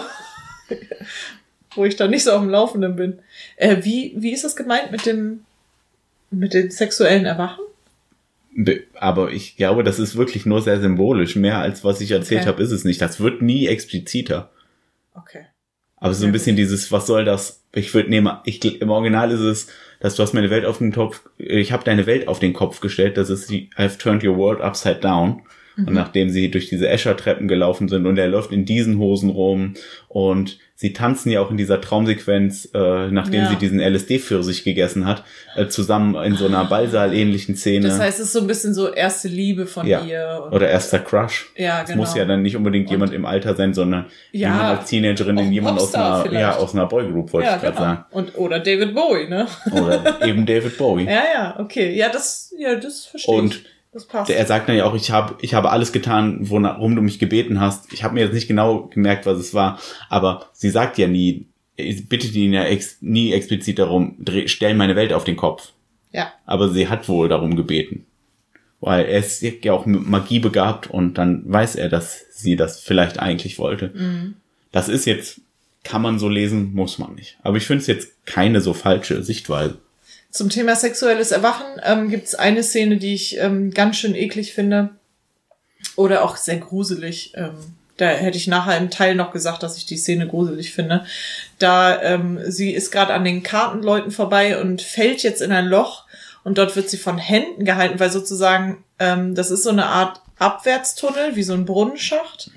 Wo 1.76 1.86
ich 1.86 1.96
da 1.96 2.08
nicht 2.08 2.24
so 2.24 2.32
auf 2.32 2.42
dem 2.42 2.50
Laufenden 2.50 2.96
bin. 2.96 3.20
Äh, 3.56 3.78
wie, 3.84 4.14
wie 4.18 4.32
ist 4.32 4.44
das 4.44 4.56
gemeint 4.56 4.92
mit 4.92 5.06
dem, 5.06 5.46
mit 6.30 6.54
dem 6.54 6.70
sexuellen 6.70 7.26
Erwachen? 7.26 7.64
Be- 8.54 8.84
Aber 9.00 9.32
ich 9.32 9.56
glaube, 9.56 9.84
das 9.84 9.98
ist 10.00 10.18
wirklich 10.18 10.46
nur 10.46 10.62
sehr 10.62 10.82
symbolisch. 10.82 11.36
Mehr 11.38 11.60
als 11.60 11.84
was 11.86 12.02
ich 12.02 12.12
erzählt 12.12 12.42
Okay. 12.42 12.50
habe, 12.50 12.64
ist 12.64 12.72
es 12.72 12.84
nicht. 12.84 13.02
Das 13.02 13.20
wird 13.22 13.42
nie 13.42 13.68
expliziter. 13.68 14.50
Okay. 15.14 15.46
Aber 15.96 16.14
so 16.14 16.26
ein 16.26 16.32
bisschen 16.32 16.56
dieses, 16.56 16.92
was 16.92 17.06
soll 17.08 17.26
das? 17.26 17.62
Ich 17.74 17.94
würde 17.94 18.10
nehmen, 18.10 18.36
ich 18.44 18.82
im 18.82 18.90
Original 18.90 19.32
ist 19.32 19.40
es, 19.40 19.68
dass 20.00 20.16
du 20.16 20.24
hast 20.24 20.34
meine 20.34 20.50
Welt 20.50 20.66
auf 20.66 20.80
den 20.80 20.92
Kopf, 20.92 21.22
ich 21.38 21.72
habe 21.72 21.84
deine 21.86 22.06
Welt 22.08 22.28
auf 22.28 22.40
den 22.40 22.54
Kopf 22.54 22.82
gestellt. 22.82 23.18
Das 23.18 23.30
ist 23.30 23.50
die 23.50 23.70
I've 23.78 23.98
turned 24.00 24.24
your 24.26 24.36
world 24.36 24.62
upside 24.62 25.00
down. 25.00 25.44
Und 25.88 25.94
nachdem 25.94 26.30
sie 26.30 26.50
durch 26.52 26.70
diese 26.70 26.88
Escher-Treppen 26.88 27.48
gelaufen 27.48 27.88
sind 27.90 28.06
und 28.06 28.18
er 28.18 28.28
läuft 28.28 28.52
in 28.52 28.66
diesen 28.66 28.98
Hosen 28.98 29.30
rum 29.30 29.74
und 30.08 30.58
sie 30.76 30.94
tanzen 30.94 31.30
ja 31.32 31.42
auch 31.42 31.52
in 31.52 31.58
dieser 31.58 31.80
Traumsequenz, 31.80 32.70
äh, 32.74 33.08
nachdem 33.12 33.42
Ja. 33.44 33.50
sie 33.50 33.56
diesen 33.56 33.80
LSD 33.80 34.18
für 34.18 34.44
sich 34.44 34.64
gegessen 34.64 35.06
hat, 35.06 35.24
äh, 35.56 35.68
zusammen 35.68 36.16
in 36.24 36.36
so 36.36 36.48
einer 36.48 36.66
Ballsaal-ähnlichen 36.66 37.56
Szene. 37.56 37.88
Das 37.88 38.00
heißt, 38.00 38.20
es 38.20 38.26
ist 38.28 38.34
so 38.34 38.40
ein 38.40 38.48
bisschen 38.48 38.74
so 38.74 38.92
erste 38.92 39.28
Liebe 39.28 39.68
von 39.68 39.86
Ja. 39.86 40.02
ihr. 40.04 40.42
Und, 40.46 40.54
oder 40.54 40.70
erster 40.70 40.98
Crush. 41.00 41.52
ja, 41.56 41.82
Es 41.84 41.90
genau. 41.90 42.02
muss 42.02 42.16
ja 42.16 42.26
dann 42.26 42.42
nicht 42.42 42.56
unbedingt 42.56 42.88
Und- 42.88 42.92
jemand 42.94 43.14
im 43.14 43.26
Alter 43.26 43.56
sein, 43.56 43.76
sondern 43.76 44.06
Ja, 44.32 44.50
jemand 44.50 44.80
als 44.80 44.90
Teenagerin, 44.90 45.52
jemand 45.52 45.80
aus 45.80 45.94
einer, 45.94 46.22
vielleicht. 46.24 46.42
ja, 46.42 46.56
aus 46.58 46.74
einer 46.74 46.88
Boygroup, 46.88 47.32
wollte 47.32 47.48
ja, 47.48 47.56
ich 47.58 47.62
gerade 47.62 47.74
genau. 47.76 47.86
sagen. 47.86 48.06
Und, 48.12 48.38
oder 48.40 48.60
David 48.60 48.96
Bowie, 48.96 49.28
ne? 49.30 49.48
Oder 49.72 50.26
eben 50.26 50.46
David 50.48 50.78
Bowie. 50.80 51.06
Ja, 51.06 51.24
ja, 51.34 51.60
okay. 51.60 51.96
Ja, 51.96 52.10
das, 52.10 52.54
ja, 52.58 52.76
das 52.76 53.06
verstehe 53.06 53.36
Und 53.36 53.54
ich. 53.56 53.66
Das 53.94 54.06
passt. 54.06 54.32
Er 54.32 54.46
sagt 54.46 54.70
dann 54.70 54.78
ja 54.78 54.86
auch, 54.86 54.96
ich 54.96 55.12
habe 55.12 55.36
ich 55.42 55.54
habe 55.54 55.70
alles 55.70 55.92
getan, 55.92 56.38
worum 56.50 56.96
du 56.96 57.02
mich 57.02 57.20
gebeten 57.20 57.60
hast. 57.60 57.92
Ich 57.92 58.04
habe 58.04 58.14
mir 58.14 58.22
jetzt 58.22 58.34
nicht 58.34 58.48
genau 58.48 58.84
gemerkt, 58.94 59.26
was 59.26 59.38
es 59.38 59.54
war, 59.54 59.80
aber 60.10 60.48
sie 60.54 60.70
sagt 60.70 60.98
ja 60.98 61.08
nie, 61.08 61.48
ich 61.76 62.08
bittet 62.08 62.34
ihn 62.36 62.54
ja 62.54 62.64
ex, 62.64 62.98
nie 63.02 63.34
explizit 63.34 63.80
darum, 63.80 64.16
dreh, 64.20 64.48
stell 64.48 64.76
meine 64.76 64.96
Welt 64.96 65.12
auf 65.14 65.24
den 65.24 65.36
Kopf. 65.36 65.72
ja. 66.12 66.32
Aber 66.46 66.70
sie 66.70 66.88
hat 66.88 67.10
wohl 67.10 67.28
darum 67.28 67.56
gebeten. 67.56 68.06
Weil 68.80 69.06
er 69.06 69.20
ist 69.20 69.42
ja 69.42 69.74
auch 69.74 69.86
mit 69.86 70.08
Magie 70.08 70.40
begabt 70.40 70.88
und 70.90 71.18
dann 71.18 71.44
weiß 71.46 71.76
er, 71.76 71.88
dass 71.90 72.26
sie 72.32 72.56
das 72.56 72.80
vielleicht 72.80 73.20
eigentlich 73.20 73.60
wollte. 73.60 73.92
Mhm. 73.94 74.36
Das 74.72 74.90
ist 74.90 75.06
jetzt, 75.06 75.42
kann 75.84 76.02
man 76.02 76.18
so 76.18 76.30
lesen, 76.30 76.74
muss 76.74 76.98
man 76.98 77.14
nicht. 77.16 77.38
Aber 77.44 77.58
ich 77.58 77.68
finde 77.68 77.82
es 77.82 77.88
jetzt 77.88 78.26
keine 78.26 78.62
so 78.62 78.74
falsche 78.74 79.22
Sichtweise. 79.22 79.78
Zum 80.32 80.50
Thema 80.50 80.76
sexuelles 80.76 81.32
Erwachen 81.32 81.66
ähm, 81.84 82.10
gibt 82.10 82.28
es 82.28 82.36
eine 82.36 82.64
Szene, 82.64 82.98
die 82.98 83.14
ich 83.14 83.38
ähm, 83.38 83.72
ganz 83.72 83.98
schön 83.98 84.16
eklig 84.16 84.54
finde. 84.54 84.90
Oder 85.96 86.24
auch 86.24 86.38
sehr 86.38 86.58
gruselig. 86.58 87.34
Ähm, 87.36 87.56
da 87.98 88.08
hätte 88.08 88.38
ich 88.38 88.48
nachher 88.48 88.78
im 88.78 88.90
Teil 88.90 89.14
noch 89.14 89.32
gesagt, 89.32 89.62
dass 89.62 89.78
ich 89.78 89.86
die 89.86 89.98
Szene 89.98 90.28
gruselig 90.28 90.74
finde. 90.74 91.06
Da 91.60 92.02
ähm, 92.02 92.40
sie 92.46 92.72
ist 92.72 92.92
gerade 92.92 93.14
an 93.14 93.26
den 93.26 93.44
Kartenleuten 93.44 94.12
vorbei 94.12 94.60
und 94.60 94.82
fällt 94.82 95.22
jetzt 95.22 95.42
in 95.42 95.52
ein 95.52 95.68
Loch 95.68 96.06
und 96.44 96.58
dort 96.58 96.76
wird 96.76 96.90
sie 96.90 96.98
von 96.98 97.18
Händen 97.18 97.66
gehalten, 97.66 98.00
weil 98.00 98.10
sozusagen 98.10 98.84
ähm, 99.00 99.36
das 99.36 99.52
ist 99.52 99.64
so 99.64 99.70
eine 99.70 99.86
Art 99.86 100.22
Abwärtstunnel, 100.40 101.36
wie 101.36 101.44
so 101.44 101.54
ein 101.54 101.66
Brunnenschacht 101.66 102.50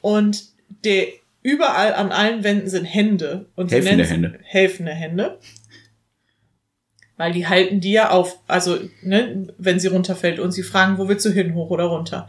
und 0.00 0.44
der 0.84 1.08
überall 1.42 1.92
an 1.94 2.12
allen 2.12 2.42
Wänden 2.44 2.70
sind 2.70 2.84
Hände 2.84 3.46
und 3.56 3.68
sie 3.68 3.76
Helfende 3.76 4.04
Hände. 4.06 4.38
helfende 4.42 4.92
Hände. 4.92 5.38
Weil 7.18 7.32
die 7.32 7.46
halten 7.46 7.80
die 7.80 7.92
ja 7.92 8.10
auf, 8.10 8.38
also 8.46 8.78
ne, 9.02 9.48
wenn 9.58 9.78
sie 9.78 9.88
runterfällt 9.88 10.38
und 10.38 10.52
sie 10.52 10.62
fragen, 10.62 10.96
wo 10.96 11.08
willst 11.08 11.26
du 11.26 11.30
hin, 11.30 11.54
hoch 11.54 11.68
oder 11.68 11.84
runter. 11.84 12.28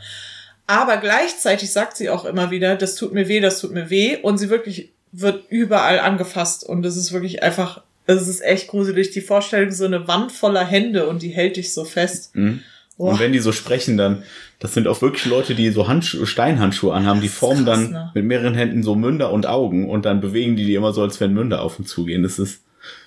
Aber 0.67 0.97
gleichzeitig 0.97 1.71
sagt 1.71 1.95
sie 1.95 2.09
auch 2.09 2.25
immer 2.25 2.51
wieder, 2.51 2.75
das 2.75 2.95
tut 2.95 3.13
mir 3.13 3.27
weh, 3.27 3.39
das 3.39 3.61
tut 3.61 3.71
mir 3.71 3.89
weh. 3.89 4.17
Und 4.17 4.37
sie 4.37 4.49
wirklich 4.49 4.91
wird 5.11 5.45
überall 5.49 5.99
angefasst. 5.99 6.63
Und 6.63 6.85
es 6.85 6.97
ist 6.97 7.13
wirklich 7.13 7.41
einfach, 7.41 7.81
es 8.05 8.27
ist 8.27 8.41
echt 8.41 8.67
gruselig. 8.67 9.11
Die 9.11 9.21
Vorstellung, 9.21 9.71
so 9.71 9.85
eine 9.85 10.07
Wand 10.07 10.31
voller 10.31 10.65
Hände 10.65 11.07
und 11.07 11.21
die 11.21 11.29
hält 11.29 11.57
dich 11.57 11.73
so 11.73 11.85
fest. 11.85 12.35
Mhm. 12.35 12.61
Und 12.97 13.17
wenn 13.17 13.31
die 13.31 13.39
so 13.39 13.53
sprechen, 13.53 13.95
dann, 13.95 14.23
das 14.59 14.73
sind 14.73 14.85
auch 14.85 15.01
wirklich 15.01 15.25
Leute, 15.25 15.55
die 15.55 15.69
so 15.69 15.87
Handschuhe, 15.87 16.27
Steinhandschuhe 16.27 16.93
anhaben, 16.93 17.21
die 17.21 17.27
Das 17.27 17.35
formen 17.37 17.63
krass, 17.63 17.79
dann 17.79 17.91
ne? 17.91 18.11
mit 18.13 18.25
mehreren 18.25 18.55
Händen 18.55 18.83
so 18.83 18.93
Münder 18.93 19.31
und 19.31 19.45
Augen 19.45 19.89
und 19.89 20.05
dann 20.05 20.19
bewegen 20.19 20.57
die 20.57 20.65
die 20.65 20.75
immer 20.75 20.91
so, 20.91 21.01
als 21.01 21.21
wenn 21.21 21.33
Münder 21.33 21.61
auf 21.61 21.79
und 21.79 21.87
zugehen. 21.87 22.23
Das 22.23 22.39
ist, 22.39 22.61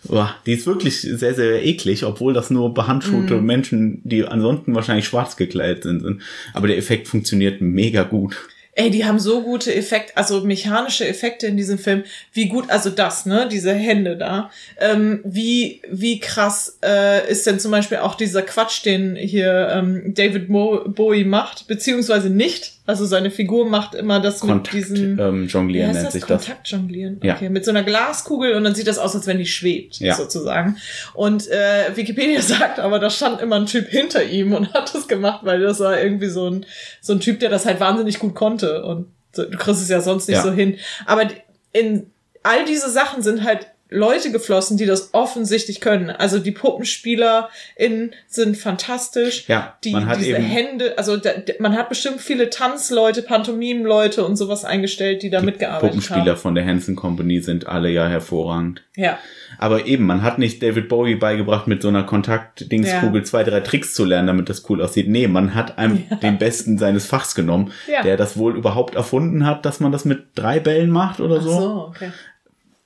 boah, 0.04 0.34
die 0.46 0.52
ist 0.52 0.66
wirklich 0.66 1.00
sehr, 1.00 1.34
sehr 1.34 1.64
eklig, 1.64 2.04
obwohl 2.04 2.32
das 2.32 2.50
nur 2.50 2.74
behandschuhte 2.74 3.36
Mhm. 3.36 3.46
Menschen, 3.46 4.00
die 4.04 4.24
ansonsten 4.24 4.74
wahrscheinlich 4.74 5.06
schwarz 5.06 5.36
gekleidet 5.36 5.84
sind, 5.84 6.00
sind. 6.00 6.22
Aber 6.54 6.68
der 6.68 6.78
Effekt 6.78 7.08
funktioniert 7.08 7.60
mega 7.60 8.02
gut. 8.02 8.36
Ey, 8.74 8.90
die 8.90 9.04
haben 9.04 9.18
so 9.18 9.42
gute 9.42 9.74
Effekte, 9.74 10.16
also 10.16 10.40
mechanische 10.40 11.06
Effekte 11.06 11.46
in 11.46 11.58
diesem 11.58 11.76
Film. 11.76 12.04
Wie 12.32 12.48
gut, 12.48 12.70
also 12.70 12.88
das, 12.88 13.26
ne, 13.26 13.46
diese 13.50 13.74
Hände 13.74 14.16
da. 14.16 14.50
Ähm, 14.80 15.20
wie, 15.24 15.82
wie 15.90 16.20
krass 16.20 16.78
äh, 16.82 17.30
ist 17.30 17.46
denn 17.46 17.60
zum 17.60 17.70
Beispiel 17.70 17.98
auch 17.98 18.14
dieser 18.14 18.40
Quatsch, 18.40 18.86
den 18.86 19.14
hier 19.14 19.68
ähm, 19.74 20.14
David 20.14 20.48
Mo 20.48 20.84
Bowie 20.86 21.24
macht, 21.24 21.66
beziehungsweise 21.68 22.30
nicht. 22.30 22.72
Also 22.84 23.06
seine 23.06 23.30
Figur 23.30 23.68
macht 23.68 23.94
immer 23.94 24.18
das 24.18 24.40
Kontakt, 24.40 24.74
mit 24.74 24.84
diesen 24.88 25.18
ähm, 25.18 25.46
Jonglieren 25.46 25.88
heißt 25.90 25.94
nennt 25.96 26.06
das? 26.06 26.12
sich 26.14 26.24
das. 26.24 26.44
Kontaktjonglieren. 26.46 27.20
Ja. 27.22 27.36
Okay, 27.36 27.48
mit 27.48 27.64
so 27.64 27.70
einer 27.70 27.84
Glaskugel 27.84 28.54
und 28.54 28.64
dann 28.64 28.74
sieht 28.74 28.88
das 28.88 28.98
aus, 28.98 29.14
als 29.14 29.26
wenn 29.28 29.38
die 29.38 29.46
schwebt, 29.46 30.00
Ja. 30.00 30.14
sozusagen. 30.14 30.76
Und 31.14 31.48
äh, 31.48 31.94
Wikipedia 31.94 32.42
sagt 32.42 32.80
aber, 32.80 32.98
da 32.98 33.08
stand 33.08 33.40
immer 33.40 33.56
ein 33.56 33.66
Typ 33.66 33.86
hinter 33.88 34.24
ihm 34.24 34.52
und 34.52 34.74
hat 34.74 34.92
das 34.94 35.06
gemacht, 35.06 35.40
weil 35.44 35.60
das 35.60 35.78
war 35.78 36.00
irgendwie 36.00 36.28
so 36.28 36.50
ein, 36.50 36.66
so 37.00 37.12
ein 37.12 37.20
Typ, 37.20 37.38
der 37.38 37.50
das 37.50 37.66
halt 37.66 37.78
wahnsinnig 37.78 38.18
gut 38.18 38.34
konnte. 38.34 38.84
Und 38.84 39.06
du 39.34 39.48
kriegst 39.50 39.80
es 39.80 39.88
ja 39.88 40.00
sonst 40.00 40.26
nicht 40.28 40.38
Ja. 40.38 40.42
so 40.42 40.50
hin. 40.52 40.76
Aber 41.06 41.28
in 41.72 42.10
all 42.42 42.64
diese 42.64 42.90
Sachen 42.90 43.22
sind 43.22 43.44
halt 43.44 43.68
Leute 43.92 44.32
geflossen, 44.32 44.76
die 44.76 44.86
das 44.86 45.10
offensichtlich 45.12 45.80
können. 45.80 46.10
Also 46.10 46.38
die 46.38 46.50
PuppenspielerInnen 46.52 48.12
sind 48.26 48.56
fantastisch. 48.56 49.48
Ja, 49.48 49.76
Die, 49.84 49.92
man 49.92 50.06
hat 50.06 50.18
diese 50.18 50.30
eben 50.30 50.42
Hände, 50.44 50.96
also 50.98 51.16
da, 51.16 51.30
man 51.58 51.76
hat 51.76 51.88
bestimmt 51.88 52.20
viele 52.20 52.50
Tanzleute, 52.50 53.22
Pantomimenleute 53.22 54.24
und 54.24 54.36
sowas 54.36 54.64
eingestellt, 54.64 55.22
die 55.22 55.30
da 55.30 55.40
mitgearbeitet 55.42 55.90
Puppenspieler 55.90 56.32
haben. 56.32 56.36
von 56.40 56.54
der 56.54 56.64
Hanson 56.66 56.96
Company 56.96 57.40
sind 57.40 57.66
alle 57.66 57.90
ja 57.90 58.08
hervorragend. 58.08 58.82
Ja. 58.96 59.18
Aber 59.58 59.86
eben, 59.86 60.04
man 60.06 60.22
hat 60.22 60.38
nicht 60.38 60.62
David 60.62 60.88
Bowie 60.88 61.14
beigebracht, 61.16 61.66
mit 61.66 61.82
so 61.82 61.88
einer 61.88 62.04
Kontakt-Dingskugel 62.04 63.24
zwei, 63.24 63.44
drei 63.44 63.60
Tricks 63.60 63.94
zu 63.94 64.04
lernen, 64.04 64.26
damit 64.26 64.48
das 64.48 64.68
cool 64.68 64.82
aussieht. 64.82 65.08
Nee, 65.08 65.28
man 65.28 65.54
hat 65.54 65.78
einem 65.78 66.04
den 66.22 66.38
Besten 66.38 66.78
seines 66.78 67.06
Fachs 67.06 67.34
genommen, 67.34 67.72
Ja. 67.86 68.02
der 68.02 68.16
das 68.16 68.36
wohl 68.36 68.56
überhaupt 68.56 68.94
erfunden 68.94 69.46
hat, 69.46 69.64
dass 69.64 69.80
man 69.80 69.92
das 69.92 70.04
mit 70.04 70.24
drei 70.34 70.60
Bällen 70.60 70.90
macht 70.90 71.20
oder 71.20 71.36
Ach 71.38 71.42
so. 71.42 71.50
so, 71.50 71.86
okay. 71.88 72.10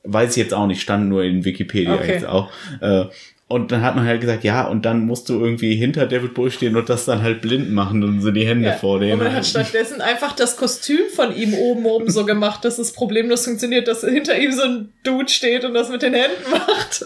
Weiß 0.07 0.31
ich 0.33 0.37
jetzt 0.37 0.55
auch 0.55 0.67
nicht, 0.67 0.81
stand 0.81 1.09
nur 1.09 1.25
in 1.25 1.45
Wikipedia 1.45 1.95
Okay. 1.95 2.13
jetzt 2.13 2.27
auch. 2.27 2.51
Äh, 2.81 3.05
und 3.49 3.71
dann 3.71 3.83
hat 3.83 3.95
man 3.95 4.05
halt 4.05 4.21
gesagt, 4.21 4.43
ja, 4.43 4.67
und 4.67 4.85
dann 4.85 5.07
musst 5.07 5.29
du 5.29 5.35
irgendwie 5.39 5.77
hinter 5.77 6.07
David 6.07 6.35
Bowie 6.35 6.51
stehen 6.51 6.75
und 6.77 6.89
das 6.89 7.05
dann 7.05 7.23
halt 7.23 7.43
blind 7.43 7.71
machen 7.71 8.03
und 8.03 8.21
so 8.21 8.33
die 8.33 8.45
Hände 8.45 8.71
Ja. 8.71 8.73
vor 8.75 8.99
dem. 8.99 9.13
Und 9.13 9.19
man 9.25 9.33
hat 9.33 9.47
stattdessen 9.47 10.01
einfach 10.01 10.33
das 10.35 10.57
Kostüm 10.57 10.99
von 11.15 11.33
ihm 11.35 11.55
oben 11.55 11.87
oben 11.87 12.11
so 12.11 12.25
gemacht, 12.27 12.65
dass 12.65 12.79
es 12.79 12.93
problemlos 12.93 13.45
funktioniert, 13.45 13.87
dass 13.87 14.01
hinter 14.01 14.37
ihm 14.37 14.51
so 14.51 14.63
ein 14.63 14.93
Dude 15.05 15.29
steht 15.29 15.65
und 15.65 15.75
das 15.75 15.91
mit 15.91 16.03
den 16.03 16.15
Händen 16.15 16.51
macht. 16.51 17.05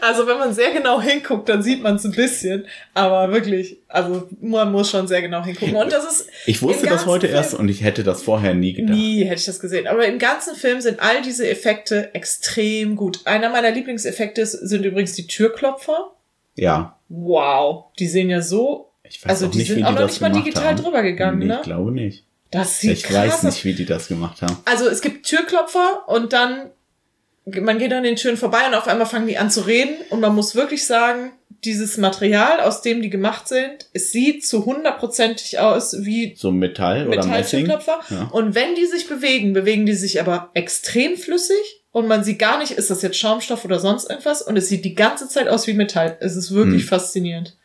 Also 0.00 0.26
wenn 0.26 0.38
man 0.38 0.52
sehr 0.54 0.70
genau 0.72 1.00
hinguckt, 1.00 1.48
dann 1.48 1.62
sieht 1.62 1.82
man 1.82 1.96
es 1.96 2.04
ein 2.04 2.12
bisschen. 2.12 2.66
Aber 2.94 3.32
wirklich, 3.32 3.78
also 3.88 4.28
man 4.40 4.70
muss 4.72 4.90
schon 4.90 5.06
sehr 5.08 5.22
genau 5.22 5.42
hingucken. 5.44 5.76
Und 5.76 5.92
das 5.92 6.04
ist 6.04 6.28
ich 6.46 6.60
wusste 6.62 6.86
das 6.86 7.06
heute 7.06 7.26
Film- 7.26 7.36
erst 7.36 7.54
und 7.54 7.68
ich 7.68 7.82
hätte 7.82 8.04
das 8.04 8.22
vorher 8.22 8.54
nie 8.54 8.72
gedacht. 8.74 8.94
Nie 8.96 9.24
hätte 9.24 9.40
ich 9.40 9.46
das 9.46 9.60
gesehen. 9.60 9.86
Aber 9.86 10.06
im 10.06 10.18
ganzen 10.18 10.54
Film 10.54 10.80
sind 10.80 11.00
all 11.00 11.22
diese 11.22 11.48
Effekte 11.48 12.14
extrem 12.14 12.96
gut. 12.96 13.20
Einer 13.24 13.48
meiner 13.50 13.70
Lieblingseffekte 13.70 14.44
sind 14.46 14.84
übrigens 14.84 15.14
die 15.14 15.26
Türklopfer. 15.26 16.12
Ja. 16.54 16.98
Wow, 17.08 17.86
die 17.98 18.08
sehen 18.08 18.30
ja 18.30 18.42
so. 18.42 18.90
Ich 19.04 19.24
weiß 19.24 19.30
Also 19.30 19.46
die 19.46 19.58
nicht, 19.58 19.68
sind 19.68 19.78
wie 19.78 19.84
auch 19.84 19.88
die 19.88 19.94
noch 19.94 20.00
das 20.02 20.10
nicht 20.12 20.20
mal 20.20 20.32
digital 20.32 20.64
haben. 20.64 20.82
drüber 20.82 21.02
gegangen, 21.02 21.38
nee, 21.38 21.44
ne? 21.46 21.56
Ich 21.60 21.62
glaube 21.62 21.92
nicht. 21.92 22.24
Das 22.50 22.80
sieht 22.80 22.92
Ich 22.92 23.02
krass 23.04 23.28
weiß 23.28 23.42
nicht, 23.44 23.64
wie 23.64 23.74
die 23.74 23.84
das 23.86 24.08
gemacht 24.08 24.40
haben. 24.42 24.56
Also 24.64 24.86
es 24.88 25.00
gibt 25.00 25.26
Türklopfer 25.26 26.04
und 26.08 26.32
dann, 26.32 26.70
man 27.46 27.78
geht 27.78 27.92
an 27.92 28.02
den 28.02 28.16
Türen 28.16 28.36
vorbei 28.36 28.66
und 28.68 28.74
auf 28.74 28.88
einmal 28.88 29.06
fangen 29.06 29.26
die 29.28 29.38
an 29.38 29.50
zu 29.50 29.62
reden 29.62 29.94
und 30.10 30.20
man 30.20 30.34
muss 30.34 30.54
wirklich 30.54 30.84
sagen, 30.84 31.32
dieses 31.64 31.96
Material, 31.96 32.60
aus 32.60 32.82
dem 32.82 33.00
die 33.02 33.08
gemacht 33.10 33.48
sind, 33.48 33.86
es 33.92 34.12
sieht 34.12 34.46
zu 34.46 34.66
hundertprozentig 34.66 35.58
aus 35.58 36.04
wie 36.04 36.34
So 36.36 36.50
Metall 36.50 37.06
oder. 37.08 37.24
Metalltürklopfer. 37.24 38.00
Ja. 38.10 38.28
Und 38.32 38.54
wenn 38.54 38.74
die 38.74 38.86
sich 38.86 39.08
bewegen, 39.08 39.52
bewegen 39.52 39.86
die 39.86 39.94
sich 39.94 40.20
aber 40.20 40.50
extrem 40.54 41.16
flüssig 41.16 41.56
und 41.92 42.08
man 42.08 42.24
sieht 42.24 42.38
gar 42.38 42.58
nicht, 42.58 42.72
ist 42.72 42.90
das 42.90 43.02
jetzt 43.02 43.18
Schaumstoff 43.18 43.64
oder 43.64 43.78
sonst 43.78 44.10
irgendwas 44.10 44.42
und 44.42 44.56
es 44.56 44.68
sieht 44.68 44.84
die 44.84 44.94
ganze 44.94 45.28
Zeit 45.28 45.48
aus 45.48 45.66
wie 45.66 45.72
Metall. 45.72 46.16
Es 46.20 46.36
ist 46.36 46.52
wirklich 46.52 46.82
Hm. 46.82 46.88
faszinierend. 46.88 47.56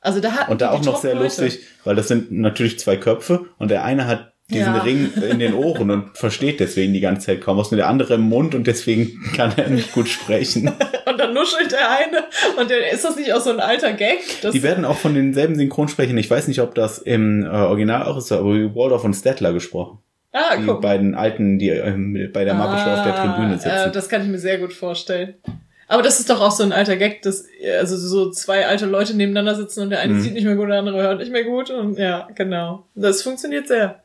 Also 0.00 0.18
da 0.20 0.32
hat 0.32 0.48
Und 0.48 0.60
da 0.60 0.72
auch 0.72 0.84
noch 0.84 1.00
sehr 1.00 1.14
lustig, 1.14 1.60
weil 1.84 1.94
das 1.94 2.08
sind 2.08 2.32
natürlich 2.32 2.78
zwei 2.80 2.96
Köpfe 2.96 3.46
und 3.58 3.70
der 3.70 3.84
eine 3.84 4.06
hat 4.08 4.31
diesen 4.50 4.74
Ja. 4.74 4.82
Ring 4.82 5.10
in 5.30 5.38
den 5.38 5.54
Ohren 5.54 5.90
und 5.90 6.16
versteht 6.18 6.60
deswegen 6.60 6.92
die 6.92 7.00
ganze 7.00 7.26
Zeit 7.26 7.40
kaum 7.40 7.56
was 7.56 7.68
und 7.70 7.78
der 7.78 7.88
andere 7.88 8.14
im 8.14 8.22
Mund 8.22 8.54
und 8.54 8.66
deswegen 8.66 9.18
kann 9.36 9.52
er 9.56 9.68
nicht 9.70 9.92
gut 9.92 10.08
sprechen. 10.08 10.70
Und 11.04 11.18
dann 11.18 11.34
nuschelt 11.34 11.70
der 11.72 11.90
eine 11.90 12.24
und 12.58 12.70
der, 12.70 12.90
ist 12.90 13.04
das 13.04 13.16
nicht 13.16 13.34
auch 13.34 13.40
so 13.42 13.50
ein 13.50 13.60
alter 13.60 13.92
Gag? 13.92 14.20
Die 14.50 14.62
werden 14.62 14.86
auch 14.86 14.96
von 14.96 15.14
denselben 15.14 15.56
Synchronsprechern, 15.56 16.16
ich 16.16 16.30
weiß 16.30 16.48
nicht, 16.48 16.60
ob 16.62 16.74
das 16.74 16.96
im 16.98 17.44
äh, 17.44 17.48
Original 17.48 18.04
auch 18.06 18.16
ist, 18.16 18.32
aber 18.32 18.54
wie 18.54 18.74
Waldorf 18.74 19.04
und 19.04 19.12
Stettler 19.12 19.52
gesprochen. 19.52 19.98
ah, 20.32 20.56
Die 20.56 20.64
guck. 20.64 20.80
beiden 20.80 21.14
Alten, 21.14 21.58
die 21.58 21.68
ähm, 21.68 22.30
bei 22.32 22.44
der 22.46 22.54
Muppet 22.54 22.80
Show 22.80 22.88
auf 22.90 23.02
der 23.04 23.14
Tribüne 23.16 23.54
Äh, 23.56 23.58
sitzen. 23.58 23.92
das 23.92 24.08
kann 24.08 24.22
ich 24.22 24.28
mir 24.28 24.38
sehr 24.38 24.56
gut 24.56 24.72
vorstellen. 24.72 25.34
Aber 25.92 26.02
das 26.02 26.20
ist 26.20 26.30
doch 26.30 26.40
auch 26.40 26.52
so 26.52 26.62
ein 26.62 26.72
alter 26.72 26.96
Gag, 26.96 27.20
dass 27.20 27.44
äh, 27.60 27.76
also 27.76 27.98
so 27.98 28.30
zwei 28.30 28.66
alte 28.66 28.86
Leute 28.86 29.12
nebeneinander 29.14 29.54
sitzen 29.54 29.82
und 29.82 29.90
der 29.90 30.00
eine 30.00 30.14
Mhm. 30.14 30.22
sieht 30.22 30.32
nicht 30.32 30.46
mehr 30.46 30.56
gut, 30.56 30.70
der 30.70 30.78
andere 30.78 31.02
hört 31.02 31.18
nicht 31.18 31.30
mehr 31.30 31.44
gut. 31.44 31.68
Und 31.68 31.98
ja, 31.98 32.28
genau. 32.34 32.86
Das 32.94 33.20
funktioniert 33.20 33.68
sehr. 33.68 34.02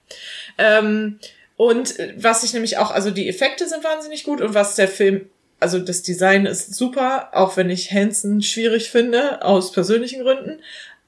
Ähm, 0.57 1.19
und 1.55 1.97
äh, 1.97 2.13
was 2.17 2.43
ich 2.43 2.51
nämlich 2.51 2.77
auch, 2.77 2.91
also 2.91 3.09
die 3.09 3.29
Effekte 3.29 3.69
sind 3.69 3.85
wahnsinnig 3.85 4.25
gut 4.25 4.41
und 4.41 4.53
was 4.53 4.75
der 4.75 4.89
Film, 4.89 5.29
also 5.61 5.79
das 5.79 6.03
Design 6.03 6.45
ist 6.45 6.75
super, 6.75 7.29
auch 7.31 7.55
wenn 7.55 7.69
ich 7.69 7.89
Hansen 7.93 8.41
schwierig 8.41 8.91
finde, 8.91 9.41
aus 9.45 9.71
persönlichen 9.71 10.23
Gründen. 10.23 10.59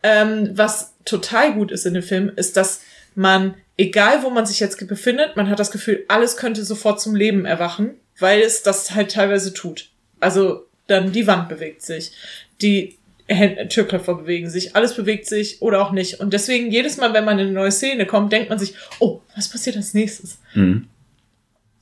Ähm, 0.02 0.52
was 0.54 0.94
total 1.04 1.56
gut 1.56 1.72
ist 1.74 1.86
in 1.86 1.94
dem 1.94 2.04
Film, 2.04 2.32
ist, 2.38 2.56
dass 2.56 2.80
man, 3.16 3.56
egal 3.76 4.24
wo 4.24 4.30
man 4.30 4.46
sich 4.46 4.62
jetzt 4.62 4.88
befindet, 4.88 5.36
man 5.36 5.50
hat 5.50 5.60
das 5.60 5.72
Gefühl, 5.72 6.06
alles 6.08 6.38
könnte 6.38 6.64
sofort 6.64 7.02
zum 7.02 7.16
Leben 7.16 7.44
erwachen, 7.44 7.96
weil 8.18 8.40
es 8.40 8.64
das 8.64 8.92
halt 8.96 9.12
teilweise 9.12 9.54
tut. 9.54 9.90
Also 10.22 10.69
dann 10.90 11.12
die 11.12 11.28
Wand 11.28 11.50
bewegt 11.50 11.82
sich, 11.82 12.12
die 12.62 12.98
Türklopfer 13.70 14.16
bewegen 14.16 14.50
sich, 14.50 14.76
alles 14.76 14.96
bewegt 14.96 15.28
sich 15.28 15.62
oder 15.62 15.86
auch 15.86 15.92
nicht. 15.92 16.20
Und 16.20 16.34
deswegen 16.34 16.72
jedes 16.72 16.98
Mal, 16.98 17.14
wenn 17.14 17.26
man 17.26 17.38
in 17.38 17.46
eine 17.48 17.54
neue 17.54 17.72
Szene 17.72 18.06
kommt, 18.08 18.32
denkt 18.34 18.50
man 18.50 18.58
sich, 18.58 18.74
oh, 19.00 19.22
was 19.36 19.48
passiert 19.50 19.76
als 19.78 19.94
nächstes? 19.94 20.40
Mhm. 20.56 20.88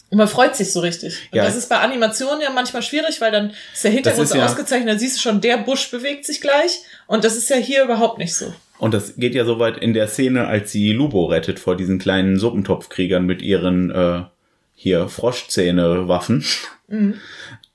Und 0.10 0.18
man 0.18 0.28
freut 0.28 0.56
sich 0.56 0.72
so 0.72 0.80
richtig. 0.82 1.30
Und 1.32 1.38
Ja. 1.38 1.46
das 1.46 1.56
ist 1.56 1.70
bei 1.70 1.78
Animationen 1.80 2.42
ja 2.42 2.50
manchmal 2.50 2.82
schwierig, 2.82 3.20
weil 3.22 3.32
dann 3.32 3.54
ist 3.74 3.84
der 3.84 3.92
Hintergrund 3.92 4.28
so 4.28 4.38
ja- 4.38 4.46
ausgezeichnet, 4.46 4.90
dann 4.90 5.00
siehst 5.00 5.18
du 5.18 5.22
schon, 5.22 5.40
der 5.42 5.58
Busch 5.58 5.90
bewegt 5.92 6.26
sich 6.26 6.42
gleich. 6.42 6.80
Und 7.08 7.24
das 7.24 7.36
ist 7.38 7.50
ja 7.50 7.58
hier 7.58 7.84
überhaupt 7.84 8.18
nicht 8.18 8.34
so. 8.36 8.54
Und 8.78 8.94
das 8.94 9.16
geht 9.16 9.34
ja 9.34 9.44
so 9.46 9.58
weit 9.60 9.78
in 9.78 9.94
der 9.94 10.08
Szene, 10.08 10.48
als 10.48 10.72
sie 10.72 10.92
Lubo 10.92 11.26
rettet 11.26 11.60
vor 11.60 11.76
diesen 11.76 11.98
kleinen 11.98 12.38
Suppentopfkriegern 12.40 13.26
mit 13.26 13.42
ihren 13.42 13.90
äh, 13.92 14.24
hier 14.76 15.08
Froschzähne-Waffen. 15.08 16.44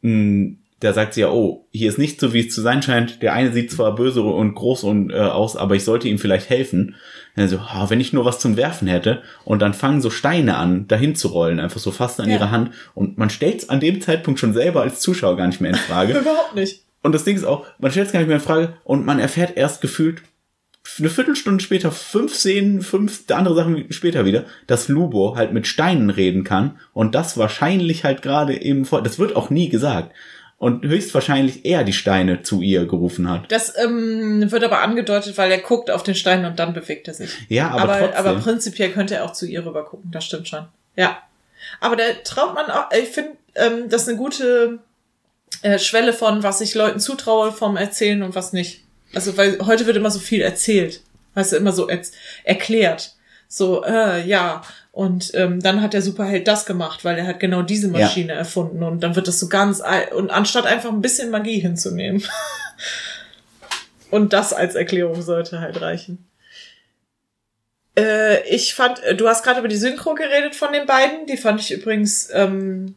Mm, 0.05 0.55
Da 0.83 0.93
sagt 0.93 1.15
sie 1.15 1.21
ja, 1.21 1.31
oh, 1.31 1.67
hier 1.71 1.89
ist 1.89 1.99
nicht 1.99 2.19
so, 2.19 2.33
wie 2.33 2.41
es 2.47 2.53
zu 2.55 2.61
sein 2.61 2.83
scheint. 2.83 3.23
Der 3.23 3.35
eine 3.35 3.53
sieht 3.53 3.71
zwar 3.71 3.95
böse 3.95 4.23
und 4.23 4.55
groß 4.55 4.83
und 4.83 5.11
äh, 5.13 5.15
aus, 5.19 5.57
aber 5.57 5.77
ich 5.77 5.85
sollte 5.85 6.09
ihm 6.09 6.19
vielleicht 6.19 6.51
helfen. 6.51 6.97
Also, 7.37 7.59
ah, 7.59 7.87
wenn 7.89 8.01
ich 8.01 8.13
nur 8.13 8.25
was 8.25 8.41
zum 8.41 8.57
Werfen 8.57 8.89
hätte. 8.89 9.23
Und 9.45 9.63
dann 9.63 9.75
fangen 9.75 10.01
so 10.01 10.11
Steine 10.11 10.57
an, 10.57 10.89
dahin 10.89 11.15
zu 11.15 11.29
rollen, 11.29 11.61
einfach 11.61 11.79
so 11.81 11.93
fast 11.93 12.21
an 12.21 12.29
Ja. 12.29 12.35
ihre 12.37 12.51
Hand. 12.51 12.73
Und 12.95 13.17
man 13.17 13.31
stellt 13.31 13.63
es 13.63 13.69
an 13.69 13.79
dem 13.81 14.01
Zeitpunkt 14.01 14.41
schon 14.41 14.55
selber 14.55 14.83
als 14.83 15.01
Zuschauer 15.01 15.37
gar 15.37 15.47
nicht 15.47 15.61
mehr 15.61 15.71
in 15.71 15.77
Frage. 15.77 16.15
Überhaupt 16.19 16.57
nicht. 16.57 16.83
Und 17.03 17.13
das 17.13 17.25
Ding 17.25 17.37
ist 17.37 17.45
auch, 17.45 17.65
man 17.79 17.91
stellt 17.93 18.09
es 18.09 18.13
gar 18.13 18.19
nicht 18.21 18.29
mehr 18.29 18.37
in 18.39 18.43
Frage 18.43 18.75
und 18.85 19.07
man 19.07 19.19
erfährt 19.19 19.57
erst 19.57 19.81
gefühlt 19.83 20.23
eine 20.99 21.09
Viertelstunde 21.09 21.63
später, 21.63 21.93
fünf 21.93 22.35
Szenen, 22.35 22.83
fünf 22.83 23.23
andere 23.31 23.55
Sachen 23.55 23.93
später 23.93 24.25
wieder, 24.25 24.45
dass 24.67 24.89
Lubo 24.89 25.37
halt 25.37 25.53
mit 25.53 25.67
Steinen 25.69 26.11
reden 26.11 26.43
kann 26.45 26.79
und 26.93 27.15
das 27.15 27.39
wahrscheinlich 27.39 28.05
halt 28.05 28.21
gerade 28.21 28.61
eben 28.61 28.85
vor, 28.85 29.01
das 29.03 29.19
wird 29.19 29.37
auch 29.37 29.49
nie 29.49 29.69
gesagt. 29.69 30.13
Und 30.63 30.85
höchstwahrscheinlich 30.85 31.65
er 31.65 31.83
die 31.83 31.93
Steine 31.93 32.45
zu 32.45 32.61
ihr 32.61 32.87
gerufen 32.87 33.29
hat. 33.29 33.51
Das 33.51 33.77
ähm, 33.83 34.49
wird 34.53 34.63
aber 34.63 34.81
angedeutet, 34.81 35.37
weil 35.37 35.51
er 35.51 35.59
guckt 35.59 35.91
auf 35.91 36.05
den 36.05 36.15
Stein 36.15 36.45
und 36.45 36.61
dann 36.61 36.73
bewegt 36.73 37.09
er 37.09 37.15
sich. 37.15 37.31
Ja, 37.49 37.71
aber, 37.71 37.97
aber, 37.97 38.17
aber 38.17 38.35
prinzipiell 38.39 38.93
könnte 38.93 39.17
er 39.17 39.25
auch 39.25 39.33
zu 39.33 39.45
ihr 39.45 39.67
rüber 39.67 39.85
gucken, 39.85 40.13
das 40.13 40.25
stimmt 40.25 40.47
schon. 40.47 40.67
Ja. 40.95 41.19
Aber 41.81 41.97
da 41.97 42.05
traut 42.23 42.55
man 42.55 42.67
auch, 42.67 42.93
ich 42.93 43.09
finde, 43.09 43.33
ähm, 43.57 43.89
das 43.89 44.03
ist 44.03 44.11
eine 44.11 44.19
gute 44.19 44.79
äh, 45.63 45.81
Schwelle 45.81 46.13
von, 46.13 46.45
was 46.45 46.61
ich 46.61 46.77
Leuten 46.77 47.01
zutraue 47.01 47.51
vom 47.51 47.77
Erzählen 47.77 48.23
und 48.23 48.37
was 48.37 48.53
nicht. 48.53 48.85
Also, 49.17 49.37
weil 49.37 49.59
heute 49.67 49.87
wird 49.87 49.97
immer 49.97 50.13
so 50.13 50.21
viel 50.21 50.43
erzählt. 50.43 51.01
Weißt 51.35 51.51
du, 51.51 51.57
immer 51.57 51.73
so 51.73 51.89
erklärt. 52.45 53.17
So, 53.49 53.83
äh, 53.83 54.25
ja. 54.25 54.63
Und 54.93 55.31
ähm, 55.35 55.61
dann 55.61 55.81
hat 55.81 55.95
der 55.95 56.03
Superheld 56.03 56.47
das 56.47 56.67
gemacht, 56.67 57.03
weil 57.05 57.17
er 57.19 57.27
hat 57.27 57.41
genau 57.41 57.63
diese 57.63 57.87
Ja. 57.87 57.93
Maschine 57.93 58.35
erfunden. 58.35 58.83
Und 58.83 59.03
dann 59.03 59.17
wird 59.17 59.27
das 59.27 59.41
so 59.41 59.49
ganz, 59.49 59.83
und 60.15 60.31
anstatt 60.31 60.67
einfach 60.67 60.91
ein 60.91 61.01
bisschen 61.01 61.31
Magie 61.31 61.59
hinzunehmen. 61.59 62.23
und 64.11 64.35
das 64.35 64.53
als 64.53 64.75
Erklärung 64.75 65.23
sollte 65.23 65.61
halt 65.61 65.81
reichen. 65.81 66.29
Äh, 67.99 68.47
ich 68.49 68.75
fand, 68.75 69.03
äh, 69.03 69.15
du 69.15 69.29
hast 69.29 69.43
gerade 69.43 69.61
über 69.61 69.69
die 69.69 69.77
Synchro 69.77 70.15
geredet 70.15 70.55
von 70.55 70.73
den 70.73 70.87
beiden. 70.87 71.27
Die 71.27 71.39
fand 71.39 71.61
ich 71.61 71.73
übrigens 71.73 72.29
ähm, 72.33 72.95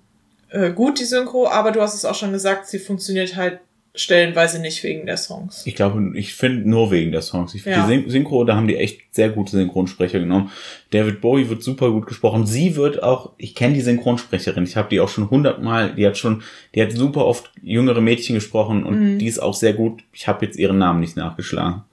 äh, 0.50 0.72
gut, 0.72 1.00
die 1.00 1.06
Synchro, 1.06 1.48
aber 1.48 1.72
du 1.72 1.82
hast 1.82 1.94
es 1.96 2.04
auch 2.06 2.16
schon 2.16 2.34
gesagt, 2.34 2.68
sie 2.68 2.80
funktioniert 2.80 3.38
halt 3.38 3.60
stellenweise 3.96 4.60
nicht 4.60 4.84
wegen 4.84 5.06
der 5.06 5.18
Songs. 5.18 5.64
Ich 5.66 5.76
glaube, 5.76 6.12
ich 6.16 6.34
finde 6.34 6.70
nur 6.70 6.92
wegen 6.92 7.12
der 7.12 7.22
Songs. 7.22 7.54
Ich 7.56 7.64
finde 7.64 7.78
Ja. 7.80 7.88
die 7.88 7.94
Syn 8.02 8.10
Synchro, 8.10 8.44
da 8.44 8.56
haben 8.56 8.68
die 8.68 8.78
echt 8.78 9.02
sehr 9.12 9.30
gute 9.30 9.52
Synchronsprecher 9.52 10.20
genommen. 10.20 10.52
David 10.92 11.22
Bowie 11.22 11.50
wird 11.50 11.64
super 11.64 11.92
gut 11.92 12.06
gesprochen. 12.08 12.46
Sie 12.46 12.76
wird 12.76 13.02
auch, 13.04 13.32
ich 13.38 13.56
kenne 13.56 13.74
die 13.76 13.82
Synchronsprecherin, 13.82 14.64
ich 14.66 14.76
habe 14.76 14.90
die 14.90 15.00
auch 15.00 15.10
schon 15.10 15.30
hundertmal, 15.30 15.94
die 15.96 16.06
hat 16.06 16.18
schon, 16.18 16.44
die 16.74 16.82
hat 16.82 16.92
super 16.92 17.26
oft 17.26 17.52
jüngere 17.62 18.02
Mädchen 18.02 18.36
gesprochen 18.36 18.84
und 18.84 19.00
Mhm. 19.16 19.20
die 19.20 19.28
ist 19.28 19.40
auch 19.40 19.54
sehr 19.54 19.74
gut. 19.74 20.04
Ich 20.14 20.28
habe 20.28 20.46
jetzt 20.46 20.58
ihren 20.58 20.78
Namen 20.78 21.00
nicht 21.00 21.16
nachgeschlagen. 21.18 21.84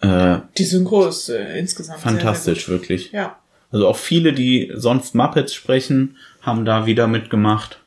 Äh, 0.00 0.38
Die 0.58 0.64
Synchro 0.64 1.06
ist 1.06 1.28
äh, 1.28 1.58
insgesamt 1.58 2.00
fantastisch, 2.00 2.66
Sehr, 2.66 2.74
wirklich. 2.74 3.10
sehr 3.10 3.22
gut. 3.22 3.28
Ja. 3.30 3.38
Also 3.72 3.88
auch 3.88 3.96
viele, 3.96 4.32
die 4.32 4.70
sonst 4.74 5.14
Muppets 5.14 5.52
sprechen, 5.54 6.16
haben 6.42 6.64
da 6.64 6.86
wieder 6.86 7.06
mitgemacht. 7.08 7.80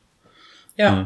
Ja. 0.76 1.02
Äh, 1.02 1.06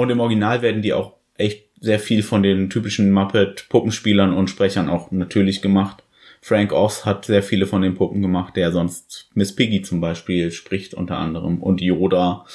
Und 0.00 0.08
im 0.08 0.20
Original 0.20 0.62
werden 0.62 0.80
die 0.80 0.94
auch 0.94 1.12
echt 1.36 1.66
sehr 1.78 2.00
viel 2.00 2.22
von 2.22 2.42
den 2.42 2.70
typischen 2.70 3.12
Muppet-Puppenspielern 3.12 4.32
und 4.32 4.48
Sprechern 4.48 4.88
auch 4.88 5.10
natürlich 5.10 5.60
gemacht. 5.60 6.02
Frank 6.40 6.72
Oz 6.72 7.04
hat 7.04 7.26
sehr 7.26 7.42
viele 7.42 7.66
von 7.66 7.82
den 7.82 7.96
Puppen 7.96 8.22
gemacht, 8.22 8.56
der 8.56 8.72
sonst 8.72 9.28
Miss 9.34 9.54
Piggy 9.54 9.82
zum 9.82 10.00
Beispiel 10.00 10.52
spricht 10.52 10.94
unter 10.94 11.18
anderem 11.18 11.62
und 11.62 11.82
Yoda. 11.82 12.46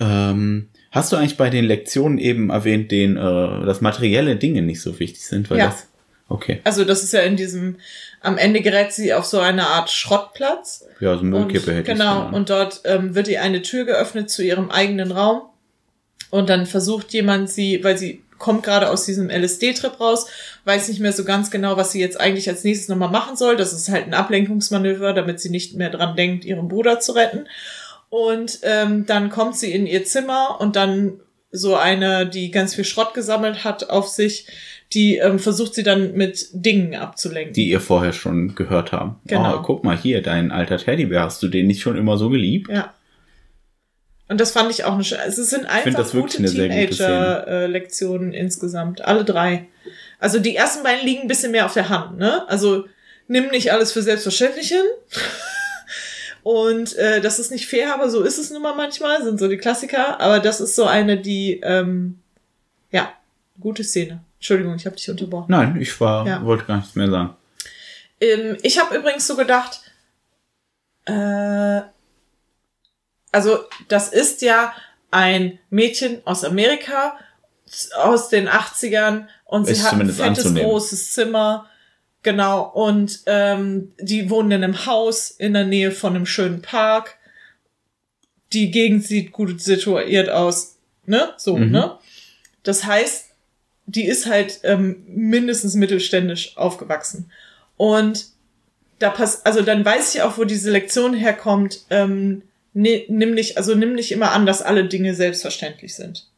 Ähm, 0.00 0.70
hast 0.90 1.12
du 1.12 1.16
eigentlich 1.16 1.36
bei 1.36 1.48
den 1.48 1.64
Lektionen 1.64 2.18
eben 2.18 2.50
erwähnt, 2.50 2.90
den, 2.90 3.16
äh, 3.16 3.20
dass 3.64 3.80
materielle 3.80 4.34
Dinge 4.34 4.62
nicht 4.62 4.82
so 4.82 4.98
wichtig 4.98 5.24
sind? 5.24 5.48
Weil 5.48 5.58
Ja. 5.58 5.66
das, 5.66 5.86
okay. 6.28 6.60
Also 6.64 6.84
das 6.84 7.04
ist 7.04 7.12
ja 7.12 7.20
in 7.20 7.36
diesem, 7.36 7.76
am 8.20 8.36
Ende 8.36 8.62
gerät 8.62 8.92
sie 8.92 9.14
auf 9.14 9.26
so 9.26 9.38
eine 9.38 9.68
Art 9.68 9.92
Schrottplatz. 9.92 10.88
Ja, 10.98 11.16
so 11.16 11.22
Müllkippe 11.22 11.70
und, 11.70 11.76
hätte 11.76 11.92
ich 11.92 11.98
Genau, 11.98 12.28
und 12.34 12.50
dort 12.50 12.80
ähm, 12.84 13.14
wird 13.14 13.28
ihr 13.28 13.42
eine 13.42 13.62
Tür 13.62 13.84
geöffnet 13.84 14.28
zu 14.28 14.42
ihrem 14.42 14.72
eigenen 14.72 15.12
Raum. 15.12 15.42
Und 16.30 16.48
dann 16.48 16.66
versucht 16.66 17.12
jemand 17.12 17.50
sie, 17.50 17.82
weil 17.84 17.96
sie 17.96 18.22
kommt 18.38 18.62
gerade 18.62 18.90
aus 18.90 19.06
diesem 19.06 19.30
LSD-Trip 19.30 19.98
raus, 19.98 20.26
weiß 20.64 20.88
nicht 20.88 21.00
mehr 21.00 21.12
so 21.12 21.24
ganz 21.24 21.50
genau, 21.50 21.76
was 21.76 21.92
sie 21.92 22.00
jetzt 22.00 22.20
eigentlich 22.20 22.48
als 22.48 22.64
nächstes 22.64 22.88
nochmal 22.88 23.10
machen 23.10 23.36
soll. 23.36 23.56
Das 23.56 23.72
ist 23.72 23.88
halt 23.88 24.06
ein 24.06 24.14
Ablenkungsmanöver, 24.14 25.12
damit 25.12 25.40
sie 25.40 25.50
nicht 25.50 25.74
mehr 25.74 25.90
dran 25.90 26.16
denkt, 26.16 26.44
ihren 26.44 26.68
Bruder 26.68 27.00
zu 27.00 27.12
retten. 27.12 27.46
Und 28.08 28.60
ähm, 28.62 29.06
dann 29.06 29.30
kommt 29.30 29.56
sie 29.56 29.72
in 29.72 29.86
ihr 29.86 30.04
Zimmer 30.04 30.58
und 30.60 30.76
dann 30.76 31.20
so 31.50 31.76
eine, 31.76 32.26
die 32.26 32.50
ganz 32.50 32.74
viel 32.74 32.84
Schrott 32.84 33.14
gesammelt 33.14 33.64
hat 33.64 33.88
auf 33.88 34.08
sich, 34.08 34.46
die 34.92 35.16
ähm, 35.16 35.38
versucht 35.38 35.74
sie 35.74 35.82
dann 35.82 36.14
mit 36.14 36.48
Dingen 36.52 36.94
abzulenken. 36.94 37.54
die 37.54 37.68
ihr 37.68 37.80
vorher 37.80 38.12
schon 38.12 38.54
gehört 38.54 38.92
haben. 38.92 39.16
Genau. 39.26 39.56
Oh, 39.56 39.62
guck 39.62 39.84
mal 39.84 39.96
hier, 39.96 40.22
dein 40.22 40.52
alter 40.52 40.78
Teddybär, 40.78 41.22
hast 41.22 41.42
du 41.42 41.48
den 41.48 41.66
nicht 41.66 41.80
schon 41.80 41.96
immer 41.96 42.18
so 42.18 42.28
geliebt? 42.28 42.70
Ja. 42.70 42.94
Und 44.28 44.40
das 44.40 44.50
fand 44.50 44.70
ich 44.70 44.84
auch 44.84 44.94
eine 44.94 45.04
schöne. 45.04 45.22
Also 45.22 45.42
es 45.42 45.50
sind 45.50 45.66
einfach 45.66 46.10
gute 46.10 46.38
Teenager-Lektionen 46.44 48.32
insgesamt. 48.32 49.02
Alle 49.02 49.24
drei. 49.24 49.66
Also 50.18 50.38
die 50.40 50.56
ersten 50.56 50.82
beiden 50.82 51.04
liegen 51.04 51.22
ein 51.22 51.28
bisschen 51.28 51.52
mehr 51.52 51.66
auf 51.66 51.74
der 51.74 51.88
Hand, 51.88 52.18
ne? 52.18 52.48
Also 52.48 52.86
nimm 53.28 53.48
nicht 53.50 53.72
alles 53.72 53.92
für 53.92 54.02
selbstverständlich 54.02 54.68
hin. 54.68 54.84
Und 56.42 56.94
äh, 56.96 57.20
das 57.20 57.38
ist 57.40 57.50
nicht 57.50 57.66
fair, 57.66 57.92
aber 57.92 58.08
so 58.08 58.22
ist 58.22 58.38
es 58.38 58.50
nun 58.50 58.62
mal 58.62 58.74
manchmal, 58.74 59.22
sind 59.24 59.38
so 59.40 59.48
die 59.48 59.56
Klassiker. 59.58 60.20
Aber 60.20 60.38
das 60.38 60.60
ist 60.60 60.76
so 60.76 60.84
eine, 60.84 61.16
die, 61.18 61.60
ähm, 61.64 62.20
ja, 62.92 63.12
gute 63.60 63.82
Szene. 63.82 64.20
Entschuldigung, 64.38 64.76
ich 64.76 64.86
habe 64.86 64.94
dich 64.94 65.10
unterbrochen. 65.10 65.46
Nein, 65.50 65.76
ich 65.80 66.00
war, 66.00 66.24
Ja. 66.26 66.44
wollte 66.44 66.64
gar 66.66 66.76
nichts 66.76 66.94
mehr 66.94 67.10
sagen. 67.10 67.34
Ähm, 68.20 68.56
ich 68.62 68.78
habe 68.80 68.96
übrigens 68.96 69.26
so 69.26 69.34
gedacht, 69.36 69.80
äh, 71.06 71.80
also 73.36 73.58
das 73.88 74.08
ist 74.08 74.40
ja 74.42 74.72
ein 75.10 75.58
Mädchen 75.70 76.20
aus 76.24 76.42
Amerika 76.42 77.18
aus 78.02 78.28
den 78.30 78.48
80ern 78.48 79.26
und 79.44 79.66
sie 79.66 79.72
Ist 79.72 79.84
hat 79.84 79.92
ein 80.00 80.08
fettes 80.08 80.20
anzunehmen. 80.46 80.68
großes 80.70 81.12
Zimmer. 81.12 81.68
Genau, 82.22 82.62
und 82.62 83.20
ähm, 83.26 83.92
die 84.00 84.30
wohnen 84.30 84.50
in 84.50 84.64
einem 84.64 84.86
Haus 84.86 85.30
in 85.30 85.52
der 85.52 85.64
Nähe 85.64 85.90
von 85.92 86.16
einem 86.16 86.26
schönen 86.26 86.62
Park. 86.62 87.16
Die 88.52 88.70
Gegend 88.70 89.04
sieht 89.04 89.32
gut 89.32 89.60
situiert 89.60 90.28
aus, 90.30 90.76
ne? 91.04 91.34
So, 91.36 91.56
Mhm. 91.56 91.70
ne? 91.70 91.98
Das 92.62 92.84
heißt, 92.84 93.26
die 93.86 94.06
ist 94.06 94.26
halt 94.26 94.60
ähm, 94.64 95.04
mindestens 95.08 95.74
mittelständisch 95.74 96.56
aufgewachsen. 96.56 97.30
Und 97.76 98.26
da 98.98 99.10
pass, 99.10 99.44
also 99.44 99.62
dann 99.62 99.84
weiß 99.84 100.14
ich 100.14 100.22
auch, 100.22 100.38
wo 100.38 100.44
diese 100.44 100.70
Lektion 100.72 101.14
herkommt. 101.14 101.80
Ähm, 101.90 102.42
nimm 102.76 103.32
nicht, 103.32 103.56
also 103.56 103.74
nimm 103.74 103.94
nicht 103.94 104.12
immer 104.12 104.32
an, 104.32 104.44
dass 104.44 104.60
alle 104.60 104.84
Dinge 104.84 105.14
selbstverständlich 105.14 105.94
sind. 105.94 106.28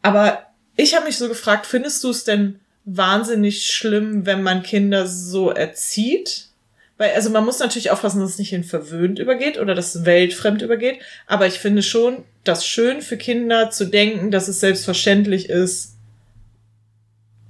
Aber 0.00 0.46
ich 0.76 0.94
habe 0.94 1.04
mich 1.04 1.18
so 1.18 1.28
gefragt, 1.28 1.66
findest 1.66 2.02
du 2.02 2.10
es 2.10 2.24
denn 2.24 2.60
wahnsinnig 2.84 3.70
schlimm, 3.70 4.24
wenn 4.24 4.42
man 4.42 4.62
Kinder 4.62 5.06
so 5.06 5.50
erzieht? 5.50 6.48
Weil, 6.96 7.12
also 7.12 7.28
man 7.28 7.44
muss 7.44 7.58
natürlich 7.58 7.90
aufpassen, 7.90 8.20
dass 8.20 8.30
es 8.30 8.38
nicht 8.38 8.54
in 8.54 8.64
verwöhnt 8.64 9.18
übergeht 9.18 9.58
oder 9.58 9.74
dass 9.74 10.06
weltfremd 10.06 10.62
übergeht. 10.62 11.00
Aber 11.26 11.46
ich 11.46 11.58
finde 11.58 11.82
schon, 11.82 12.24
das 12.44 12.66
schön 12.66 13.02
für 13.02 13.18
Kinder 13.18 13.70
zu 13.70 13.84
denken, 13.84 14.30
dass 14.30 14.48
es 14.48 14.60
selbstverständlich 14.60 15.50
ist, 15.50 15.96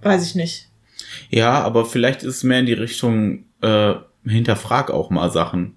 weiß 0.03 0.27
ich 0.27 0.35
nicht. 0.35 0.69
Ja, 1.31 1.63
aber 1.63 1.87
vielleicht 1.87 2.25
ist 2.25 2.37
es 2.37 2.43
mehr 2.43 2.59
in 2.59 2.67
die 2.67 2.73
Richtung, 2.73 3.45
äh, 3.63 3.95
hinterfrag 4.27 4.91
auch 4.91 5.11
mal 5.11 5.31
Sachen. 5.31 5.77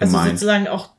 Also 0.00 0.16
Gemeint. 0.16 0.38
sozusagen 0.38 0.68
auch, 0.68 0.90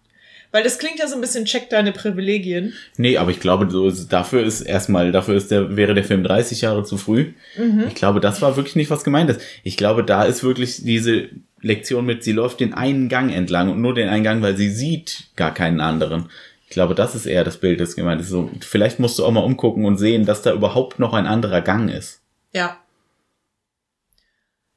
weil 0.52 0.64
das 0.64 0.80
klingt 0.80 1.00
ja 1.00 1.08
so 1.08 1.16
ein 1.16 1.22
bisschen, 1.22 1.46
check 1.46 1.70
deine 1.70 1.92
Privilegien. 1.92 2.74
nee, 2.98 3.18
aber 3.18 3.32
ich 3.32 3.40
glaube, 3.40 3.70
so 3.70 3.88
ist, 3.88 4.10
dafür 4.10 4.44
ist 4.44 4.62
erstmal, 4.62 5.12
dafür 5.12 5.36
ist 5.36 5.52
der, 5.52 5.76
wäre 5.76 5.94
der 5.94 6.04
Film 6.04 6.24
30 6.24 6.62
Jahre 6.62 6.84
zu 6.84 6.98
früh. 6.98 7.34
Mhm. 7.58 7.86
Ich 7.88 7.96
glaube, 7.96 8.20
das 8.20 8.42
war 8.42 8.56
wirklich 8.56 8.76
nicht 8.76 8.90
was 8.90 9.04
gemeintes. 9.04 9.38
Ich 9.64 9.78
glaube, 9.78 10.04
da 10.04 10.24
ist 10.24 10.44
wirklich 10.44 10.84
diese 10.84 11.30
Lektion 11.62 12.06
mit, 12.06 12.24
sie 12.24 12.32
läuft 12.32 12.60
den 12.60 12.74
einen 12.74 13.08
Gang 13.10 13.34
entlang 13.34 13.72
und 13.72 13.82
nur 13.82 13.94
den 13.94 14.10
einen 14.10 14.24
Gang, 14.24 14.42
weil 14.42 14.58
sie 14.58 14.70
sieht 14.70 15.30
gar 15.36 15.54
keinen 15.54 15.80
anderen. 15.80 16.30
Ich 16.66 16.74
glaube, 16.74 16.96
das 16.96 17.16
ist 17.16 17.26
eher 17.26 17.44
das 17.44 17.58
Bild, 17.58 17.82
das 17.82 17.96
gemeint 17.96 18.22
ist. 18.22 18.30
So, 18.30 18.50
vielleicht 18.62 19.00
musst 19.00 19.20
du 19.20 19.26
auch 19.26 19.32
mal 19.32 19.42
umgucken 19.42 19.86
und 19.86 19.98
sehen, 19.98 20.26
dass 20.26 20.42
da 20.42 20.54
überhaupt 20.54 21.00
noch 21.00 21.14
ein 21.14 21.28
anderer 21.28 21.62
Gang 21.62 21.92
ist. 21.92 22.22
Ja. 22.54 22.78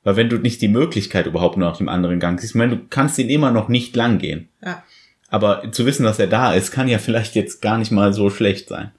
Weil 0.05 0.17
wenn 0.17 0.29
du 0.29 0.39
nicht 0.39 0.61
die 0.63 0.69
Möglichkeit 0.69 1.27
überhaupt 1.27 1.57
noch 1.57 1.71
nach 1.71 1.79
dem 1.79 1.89
anderen 1.89 2.21
Gang 2.21 2.39
siehst, 2.39 2.53
ich 2.53 2.59
meine, 2.59 2.77
du 2.77 2.83
kannst 2.89 3.19
ihn 3.19 3.31
immer 3.31 3.51
noch 3.51 3.69
nicht 3.69 3.97
lang 3.97 4.19
gehen. 4.19 4.49
Ja. 4.65 4.83
Aber 5.29 5.73
zu 5.73 5.87
wissen, 5.87 6.05
dass 6.05 6.19
er 6.19 6.27
da 6.27 6.55
ist, 6.55 6.71
kann 6.71 6.89
ja 6.89 6.99
vielleicht 6.99 7.35
jetzt 7.35 7.61
gar 7.61 7.79
nicht 7.79 7.91
mal 7.91 8.13
so 8.13 8.31
schlecht 8.31 8.69
sein. 8.69 8.93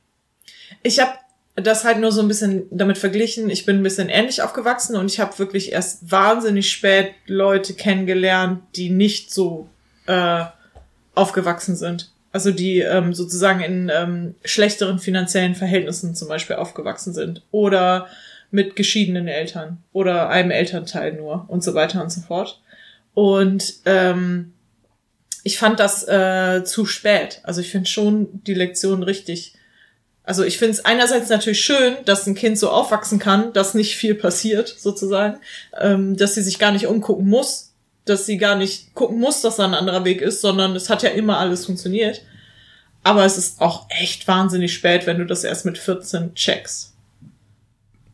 Ich 0.83 0.99
habe 0.99 1.13
das 1.55 1.85
halt 1.85 1.99
nur 1.99 2.11
so 2.11 2.21
ein 2.21 2.27
bisschen 2.27 2.63
damit 2.71 2.97
verglichen. 2.97 3.49
Ich 3.49 3.65
bin 3.65 3.77
ein 3.77 3.83
bisschen 3.83 4.09
ähnlich 4.09 4.41
aufgewachsen 4.41 4.97
und 4.97 5.09
ich 5.09 5.19
habe 5.19 5.39
wirklich 5.39 5.71
erst 5.71 6.11
wahnsinnig 6.11 6.69
spät 6.69 7.11
Leute 7.27 7.73
kennengelernt, 7.73 8.63
die 8.75 8.89
nicht 8.89 9.31
so 9.31 9.69
äh, 10.07 10.43
aufgewachsen 11.13 11.75
sind. 11.75 12.11
Also 12.33 12.51
die 12.51 12.79
ähm, 12.79 13.13
sozusagen 13.13 13.61
in 13.61 13.89
ähm, 13.95 14.35
schlechteren 14.43 14.99
finanziellen 14.99 15.55
Verhältnissen 15.55 16.15
zum 16.15 16.27
Beispiel 16.27 16.57
aufgewachsen 16.57 17.13
sind. 17.13 17.43
Oder 17.51 18.07
mit 18.55 18.77
geschiedenen 18.77 19.27
Eltern 19.27 19.83
oder 19.91 20.29
einem 20.29 20.49
Elternteil 20.49 21.11
nur 21.13 21.45
und 21.49 21.61
so 21.61 21.73
weiter 21.73 22.01
und 22.01 22.11
so 22.11 22.21
fort. 22.21 22.61
Und 23.13 23.75
ähm, 23.85 24.53
ich 25.43 25.59
fand 25.59 25.79
das 25.79 26.07
äh, 26.07 26.63
zu 26.63 26.85
spät. 26.85 27.41
Also 27.43 27.59
ich 27.59 27.69
finde 27.69 27.89
schon 27.89 28.43
die 28.45 28.53
Lektion 28.53 29.03
richtig. 29.03 29.53
Also 30.23 30.43
ich 30.43 30.57
finde 30.57 30.71
es 30.71 30.85
einerseits 30.85 31.29
natürlich 31.29 31.63
schön, 31.63 31.97
dass 32.05 32.25
ein 32.25 32.33
Kind 32.33 32.57
so 32.57 32.69
aufwachsen 32.69 33.19
kann, 33.19 33.51
dass 33.51 33.73
nicht 33.73 33.97
viel 33.97 34.15
passiert, 34.15 34.69
sozusagen, 34.69 35.37
ähm, 35.79 36.15
dass 36.15 36.33
sie 36.33 36.41
sich 36.41 36.57
gar 36.57 36.71
nicht 36.71 36.87
umgucken 36.87 37.27
muss, 37.27 37.73
dass 38.05 38.25
sie 38.25 38.37
gar 38.37 38.55
nicht 38.55 38.95
gucken 38.95 39.19
muss, 39.19 39.41
dass 39.41 39.57
da 39.57 39.65
ein 39.65 39.73
anderer 39.73 40.05
Weg 40.05 40.21
ist, 40.21 40.39
sondern 40.39 40.75
es 40.75 40.89
hat 40.89 41.03
ja 41.03 41.09
immer 41.09 41.37
alles 41.39 41.65
funktioniert. 41.65 42.21
Aber 43.03 43.25
es 43.25 43.37
ist 43.37 43.61
auch 43.61 43.85
echt 43.89 44.27
wahnsinnig 44.29 44.73
spät, 44.73 45.05
wenn 45.05 45.19
du 45.19 45.25
das 45.25 45.43
erst 45.43 45.65
mit 45.65 45.77
14 45.77 46.33
checkst. 46.35 46.94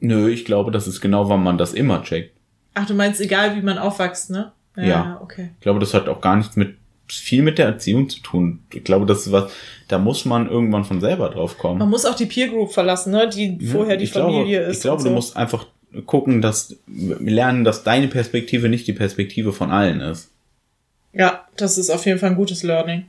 Nö, 0.02 0.30
ich 0.30 0.46
glaube, 0.46 0.72
das 0.72 0.88
ist 0.88 1.00
genau, 1.00 1.30
wann 1.30 1.44
man 1.44 1.58
das 1.58 1.74
immer 1.74 2.04
checkt. 2.04 2.36
Ach, 2.74 2.86
du 2.86 2.94
meinst, 2.94 3.22
egal 3.22 3.56
wie 3.56 3.62
man 3.62 3.78
aufwächst, 3.78 4.30
ne? 4.30 4.52
Ja. 4.76 5.20
okay. 5.22 5.52
Ich 5.58 5.64
glaube, 5.64 5.80
das 5.80 5.94
hat 5.94 6.10
auch 6.10 6.22
gar 6.22 6.36
nichts 6.36 6.56
mit 6.56 6.76
viel 7.08 7.42
mit 7.42 7.58
der 7.58 7.66
Erziehung 7.68 8.10
zu 8.10 8.22
tun. 8.22 8.60
Ich 8.74 8.84
glaube, 8.84 9.06
das 9.06 9.26
ist 9.26 9.32
was, 9.32 9.52
da 9.90 10.00
muss 10.00 10.26
man 10.26 10.50
irgendwann 10.50 10.86
von 10.86 11.02
selber 11.02 11.30
drauf 11.30 11.58
kommen. 11.58 11.80
Man 11.80 11.90
muss 11.90 12.06
auch 12.06 12.16
die 12.16 12.26
Peer 12.26 12.48
Group 12.48 12.72
verlassen, 12.72 13.12
ne? 13.12 13.30
Die 13.30 13.60
vorher 13.66 13.98
die 13.98 14.06
ich 14.06 14.14
glaube, 14.14 14.32
Familie 14.32 14.62
ist. 14.62 14.78
Ich 14.78 14.82
glaube, 14.84 15.02
so. 15.02 15.10
du 15.10 15.16
musst 15.16 15.36
einfach 15.36 15.68
gucken, 16.06 16.42
dass 16.42 16.78
lernen, 16.88 17.64
dass 17.66 17.84
deine 17.84 18.08
Perspektive 18.08 18.70
nicht 18.70 18.88
die 18.88 18.94
Perspektive 18.94 19.52
von 19.52 19.72
allen 19.72 20.00
ist. 20.00 20.32
Ja, 21.14 21.46
das 21.58 21.78
ist 21.78 21.90
auf 21.90 22.06
jeden 22.06 22.20
Fall 22.20 22.30
ein 22.30 22.38
gutes 22.38 22.64
Learning. 22.64 23.06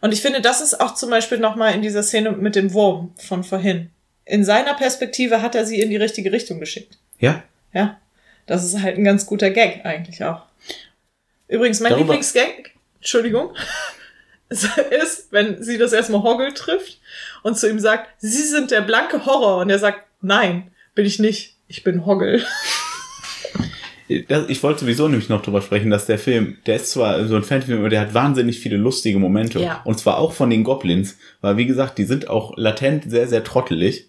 Und 0.00 0.12
ich 0.12 0.20
finde, 0.20 0.40
das 0.40 0.60
ist 0.60 0.80
auch 0.80 0.94
zum 0.94 1.10
Beispiel 1.10 1.38
nochmal 1.38 1.74
in 1.74 1.82
dieser 1.82 2.02
Szene 2.02 2.32
mit 2.32 2.54
dem 2.54 2.72
Wurm 2.72 3.12
von 3.16 3.42
vorhin. 3.42 3.90
In 4.24 4.44
seiner 4.44 4.74
Perspektive 4.74 5.42
hat 5.42 5.54
er 5.54 5.66
sie 5.66 5.80
in 5.80 5.90
die 5.90 5.96
richtige 5.96 6.32
Richtung 6.32 6.60
geschickt. 6.60 6.98
Ja, 7.18 7.42
Ja. 7.72 7.98
Das 8.46 8.64
ist 8.64 8.82
halt 8.82 8.98
ein 8.98 9.04
ganz 9.04 9.24
guter 9.24 9.50
Gag 9.50 9.84
eigentlich 9.86 10.24
auch. 10.24 10.42
Übrigens, 11.46 11.78
mein 11.78 11.90
Darüber- 11.90 12.06
Lieblingsgag, 12.14 12.72
Entschuldigung, 12.96 13.54
ist, 14.48 15.28
wenn 15.30 15.62
sie 15.62 15.78
das 15.78 15.92
erstmal 15.92 16.22
Hoggle 16.24 16.52
trifft 16.52 16.98
und 17.44 17.56
zu 17.56 17.70
ihm 17.70 17.78
sagt, 17.78 18.08
Sie 18.18 18.42
sind 18.42 18.70
der 18.72 18.80
blanke 18.80 19.24
Horror. 19.26 19.58
Und 19.58 19.70
er 19.70 19.78
sagt, 19.78 20.00
nein, 20.22 20.72
bin 20.96 21.06
ich 21.06 21.18
nicht. 21.20 21.54
Ich 21.68 21.84
bin 21.84 22.04
Hoggle. 22.04 22.44
ich 24.08 24.62
wollte 24.62 24.80
sowieso 24.80 25.08
nämlich 25.08 25.28
noch 25.28 25.42
drüber 25.42 25.62
sprechen, 25.62 25.90
dass 25.90 26.06
der 26.06 26.18
Film, 26.18 26.58
der 26.66 26.76
ist 26.76 26.90
zwar 26.90 27.24
so 27.26 27.36
ein 27.36 27.44
Fanfilm, 27.44 27.78
aber 27.78 27.88
der 27.88 28.00
hat 28.00 28.14
wahnsinnig 28.14 28.58
viele 28.58 28.76
lustige 28.76 29.18
Momente. 29.18 29.60
Ja. 29.60 29.80
Und 29.84 29.98
zwar 29.98 30.18
auch 30.18 30.32
von 30.32 30.50
den 30.50 30.64
Goblins, 30.64 31.16
weil 31.40 31.56
wie 31.56 31.66
gesagt, 31.66 31.98
die 31.98 32.04
sind 32.04 32.28
auch 32.28 32.56
latent 32.56 33.10
sehr, 33.10 33.28
sehr 33.28 33.44
trottelig. 33.44 34.08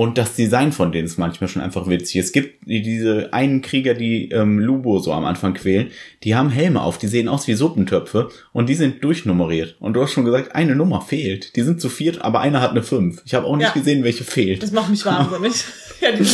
Und 0.00 0.16
das 0.16 0.36
Design 0.36 0.70
von 0.70 0.92
denen 0.92 1.06
ist 1.06 1.18
manchmal 1.18 1.48
schon 1.48 1.60
einfach 1.60 1.88
witzig. 1.88 2.20
Es 2.20 2.30
gibt 2.30 2.68
die- 2.68 2.82
diese 2.82 3.32
einen 3.32 3.62
Krieger, 3.62 3.94
die 3.94 4.28
ähm, 4.30 4.60
Lubo 4.60 5.00
so 5.00 5.12
am 5.12 5.24
Anfang 5.24 5.54
quälen, 5.54 5.90
die 6.22 6.36
haben 6.36 6.50
Helme 6.50 6.82
auf, 6.82 6.98
die 6.98 7.08
sehen 7.08 7.26
aus 7.26 7.48
wie 7.48 7.54
Suppentöpfe 7.54 8.28
und 8.52 8.68
die 8.68 8.76
sind 8.76 9.02
durchnummeriert. 9.02 9.74
Und 9.80 9.94
du 9.94 10.02
hast 10.02 10.12
schon 10.12 10.24
gesagt, 10.24 10.54
eine 10.54 10.76
Nummer 10.76 11.00
fehlt. 11.00 11.56
Die 11.56 11.62
sind 11.62 11.80
zu 11.80 11.88
viert, 11.88 12.22
aber 12.22 12.38
einer 12.38 12.60
hat 12.60 12.70
eine 12.70 12.84
fünf. 12.84 13.22
Ich 13.24 13.34
habe 13.34 13.44
auch 13.48 13.56
nicht 13.56 13.66
Ja. 13.66 13.72
gesehen, 13.72 14.04
welche 14.04 14.22
fehlt. 14.22 14.62
Das 14.62 14.70
macht 14.70 14.88
mich 14.88 15.04
wahnsinnig. 15.04 15.64
ja, 16.00 16.12
die, 16.12 16.18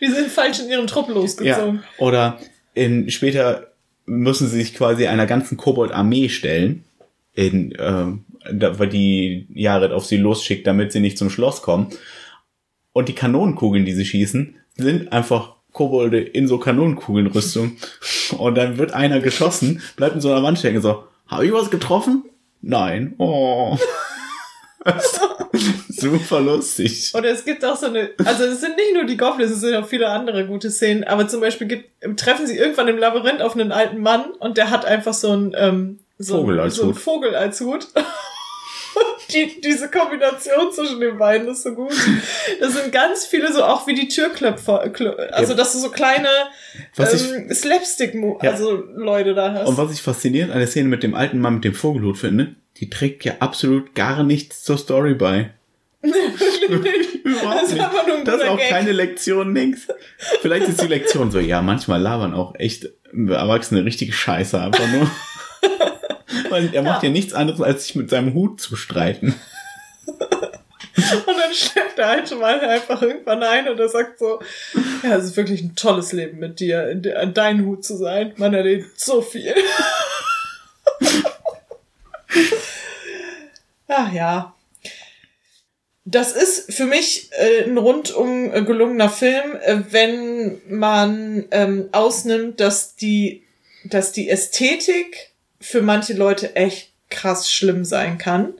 die 0.00 0.06
sind 0.10 0.28
falsch 0.30 0.60
in 0.60 0.70
ihrem 0.70 0.86
Trupp 0.86 1.10
losgezogen. 1.10 1.82
Ja. 1.82 1.82
Oder 1.98 2.38
in, 2.72 3.10
später 3.10 3.72
müssen 4.06 4.48
sie 4.48 4.56
sich 4.56 4.74
quasi 4.74 5.06
einer 5.06 5.26
ganzen 5.26 5.58
Kobold-Armee 5.58 6.30
stellen, 6.30 6.84
in, 7.34 7.74
ähm, 7.78 8.24
weil 8.50 8.88
die 8.88 9.46
Jared 9.52 9.92
auf 9.92 10.06
sie 10.06 10.16
losschickt, 10.16 10.66
damit 10.66 10.92
sie 10.92 11.00
nicht 11.00 11.18
zum 11.18 11.30
Schloss 11.30 11.62
kommen. 11.62 11.88
Und 12.92 13.08
die 13.08 13.14
Kanonenkugeln, 13.14 13.84
die 13.84 13.92
sie 13.92 14.04
schießen, 14.04 14.56
sind 14.76 15.12
einfach 15.12 15.56
Kobolde 15.72 16.20
in 16.20 16.48
so 16.48 16.58
Kanonenkugelnrüstung. 16.58 17.76
Und 18.36 18.54
dann 18.56 18.78
wird 18.78 18.92
einer 18.92 19.20
geschossen, 19.20 19.82
bleibt 19.96 20.16
in 20.16 20.20
so 20.20 20.30
einer 20.30 20.42
Wand 20.42 20.58
stecken, 20.58 20.80
so, 20.80 21.04
habe 21.26 21.46
ich 21.46 21.52
was 21.52 21.70
getroffen? 21.70 22.24
Nein. 22.60 23.14
Oh. 23.18 23.76
Super 25.88 26.40
lustig. 26.40 27.12
Oder 27.14 27.30
es 27.30 27.44
gibt 27.44 27.64
auch 27.64 27.76
so 27.76 27.86
eine, 27.86 28.10
also 28.24 28.44
es 28.44 28.60
sind 28.60 28.76
nicht 28.76 28.94
nur 28.94 29.04
die 29.04 29.16
Goblins, 29.16 29.50
es 29.50 29.60
sind 29.60 29.74
auch 29.74 29.86
viele 29.86 30.08
andere 30.08 30.46
gute 30.46 30.70
Szenen, 30.70 31.04
aber 31.04 31.28
zum 31.28 31.40
Beispiel 31.40 31.66
gibt, 31.66 32.18
treffen 32.18 32.46
sie 32.46 32.56
irgendwann 32.56 32.88
im 32.88 32.98
Labyrinth 32.98 33.42
auf 33.42 33.54
einen 33.54 33.72
alten 33.72 34.00
Mann 34.00 34.30
und 34.38 34.56
der 34.56 34.70
hat 34.70 34.84
einfach 34.84 35.14
so 35.14 35.32
ein, 35.32 35.54
ähm, 35.56 35.98
so, 36.18 36.38
Vogel 36.38 36.60
als 36.60 36.74
so 36.76 36.82
ein 36.82 36.88
Hut. 36.88 36.98
Vogel 36.98 37.34
als 37.34 37.60
Hut. 37.60 37.86
Die, 39.32 39.60
diese 39.60 39.90
Kombination 39.90 40.72
zwischen 40.72 41.00
den 41.00 41.18
beiden 41.18 41.46
ist 41.48 41.62
so 41.62 41.72
gut. 41.74 41.92
Das 42.60 42.72
sind 42.72 42.90
ganz 42.90 43.26
viele 43.26 43.52
so 43.52 43.62
auch 43.62 43.86
wie 43.86 43.94
die 43.94 44.08
Türklöpfer, 44.08 44.86
Klö- 44.86 45.14
also 45.28 45.52
dass 45.52 45.74
du 45.74 45.78
so 45.80 45.90
kleine 45.90 46.28
ähm, 46.98 47.52
Slapstick, 47.52 48.14
Ja. 48.14 48.50
also 48.52 48.82
Leute 48.96 49.34
da 49.34 49.52
hast. 49.52 49.68
Und 49.68 49.76
was 49.76 49.92
ich 49.92 50.00
faszinierend 50.00 50.52
an 50.52 50.58
der 50.58 50.66
Szene 50.66 50.88
mit 50.88 51.02
dem 51.02 51.14
alten 51.14 51.38
Mann 51.40 51.56
mit 51.56 51.64
dem 51.64 51.74
Vogelhut 51.74 52.16
finde, 52.16 52.54
die 52.78 52.88
trägt 52.88 53.24
ja 53.26 53.34
absolut 53.40 53.94
gar 53.94 54.22
nichts 54.24 54.64
zur 54.64 54.78
Story 54.78 55.12
bei. 55.14 55.50
Überhaupt 56.02 57.62
Das 57.62 57.72
ist 57.72 57.80
einfach 57.80 58.06
nur 58.06 58.16
ein 58.16 58.24
Das 58.24 58.36
ist 58.40 58.48
auch 58.48 58.56
Gag. 58.56 58.70
keine 58.70 58.92
Lektion, 58.92 59.52
nix. 59.52 59.88
Vielleicht 60.40 60.68
ist 60.68 60.80
die 60.80 60.86
Lektion 60.86 61.30
so, 61.30 61.38
ja, 61.38 61.60
manchmal 61.60 62.00
labern 62.00 62.32
auch 62.34 62.54
echt 62.54 62.88
Erwachsene 63.12 63.84
richtige 63.84 64.12
Scheiße, 64.12 64.58
einfach 64.60 64.86
nur. 64.88 65.10
Weil 66.50 66.74
er 66.74 66.82
macht 66.82 67.02
ja. 67.02 67.10
nichts 67.10 67.32
anderes, 67.32 67.60
als 67.60 67.84
sich 67.84 67.94
mit 67.94 68.10
seinem 68.10 68.34
Hut 68.34 68.60
zu 68.60 68.76
streiten. 68.76 69.34
Und 70.06 71.36
dann 71.38 71.54
schleppt 71.54 71.96
der 71.96 72.08
alte 72.08 72.34
Mann 72.36 72.60
einfach 72.60 73.00
irgendwann 73.02 73.42
ein 73.42 73.68
und 73.68 73.78
er 73.78 73.88
sagt 73.88 74.18
so, 74.18 74.40
ja, 75.02 75.16
es 75.16 75.24
ist 75.26 75.36
wirklich 75.36 75.62
ein 75.62 75.76
tolles 75.76 76.12
Leben 76.12 76.38
mit 76.38 76.60
dir, 76.60 76.88
in 76.88 77.02
de- 77.02 77.14
an 77.14 77.34
deinen 77.34 77.64
Hut 77.66 77.84
zu 77.84 77.96
sein. 77.96 78.32
Man 78.36 78.52
erlebt 78.52 78.98
so 78.98 79.22
viel. 79.22 79.54
Ach 83.86 84.12
ja. 84.12 84.54
Das 86.04 86.32
ist 86.32 86.72
für 86.72 86.86
mich 86.86 87.30
äh, 87.32 87.64
ein 87.64 87.76
rundum 87.78 88.52
äh, 88.52 88.62
gelungener 88.62 89.10
Film, 89.10 89.56
äh, 89.62 89.82
wenn 89.90 90.60
man 90.68 91.46
ähm, 91.50 91.90
ausnimmt, 91.92 92.60
dass 92.60 92.96
die, 92.96 93.44
dass 93.84 94.12
die 94.12 94.30
Ästhetik 94.30 95.32
für 95.60 95.82
manche 95.82 96.14
Leute 96.14 96.54
echt 96.56 96.92
krass 97.10 97.50
schlimm 97.50 97.84
sein 97.84 98.18
kann. 98.18 98.54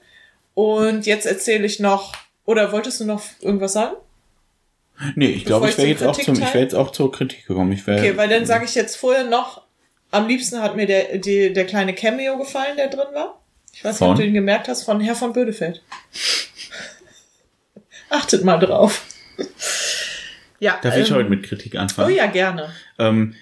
Und 0.54 1.06
jetzt 1.06 1.26
erzähle 1.26 1.66
ich 1.66 1.78
noch, 1.80 2.14
oder 2.44 2.72
wolltest 2.72 3.00
du 3.00 3.04
noch 3.04 3.22
irgendwas 3.40 3.74
sagen? 3.74 3.96
Nee, 5.14 5.26
ich 5.28 5.44
glaube, 5.44 5.68
ich 5.68 5.78
wäre 5.78 5.86
ich 5.88 6.00
jetzt, 6.00 6.02
auch 6.08 6.18
zum- 6.20 6.34
ich 6.34 6.54
wär 6.54 6.60
jetzt 6.60 6.74
auch 6.74 6.90
zur 6.90 7.12
Kritik 7.12 7.46
gekommen. 7.46 7.70
Ich 7.72 7.86
wär, 7.86 7.98
Okay, 7.98 8.16
weil 8.16 8.28
dann 8.28 8.46
sage 8.46 8.64
ich 8.64 8.74
jetzt 8.74 8.96
vorher 8.96 9.24
noch, 9.24 9.62
am 10.10 10.26
liebsten 10.26 10.60
hat 10.60 10.74
mir 10.74 10.86
der, 10.86 11.18
die, 11.18 11.52
der 11.52 11.66
kleine 11.66 11.94
Cameo 11.94 12.36
gefallen, 12.38 12.76
der 12.76 12.88
drin 12.88 13.06
war. 13.14 13.40
Ich 13.72 13.84
weiß 13.84 14.00
nicht, 14.00 14.08
ob 14.10 14.16
du 14.16 14.24
ihn 14.24 14.34
gemerkt 14.34 14.66
hast, 14.66 14.82
von 14.82 15.00
Herr 15.00 15.14
von 15.14 15.32
Bödefeld. 15.32 15.82
Achtet 18.10 18.42
mal 18.44 18.58
drauf. 18.58 19.04
ja. 20.58 20.78
Darf 20.82 20.96
ich 20.96 21.10
ähm, 21.10 21.16
heute 21.16 21.28
mit 21.28 21.44
Kritik 21.44 21.76
anfangen? 21.76 22.08
Oh 22.10 22.14
ja, 22.16 22.26
gerne. 22.26 22.72
Ähm, 22.98 23.34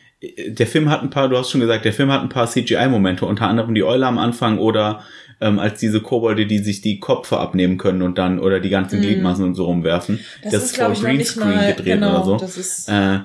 der 0.48 0.66
Film 0.66 0.88
hat 0.90 1.02
ein 1.02 1.10
paar, 1.10 1.28
du 1.28 1.36
hast 1.36 1.50
schon 1.50 1.60
gesagt, 1.60 1.84
der 1.84 1.92
Film 1.92 2.10
hat 2.10 2.22
ein 2.22 2.28
paar 2.28 2.46
CGI-Momente, 2.48 3.26
unter 3.26 3.48
anderem 3.48 3.74
die 3.74 3.84
Eule 3.84 4.06
am 4.06 4.18
Anfang 4.18 4.58
oder 4.58 5.02
ähm, 5.40 5.58
als 5.58 5.78
diese 5.78 6.00
Kobolde, 6.00 6.46
die 6.46 6.58
sich 6.58 6.80
die 6.80 6.98
Köpfe 7.00 7.36
abnehmen 7.38 7.76
können 7.76 8.00
und 8.02 8.16
dann 8.16 8.38
oder 8.38 8.58
die 8.60 8.70
ganzen 8.70 9.02
Gliedmaßen 9.02 9.44
und 9.44 9.54
so 9.54 9.66
rumwerfen. 9.66 10.16
Mhm. 10.16 10.50
Das 10.50 10.64
ist, 10.64 10.74
glaub 10.74 10.92
ich, 10.92 11.02
nicht 11.02 11.36
mal- 11.36 11.74
genau, 11.84 12.38
das 12.38 12.56
ist- 12.56 12.88
äh, 12.88 13.18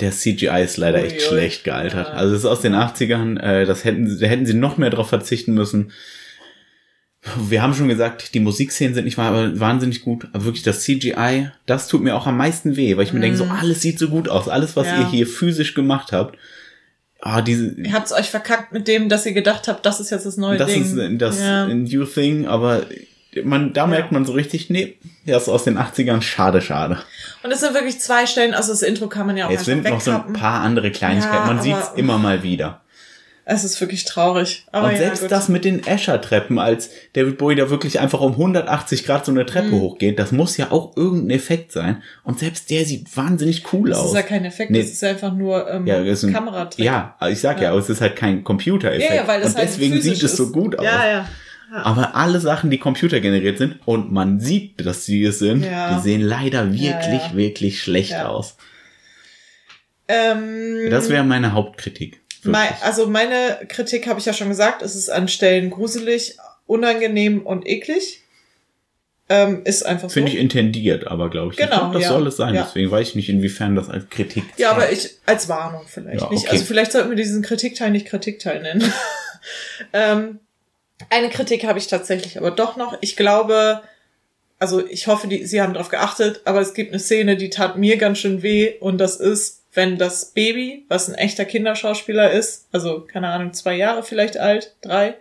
der 0.00 0.12
CGI 0.12 0.62
ist 0.64 0.76
leider 0.78 1.04
echt 1.04 1.16
Uiui. 1.16 1.20
schlecht 1.28 1.64
gealtert. 1.64 2.08
Ja. 2.08 2.14
Also 2.14 2.32
es 2.34 2.40
ist 2.40 2.46
aus 2.46 2.60
den 2.62 2.74
80ern, 2.74 3.38
äh, 3.38 3.66
das 3.66 3.84
hätten, 3.84 4.18
da 4.18 4.26
hätten 4.26 4.46
sie 4.46 4.54
noch 4.54 4.78
mehr 4.78 4.90
drauf 4.90 5.08
verzichten 5.08 5.52
müssen. 5.52 5.92
Wir 7.48 7.62
haben 7.62 7.72
schon 7.74 7.88
gesagt, 7.88 8.34
die 8.34 8.40
Musikszenen 8.40 8.94
sind 8.94 9.04
nicht 9.06 9.16
mal 9.16 9.58
wahnsinnig 9.58 10.02
gut, 10.02 10.26
aber 10.32 10.44
wirklich 10.44 10.62
das 10.62 10.82
CGI, 10.82 11.48
das 11.64 11.88
tut 11.88 12.02
mir 12.02 12.14
auch 12.16 12.26
am 12.26 12.36
meisten 12.36 12.76
weh, 12.76 12.96
weil 12.96 13.04
ich 13.04 13.12
mir 13.14 13.20
denke, 13.20 13.38
so 13.38 13.44
alles 13.44 13.80
sieht 13.80 13.98
so 13.98 14.08
gut 14.08 14.28
aus, 14.28 14.48
alles, 14.48 14.76
was 14.76 14.86
Mhm. 14.86 14.92
Ja. 14.92 15.00
ihr 15.00 15.08
hier 15.10 15.26
physisch 15.26 15.72
gemacht 15.74 16.12
habt. 16.12 16.38
Ah, 17.20 17.40
diese, 17.40 17.70
Ihr 17.80 17.92
habt's 17.94 18.12
euch 18.12 18.28
verkackt 18.28 18.72
mit 18.72 18.86
dem, 18.86 19.08
dass 19.08 19.24
ihr 19.24 19.32
gedacht 19.32 19.68
habt, 19.68 19.86
das 19.86 20.00
ist 20.00 20.10
jetzt 20.10 20.26
das 20.26 20.36
neue 20.36 20.58
das 20.58 20.68
Ding. 20.70 20.82
ist 20.82 20.96
äh, 20.98 21.16
das 21.16 21.40
ja. 21.40 21.66
New 21.66 22.04
Thing, 22.04 22.46
aber 22.46 22.82
man, 23.42 23.72
da 23.72 23.86
merkt 23.86 24.12
man 24.12 24.26
so 24.26 24.32
richtig, 24.34 24.68
nee, 24.68 24.98
das 25.24 25.44
ist 25.44 25.48
aus 25.48 25.64
den 25.64 25.78
80ern, 25.78 26.20
schade, 26.20 26.60
schade. 26.60 26.98
Und 27.42 27.50
es 27.50 27.60
sind 27.60 27.72
wirklich 27.72 27.98
zwei 28.00 28.26
Stellen, 28.26 28.52
also 28.52 28.70
das 28.72 28.82
Intro 28.82 29.08
kann 29.08 29.26
man 29.26 29.38
ja 29.38 29.46
auch 29.46 29.50
es 29.50 29.64
sind 29.64 29.84
noch 29.84 30.02
so 30.02 30.10
ein 30.10 30.34
paar 30.34 30.60
andere 30.60 30.90
Kleinigkeiten, 30.90 31.34
Ja, 31.36 31.46
man 31.46 31.62
sieht's 31.62 31.92
immer 31.96 32.18
mal 32.18 32.42
wieder. 32.42 32.82
Es 33.46 33.62
ist 33.62 33.78
wirklich 33.80 34.04
traurig. 34.04 34.64
Aber 34.72 34.86
Und 34.86 34.92
ja, 34.92 34.98
selbst 35.00 35.20
gut. 35.22 35.30
das 35.32 35.48
mit 35.50 35.66
den 35.66 35.86
Escher-Treppen, 35.86 36.58
als 36.58 36.88
David 37.12 37.36
Bowie 37.36 37.54
da 37.56 37.68
wirklich 37.68 38.00
einfach 38.00 38.20
um 38.22 38.32
180 38.32 39.04
Grad 39.04 39.26
so 39.26 39.32
eine 39.32 39.44
Treppe 39.44 39.68
Mhm. 39.68 39.80
hochgeht, 39.80 40.18
das 40.18 40.32
muss 40.32 40.56
ja 40.56 40.70
auch 40.70 40.96
irgendein 40.96 41.36
Effekt 41.36 41.70
sein. 41.70 42.02
Und 42.22 42.38
selbst 42.38 42.70
der 42.70 42.86
sieht 42.86 43.14
wahnsinnig 43.16 43.70
cool 43.72 43.90
Das 43.90 43.98
aus. 43.98 44.06
ist 44.08 44.14
ja 44.14 44.22
kein 44.22 44.46
Effekt, 44.46 44.70
Nee. 44.70 44.80
das 44.80 44.90
ist 44.92 45.04
einfach 45.04 45.34
nur 45.34 45.70
ähm, 45.70 45.86
Ja, 45.86 46.02
das 46.02 46.22
ein, 46.24 46.32
Kameratrick. 46.32 46.82
ja, 46.84 47.16
ich 47.28 47.38
sag 47.40 47.58
ja, 47.58 47.64
Ja. 47.64 47.70
aber 47.72 47.80
es 47.80 47.90
ist 47.90 48.00
halt 48.00 48.16
kein 48.16 48.44
Computereffekt. 48.44 49.10
Ja, 49.10 49.16
ja, 49.16 49.28
weil 49.28 49.40
das 49.42 49.50
Und 49.52 49.58
halt 49.58 49.68
deswegen 49.68 50.00
sieht 50.00 50.22
es 50.22 50.36
so 50.36 50.50
gut 50.50 50.78
aus. 50.78 50.84
Ja, 50.86 51.06
ja. 51.06 51.28
Aber 51.70 52.14
alle 52.14 52.40
Sachen, 52.40 52.70
die 52.70 52.78
computergeneriert 52.78 53.58
sind 53.58 53.76
und 53.84 54.10
man 54.12 54.38
sieht, 54.40 54.86
dass 54.86 55.04
sie 55.04 55.22
es 55.24 55.38
sind, 55.40 55.64
die 55.64 56.00
sehen 56.02 56.20
leider 56.22 56.72
wirklich, 56.72 57.34
wirklich 57.34 57.82
schlecht 57.82 58.14
aus. 58.14 58.56
Ähm, 60.08 60.88
Das 60.90 61.08
wäre 61.08 61.24
meine 61.24 61.52
Hauptkritik. 61.52 62.20
Mei- 62.44 62.64
Wirklich. 62.64 62.82
also 62.82 63.06
meine 63.08 63.58
Kritik 63.68 64.06
habe 64.06 64.20
ich 64.20 64.26
ja 64.26 64.32
schon 64.32 64.48
gesagt, 64.48 64.82
es 64.82 64.94
ist 64.94 65.08
an 65.10 65.28
Stellen 65.28 65.70
gruselig, 65.70 66.36
unangenehm 66.66 67.42
und 67.42 67.66
eklig. 67.66 68.20
Ähm, 69.30 69.62
ist 69.64 69.86
einfach 69.86 70.10
so. 70.10 70.14
Finde 70.14 70.32
ich 70.32 70.38
intendiert, 70.38 71.06
aber 71.06 71.30
glaube 71.30 71.54
ich. 71.54 71.58
ich 71.58 71.64
Genau, 71.64 71.78
glaub, 71.80 71.92
das 71.94 72.02
ja. 72.02 72.08
soll 72.10 72.26
es 72.26 72.36
sein. 72.36 72.54
Ja. 72.54 72.64
Deswegen 72.64 72.90
weiß 72.90 73.08
ich 73.08 73.14
nicht, 73.14 73.30
inwiefern 73.30 73.74
das 73.74 73.88
als 73.88 74.10
Kritik 74.10 74.44
ja, 74.58 74.70
aber 74.70 74.92
ich 74.92 75.12
als 75.24 75.48
Warnung 75.48 75.82
vielleicht 75.86 76.20
Ja, 76.20 76.28
nicht. 76.30 76.42
okay. 76.44 76.50
Also 76.52 76.64
vielleicht 76.66 76.92
sollten 76.92 77.08
wir 77.08 77.16
diesen 77.16 77.40
Kritikteil 77.42 77.90
nicht 77.90 78.06
Kritikteil 78.06 78.60
nennen. 78.62 78.92
Ähm, 79.92 80.40
eine 81.10 81.28
Kritik 81.28 81.64
habe 81.64 81.78
ich 81.78 81.86
tatsächlich 81.86 82.38
aber 82.38 82.50
doch 82.50 82.76
noch. 82.76 82.96
Ich 83.02 83.14
glaube, 83.16 83.82
also 84.58 84.86
ich 84.86 85.06
hoffe, 85.06 85.26
die, 85.28 85.44
sie 85.44 85.60
haben 85.60 85.74
darauf 85.74 85.90
geachtet, 85.90 86.40
aber 86.46 86.60
es 86.62 86.72
gibt 86.72 86.92
eine 86.92 86.98
Szene, 87.00 87.36
die 87.36 87.50
tat 87.50 87.76
mir 87.76 87.98
ganz 87.98 88.18
schön 88.20 88.42
weh 88.42 88.74
und 88.80 88.96
das 88.98 89.16
ist, 89.16 89.63
wenn 89.74 89.98
das 89.98 90.32
Baby, 90.32 90.84
was 90.88 91.08
ein 91.08 91.14
echter 91.14 91.44
Kinderschauspieler 91.44 92.30
ist, 92.30 92.68
also 92.72 93.00
keine 93.00 93.28
Ahnung, 93.28 93.52
zwei 93.52 93.74
Jahre 93.74 94.02
vielleicht 94.02 94.38
alt, 94.38 94.74
drei, 94.80 95.16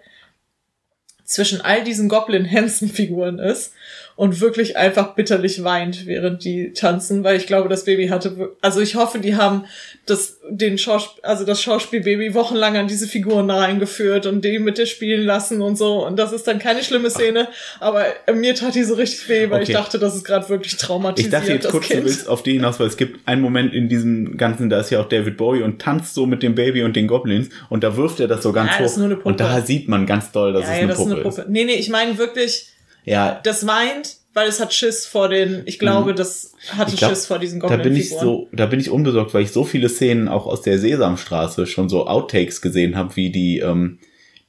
zwischen 1.25 1.61
all 1.61 1.83
diesen 1.83 2.09
Goblin-Hansen-Figuren 2.09 3.39
ist 3.39 3.73
und 4.15 4.41
wirklich 4.41 4.77
einfach 4.77 5.15
bitterlich 5.15 5.63
weint, 5.63 6.05
während 6.05 6.43
die 6.43 6.73
tanzen, 6.73 7.23
weil 7.23 7.37
ich 7.37 7.47
glaube, 7.47 7.67
das 7.67 7.85
Baby 7.85 8.07
hatte, 8.07 8.51
also 8.61 8.79
ich 8.79 8.95
hoffe, 8.95 9.19
die 9.19 9.35
haben 9.35 9.65
das, 10.05 10.39
den 10.49 10.77
Schauspiel, 10.77 11.23
also 11.23 11.45
das 11.45 11.61
Schauspielbaby 11.61 12.33
wochenlang 12.33 12.77
an 12.77 12.87
diese 12.87 13.07
Figuren 13.07 13.49
reingeführt 13.49 14.25
und 14.25 14.43
die 14.45 14.59
mit 14.59 14.77
dir 14.77 14.85
spielen 14.85 15.23
lassen 15.23 15.61
und 15.61 15.77
so. 15.77 16.05
Und 16.05 16.17
das 16.17 16.31
ist 16.31 16.45
dann 16.47 16.59
keine 16.59 16.83
schlimme 16.83 17.09
Szene, 17.09 17.47
aber 17.79 18.05
mir 18.33 18.53
tat 18.53 18.75
die 18.75 18.83
so 18.83 18.95
richtig 18.95 19.27
weh, 19.29 19.49
weil 19.49 19.61
okay. 19.61 19.71
ich 19.71 19.77
dachte, 19.77 19.97
das 19.97 20.15
ist 20.15 20.25
gerade 20.25 20.47
wirklich 20.49 20.77
traumatisiert. 20.77 21.33
Ich 21.33 21.39
dachte 21.39 21.53
jetzt 21.53 21.69
kurz, 21.69 21.87
kind. 21.87 22.01
du 22.01 22.05
willst 22.05 22.27
auf 22.27 22.43
die 22.43 22.53
hinaus, 22.53 22.79
weil 22.79 22.87
es 22.87 22.97
gibt 22.97 23.27
einen 23.27 23.41
Moment 23.41 23.73
in 23.73 23.89
diesem 23.89 24.37
Ganzen, 24.37 24.69
da 24.69 24.79
ist 24.79 24.91
ja 24.91 25.01
auch 25.01 25.09
David 25.09 25.37
Bowie 25.37 25.63
und 25.63 25.81
tanzt 25.81 26.13
so 26.13 26.25
mit 26.25 26.43
dem 26.43 26.53
Baby 26.53 26.83
und 26.83 26.95
den 26.95 27.07
Goblins 27.07 27.49
und 27.69 27.83
da 27.83 27.97
wirft 27.97 28.19
er 28.19 28.27
das 28.27 28.43
so 28.43 28.51
ganz 28.51 28.71
ja, 28.77 28.85
hoch. 28.85 29.25
Und 29.25 29.39
da 29.39 29.61
sieht 29.61 29.87
man 29.87 30.05
ganz 30.05 30.31
doll, 30.31 30.53
dass 30.53 30.63
ja, 30.63 30.67
es 30.67 30.73
eine, 30.73 30.81
ja, 30.81 30.87
das 30.89 30.97
Puppe 30.97 31.09
ist 31.09 31.15
eine 31.15 31.23
Puppe 31.23 31.41
ist. 31.41 31.49
Nee, 31.49 31.63
nee, 31.65 31.75
ich 31.75 31.89
meine 31.89 32.17
wirklich, 32.17 32.72
ja. 33.05 33.39
das 33.43 33.67
weint, 33.67 34.17
weil 34.33 34.47
es 34.47 34.59
hat 34.59 34.73
Schiss 34.73 35.05
vor 35.05 35.29
den, 35.29 35.63
ich 35.65 35.79
glaube, 35.79 36.11
mhm. 36.11 36.15
das 36.15 36.53
hatte 36.69 36.95
glaub, 36.95 37.11
Schiss 37.11 37.27
vor 37.27 37.39
diesen 37.39 37.59
Goblin 37.59 37.77
Da 37.79 37.83
bin 37.83 37.95
ich 37.95 38.09
so, 38.09 38.47
da 38.51 38.65
bin 38.65 38.79
ich 38.79 38.89
unbesorgt, 38.89 39.33
weil 39.33 39.43
ich 39.43 39.51
so 39.51 39.63
viele 39.63 39.89
Szenen 39.89 40.27
auch 40.27 40.45
aus 40.45 40.61
der 40.61 40.79
Sesamstraße 40.79 41.67
schon 41.67 41.89
so 41.89 42.07
Outtakes 42.07 42.61
gesehen 42.61 42.95
habe, 42.95 43.15
wie 43.15 43.31
die, 43.31 43.59
ähm, 43.59 43.99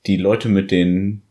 die 0.06 0.16
Leute 0.16 0.48
mit 0.48 0.70
den 0.70 1.22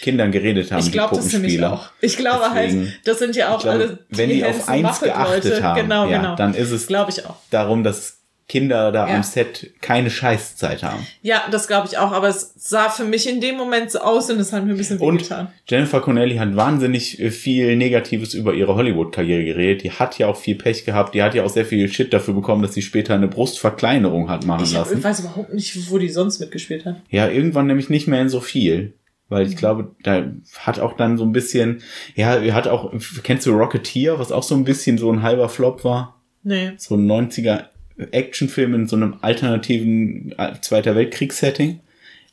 Kindern 0.00 0.32
geredet 0.32 0.70
haben. 0.70 0.80
Ich 0.80 0.92
glaube 0.92 1.16
das 1.16 1.32
nämlich 1.32 1.62
auch. 1.64 1.90
Ich 2.00 2.16
glaube 2.16 2.50
halt, 2.50 2.66
Deswegen, 2.66 2.86
halt, 2.86 3.00
das 3.04 3.18
sind 3.18 3.36
ja 3.36 3.54
auch 3.54 3.62
glaube, 3.62 3.78
alle 3.78 3.98
die 4.10 4.18
wenn 4.18 4.28
die 4.30 4.44
auf 4.44 4.68
eins 4.68 5.00
geachtet 5.00 5.62
haben, 5.62 5.80
genau, 5.80 6.08
ja, 6.08 6.18
genau. 6.18 6.36
dann 6.36 6.54
ist 6.54 6.70
es 6.70 6.86
glaube 6.86 7.10
ich 7.10 7.24
auch. 7.24 7.36
darum, 7.50 7.84
dass 7.84 8.23
Kinder 8.46 8.92
da 8.92 9.08
ja. 9.08 9.16
am 9.16 9.22
Set 9.22 9.72
keine 9.80 10.10
Scheißzeit 10.10 10.82
haben. 10.82 11.06
Ja, 11.22 11.44
das 11.50 11.66
glaube 11.66 11.88
ich 11.90 11.96
auch, 11.96 12.12
aber 12.12 12.28
es 12.28 12.52
sah 12.56 12.90
für 12.90 13.04
mich 13.04 13.28
in 13.28 13.40
dem 13.40 13.56
Moment 13.56 13.90
so 13.90 14.00
aus 14.00 14.30
und 14.30 14.38
es 14.38 14.52
hat 14.52 14.64
mir 14.64 14.72
ein 14.72 14.76
bisschen 14.76 15.00
wehgetan. 15.00 15.48
Jennifer 15.66 16.00
Connelly 16.00 16.36
hat 16.36 16.54
wahnsinnig 16.54 17.20
äh, 17.20 17.30
viel 17.30 17.74
Negatives 17.76 18.34
über 18.34 18.52
ihre 18.52 18.74
Hollywood-Karriere 18.74 19.44
geredet. 19.44 19.82
Die 19.82 19.92
hat 19.92 20.18
ja 20.18 20.26
auch 20.26 20.36
viel 20.36 20.56
Pech 20.56 20.84
gehabt. 20.84 21.14
Die 21.14 21.22
hat 21.22 21.34
ja 21.34 21.42
auch 21.42 21.48
sehr 21.48 21.64
viel 21.64 21.90
Shit 21.90 22.12
dafür 22.12 22.34
bekommen, 22.34 22.62
dass 22.62 22.74
sie 22.74 22.82
später 22.82 23.14
eine 23.14 23.28
Brustverkleinerung 23.28 24.28
hat 24.28 24.44
machen 24.44 24.64
ich 24.64 24.74
lassen. 24.74 24.98
Ich 24.98 25.04
weiß 25.04 25.20
überhaupt 25.20 25.54
nicht, 25.54 25.90
wo 25.90 25.96
die 25.96 26.10
sonst 26.10 26.38
mitgespielt 26.38 26.84
hat. 26.84 26.96
Ja, 27.08 27.28
irgendwann 27.28 27.66
nämlich 27.66 27.88
nicht 27.88 28.08
mehr 28.08 28.20
in 28.20 28.28
so 28.28 28.40
viel. 28.40 28.92
Weil 29.30 29.46
ich 29.46 29.54
mhm. 29.54 29.58
glaube, 29.58 29.90
da 30.02 30.26
hat 30.58 30.78
auch 30.80 30.96
dann 30.98 31.16
so 31.16 31.24
ein 31.24 31.32
bisschen, 31.32 31.80
ja, 32.14 32.40
hat 32.52 32.68
auch, 32.68 32.92
kennst 33.22 33.46
du 33.46 33.52
Rocketeer, 33.52 34.18
was 34.18 34.30
auch 34.30 34.42
so 34.42 34.54
ein 34.54 34.64
bisschen 34.64 34.98
so 34.98 35.10
ein 35.10 35.22
halber 35.22 35.48
Flop 35.48 35.82
war? 35.82 36.20
Nee. 36.42 36.72
So 36.76 36.94
ein 36.96 37.10
90er 37.10 37.64
Actionfilm 37.96 38.74
in 38.74 38.86
so 38.88 38.96
einem 38.96 39.16
alternativen 39.20 40.34
äh, 40.38 40.54
Zweiter 40.60 40.94
Weltkriegssetting. 40.94 41.80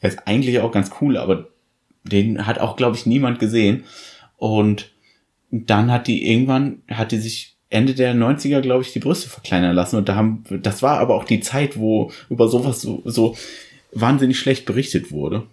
Er 0.02 0.10
ist 0.10 0.28
eigentlich 0.28 0.60
auch 0.60 0.72
ganz 0.72 0.92
cool, 1.02 1.18
aber 1.18 1.50
den 2.04 2.48
hat 2.48 2.60
auch, 2.60 2.76
glaube 2.76 2.96
ich, 2.96 3.06
niemand 3.06 3.40
gesehen. 3.40 3.84
Und 4.38 4.92
dann 5.52 5.92
hat 5.92 6.08
die 6.08 6.28
irgendwann, 6.30 6.82
hat 6.90 7.12
die 7.12 7.20
sich 7.20 7.56
Ende 7.70 7.94
der 7.94 8.14
90er, 8.16 8.62
glaube 8.62 8.84
ich, 8.84 8.92
die 8.92 9.00
Brüste 9.00 9.30
verkleinern 9.30 9.76
lassen. 9.76 9.98
Und 9.98 10.10
da 10.10 10.16
haben, 10.16 10.44
das 10.50 10.82
war 10.82 11.00
aber 11.00 11.16
auch 11.16 11.24
die 11.24 11.40
Zeit, 11.40 11.78
wo 11.78 12.12
über 12.30 12.48
sowas 12.48 12.82
so, 12.82 13.02
so 13.06 13.36
wahnsinnig 13.94 14.40
schlecht 14.40 14.66
berichtet 14.66 15.12
wurde. 15.12 15.44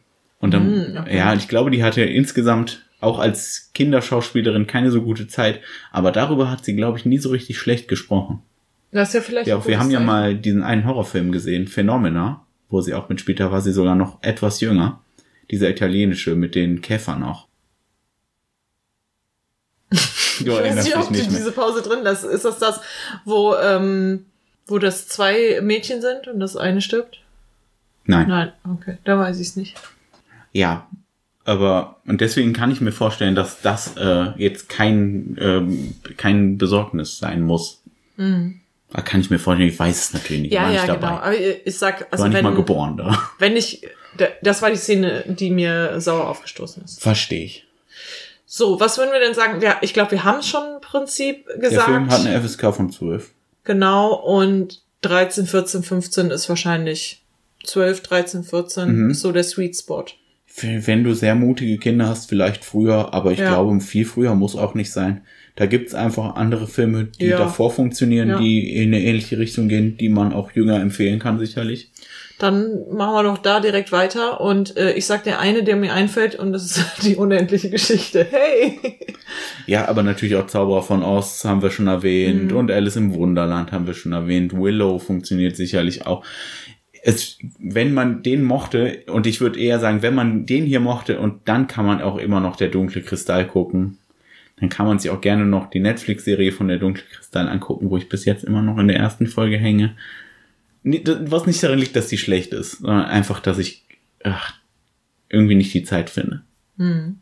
Und 0.40 0.54
dann, 0.54 0.70
mm, 0.70 0.96
okay. 0.98 1.16
ja, 1.16 1.34
ich 1.34 1.48
glaube, 1.48 1.70
die 1.70 1.82
hatte 1.82 2.02
insgesamt 2.02 2.84
auch 3.00 3.18
als 3.18 3.70
Kinderschauspielerin 3.74 4.66
keine 4.66 4.90
so 4.90 5.02
gute 5.02 5.28
Zeit. 5.28 5.61
Aber 5.92 6.11
darüber 6.11 6.50
hat 6.50 6.64
sie, 6.64 6.74
glaube 6.74 6.98
ich, 6.98 7.04
nie 7.04 7.18
so 7.18 7.30
richtig 7.30 7.59
schlecht 7.59 7.88
gesprochen. 7.88 8.40
Das 8.91 9.09
ist 9.09 9.14
ja 9.14 9.20
vielleicht. 9.20 9.49
Ja, 9.49 9.64
wir 9.66 9.78
haben 9.78 9.91
ja 9.91 10.01
mal 10.01 10.34
diesen 10.34 10.62
einen 10.62 10.86
Horrorfilm 10.86 11.32
gesehen, 11.32 11.68
Phenomena, 11.68 12.47
wo 12.68 12.80
sie 12.80 12.95
auch 12.95 13.09
mitspielt, 13.09 13.41
da 13.41 13.51
war 13.51 13.61
sie 13.61 13.72
sogar 13.72 13.95
noch 13.95 14.22
etwas 14.22 14.61
jünger. 14.61 15.01
Dieser 15.51 15.70
italienische 15.70 16.34
mit 16.36 16.55
den 16.55 16.80
Käfern 16.80 17.22
auch. 17.22 17.47
Du 20.41 20.53
ich 20.53 20.59
weiß 20.61 20.84
nicht, 20.84 20.97
ob 20.97 21.09
du 21.09 21.14
diese 21.14 21.51
Pause 21.51 21.82
drin 21.82 22.05
lässt. 22.05 22.22
Ist 22.22 22.45
das 22.45 22.61
das, 22.61 22.80
wo, 23.24 23.57
ähm, 23.57 24.26
wo 24.68 24.78
das 24.78 25.09
zwei 25.09 25.61
Mädchen 25.61 26.01
sind 26.01 26.28
und 26.28 26.39
das 26.39 26.57
eine 26.57 26.80
stirbt? 26.80 27.22
Nein. 28.05 28.28
Nein, 28.28 28.53
okay, 28.62 28.99
da 29.03 29.18
weiß 29.18 29.41
ich 29.41 29.49
es 29.49 29.57
nicht. 29.57 29.76
Ja, 30.53 30.89
aber 31.45 31.97
und 32.07 32.20
deswegen 32.20 32.53
kann 32.53 32.70
ich 32.70 32.80
mir 32.80 32.93
vorstellen, 32.93 33.34
dass 33.34 33.62
das 33.62 33.97
äh, 33.97 34.32
jetzt 34.36 34.68
kein 34.68 35.36
ähm, 35.41 35.95
kein 36.16 36.57
Besorgnis 36.57 37.18
sein 37.18 37.43
muss. 37.43 37.82
Mhm. 38.16 38.61
Da 38.91 39.03
kann 39.03 39.20
ich 39.20 39.28
mir 39.28 39.39
vorstellen, 39.39 39.68
ich 39.68 39.78
weiß 39.78 39.99
es 39.99 40.14
natürlich 40.14 40.43
nicht. 40.43 40.53
Ja, 40.53 40.70
ja, 40.70 40.86
genau. 40.86 41.07
Aber 41.07 41.34
ich 41.39 41.76
sag, 41.76 42.07
also 42.11 42.22
war 42.22 42.28
nicht 42.28 42.39
wenn, 42.39 42.45
mal 42.45 42.55
geboren 42.55 42.97
da. 42.97 43.30
Wenn 43.39 43.57
ich, 43.57 43.86
das 44.43 44.62
war 44.62 44.70
die 44.70 44.76
Szene, 44.76 45.24
die 45.26 45.51
mir 45.51 46.01
sauer 46.01 46.28
aufgestoßen 46.28 46.82
ist. 46.84 47.01
Verstehe 47.01 47.45
ich. 47.45 47.66
So, 48.47 48.80
was 48.80 48.97
würden 48.97 49.12
wir 49.12 49.20
denn 49.20 49.34
sagen? 49.34 49.61
Ja, 49.61 49.76
ich 49.82 49.93
glaube, 49.93 50.12
wir 50.12 50.24
haben 50.24 50.43
schon 50.43 50.76
im 50.76 50.80
Prinzip 50.80 51.47
gesagt. 51.61 51.72
Der 51.72 51.82
Film 51.82 52.11
hat 52.11 52.20
eine 52.24 52.41
FSK 52.41 52.74
von 52.74 52.91
12. 52.91 53.30
Genau, 53.64 54.14
und 54.14 54.80
13, 55.03 55.47
14, 55.47 55.82
15 55.82 56.30
ist 56.30 56.49
wahrscheinlich 56.49 57.22
12, 57.64 58.03
13, 58.03 58.45
14 58.45 58.89
mhm. 58.89 59.14
so 59.14 59.32
der 59.32 59.45
Sweet 59.45 59.76
Spot. 59.76 60.07
Wenn 60.61 61.05
du 61.05 61.14
sehr 61.14 61.34
mutige 61.34 61.76
Kinder 61.76 62.09
hast, 62.09 62.30
vielleicht 62.30 62.64
früher, 62.64 63.12
aber 63.12 63.32
ich 63.32 63.39
ja. 63.39 63.51
glaube, 63.51 63.78
viel 63.80 64.07
früher 64.07 64.34
muss 64.34 64.57
auch 64.57 64.74
nicht 64.74 64.91
sein. 64.91 65.22
Da 65.59 65.66
gibt's 65.66 65.92
einfach 65.92 66.36
andere 66.36 66.68
Filme, 66.68 67.09
die 67.20 67.26
ja. 67.26 67.38
davor 67.38 67.72
funktionieren, 67.72 68.28
ja. 68.28 68.38
die 68.38 68.76
in 68.76 68.94
eine 68.94 69.02
ähnliche 69.02 69.38
Richtung 69.38 69.66
gehen, 69.66 69.96
die 69.96 70.09
man 70.09 70.32
auch 70.32 70.52
jünger 70.52 70.80
empfehlen 70.80 71.18
kann, 71.18 71.40
sicherlich. 71.40 71.90
Dann 72.38 72.86
machen 72.92 73.14
wir 73.14 73.24
doch 73.24 73.38
da 73.38 73.59
direkt 73.59 73.90
weiter. 73.90 74.40
Und 74.40 74.76
äh, 74.76 74.92
ich 74.92 75.06
sag 75.06 75.24
dir 75.24 75.40
eine, 75.40 75.64
der 75.64 75.74
mir 75.74 75.92
einfällt, 75.92 76.36
und 76.36 76.52
das 76.52 76.64
ist 76.64 76.84
die 77.02 77.16
unendliche 77.16 77.70
Geschichte. 77.70 78.24
Hey! 78.30 78.78
Ja, 79.66 79.86
aber 79.86 80.02
natürlich 80.02 80.36
auch 80.36 80.46
Zauberer 80.46 80.82
von 80.82 81.02
Oz 81.02 81.44
haben 81.44 81.61
wir 81.61 81.70
schon 81.70 81.88
erwähnt. 81.88 82.52
Mhm. 82.52 82.56
Und 82.56 82.70
Alice 82.70 82.96
im 82.96 83.12
Wunderland 83.12 83.72
haben 83.72 83.86
wir 83.86 83.92
schon 83.92 84.12
erwähnt. 84.12 84.54
Willow 84.54 84.98
funktioniert 84.98 85.56
sicherlich 85.56 86.06
auch. 86.06 86.24
Es, 87.02 87.36
wenn 87.59 87.92
man 87.92 88.22
den 88.22 88.42
mochte, 88.42 89.00
und 89.09 89.26
ich 89.26 89.42
würde 89.42 89.61
eher 89.61 89.80
sagen, 89.80 90.00
wenn 90.00 90.14
man 90.14 90.46
den 90.46 90.64
hier 90.64 90.80
mochte, 90.80 91.20
und 91.20 91.46
dann 91.46 91.66
kann 91.66 91.84
man 91.84 92.00
auch 92.00 92.16
immer 92.16 92.40
noch 92.40 92.56
der 92.56 92.68
dunkle 92.68 93.02
Kristall 93.02 93.46
gucken 93.46 93.98
dann 94.61 94.68
kann 94.68 94.86
man 94.86 94.98
sich 94.98 95.11
auch 95.11 95.20
gerne 95.20 95.46
noch 95.46 95.70
die 95.70 95.80
Netflix-Serie 95.80 96.52
von 96.52 96.68
der 96.68 96.78
Dunkle 96.78 97.04
Kristall 97.12 97.48
angucken, 97.48 97.90
wo 97.90 97.96
ich 97.96 98.09
bis 98.09 98.24
jetzt 98.24 98.44
immer 98.44 98.62
noch 98.62 98.78
in 98.78 98.88
der 98.88 98.96
ersten 98.96 99.26
Folge 99.26 99.59
hänge. 99.59 99.96
Was 100.82 101.46
nicht 101.46 101.62
darin 101.62 101.78
liegt, 101.78 101.96
dass 101.96 102.09
die 102.09 102.18
schlecht 102.18 102.52
ist, 102.52 102.78
sondern 102.78 103.06
einfach, 103.06 103.40
dass 103.40 103.59
ich 103.59 103.84
ach, 104.24 104.54
irgendwie 105.28 105.54
nicht 105.54 105.74
die 105.74 105.84
Zeit 105.84 106.11
finde. 106.11 106.42
Hm. 106.78 107.18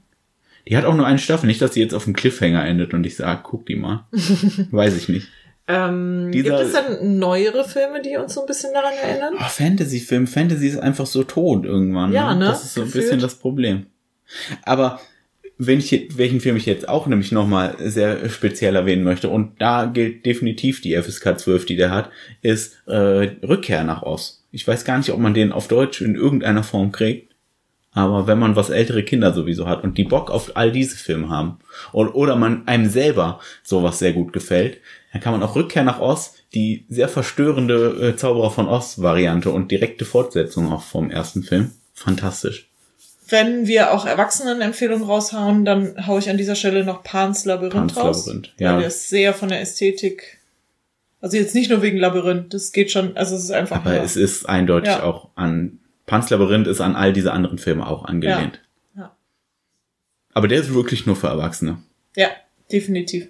Die 0.69 0.77
hat 0.77 0.85
auch 0.85 0.95
nur 0.95 1.07
eine 1.07 1.19
Staffel, 1.19 1.47
nicht, 1.47 1.63
dass 1.63 1.75
sie 1.75 1.81
jetzt 1.81 1.95
auf 1.95 2.05
dem 2.05 2.15
Cliffhanger 2.15 2.65
endet 2.65 2.93
und 2.93 3.05
ich 3.07 3.17
sage, 3.17 3.41
guck 3.45 3.67
die 3.67 3.77
mal. 3.77 4.07
Weiß 4.71 4.97
ich 4.97 5.09
nicht. 5.09 5.29
Ähm, 5.69 6.31
Dieser, 6.33 6.59
gibt 6.59 6.61
es 6.61 6.73
dann 6.73 7.19
neuere 7.19 7.65
Filme, 7.65 8.01
die 8.01 8.17
uns 8.17 8.35
so 8.35 8.41
ein 8.41 8.47
bisschen 8.47 8.73
daran 8.73 8.93
erinnern? 8.95 9.35
Oh, 9.37 9.49
Fantasy-Film. 9.49 10.27
Fantasy 10.27 10.69
ist 10.69 10.79
einfach 10.79 11.07
so 11.07 11.25
tot 11.25 11.65
irgendwann. 11.65 12.13
Ja, 12.13 12.35
ne? 12.35 12.47
Das 12.47 12.65
ist 12.65 12.75
so 12.75 12.83
Gefühlt. 12.83 12.97
ein 12.97 13.01
bisschen 13.03 13.21
das 13.21 13.35
Problem. 13.37 13.87
Aber 14.63 15.01
wenn 15.59 15.79
ich, 15.79 16.19
welchen 16.19 16.41
Film 16.41 16.57
ich 16.57 16.67
jetzt 16.67 16.89
auch 16.89 17.07
nämlich 17.07 17.33
nochmal 17.33 17.77
sehr 17.79 18.29
speziell 18.29 18.77
erwähnen 18.77 19.05
möchte, 19.05 19.29
und 19.29 19.61
da 19.61 19.87
gilt 19.87 20.27
definitiv 20.27 20.81
die 20.81 20.95
FSK 20.95 21.39
12, 21.39 21.67
die 21.67 21.77
der 21.77 21.91
hat, 21.91 22.11
ist 22.43 22.77
äh, 22.87 23.37
Rückkehr 23.47 23.85
nach 23.85 24.03
Oz. 24.03 24.45
Ich 24.53 24.67
weiß 24.67 24.85
gar 24.85 24.99
nicht, 24.99 25.11
ob 25.11 25.19
man 25.19 25.35
den 25.35 25.53
auf 25.53 25.69
Deutsch 25.69 26.01
in 26.01 26.15
irgendeiner 26.15 26.63
Form 26.63 26.93
kriegt, 26.93 27.35
aber 27.93 28.27
wenn 28.27 28.39
man 28.39 28.57
was 28.57 28.69
ältere 28.69 29.03
Kinder 29.03 29.33
sowieso 29.33 29.67
hat 29.67 29.83
und 29.83 29.97
die 29.97 30.05
Bock 30.05 30.31
auf 30.31 30.53
all 30.55 30.71
diese 30.71 30.99
Filme 30.99 31.31
haben, 31.31 31.59
oder, 31.93 32.15
oder 32.15 32.37
man 32.37 32.69
einem 32.69 32.91
selber 32.91 33.41
sowas 33.63 33.99
sehr 33.99 34.13
gut 34.13 34.35
gefällt, 34.35 34.79
dann 35.13 35.23
kann 35.23 35.33
man 35.33 35.43
auch 35.43 35.57
Rückkehr 35.57 35.85
nach 35.85 36.01
Oz, 36.01 36.35
die 36.53 36.85
sehr 36.91 37.09
verstörende 37.09 38.11
äh, 38.13 38.17
Zauberer 38.17 38.51
von 38.51 38.69
Oz 38.69 39.01
Variante 39.01 39.49
und 39.49 39.71
direkte 39.71 40.05
Fortsetzung 40.05 40.71
auch 40.71 40.83
vom 40.83 41.11
ersten 41.11 41.43
Film, 41.43 41.71
fantastisch. 41.95 42.69
Wenn 43.29 43.67
wir 43.67 43.93
auch 43.93 44.07
Erwachsenenempfehlungen 44.07 45.05
raushauen, 45.05 45.65
dann 45.65 46.07
haue 46.07 46.21
ich 46.21 46.31
an 46.31 46.37
dieser 46.37 46.55
Stelle 46.55 46.85
noch 46.85 47.03
Pans 47.03 47.45
Labyrinth 47.45 47.95
Pans 47.95 47.97
raus. 47.97 48.27
Labyrinth, 48.27 48.55
ja. 48.59 48.73
Weil 48.73 48.79
der 48.81 48.89
ist 48.89 49.09
sehr 49.09 49.35
von 49.35 49.49
der 49.49 49.61
Ästhetik. 49.61 50.39
Also 51.21 51.37
jetzt 51.37 51.55
nicht 51.55 51.71
nur 51.71 51.83
wegen 51.83 51.99
Labyrinth, 51.99 52.55
das 52.55 52.71
geht 52.71 52.93
schon, 52.93 53.17
also 53.17 53.35
es 53.35 53.45
ist 53.45 53.51
einfach. 53.51 53.79
Aber 53.79 53.95
nur, 53.95 54.03
es 54.03 54.15
ist 54.17 54.49
eindeutig 54.49 54.93
ja. 54.93 55.03
auch 55.03 55.31
an, 55.35 55.81
Pans 56.07 56.31
Labyrinth 56.31 56.69
ist 56.69 56.81
an 56.81 56.95
all 56.95 57.13
diese 57.13 57.33
anderen 57.33 57.59
Filme 57.59 57.87
auch 57.87 58.05
angelehnt. 58.05 58.61
Ja. 58.95 59.03
ja. 59.03 59.17
Aber 60.33 60.47
der 60.47 60.61
ist 60.61 60.73
wirklich 60.73 61.07
nur 61.07 61.17
für 61.17 61.27
Erwachsene. 61.27 61.79
Ja, 62.15 62.29
definitiv. 62.71 63.29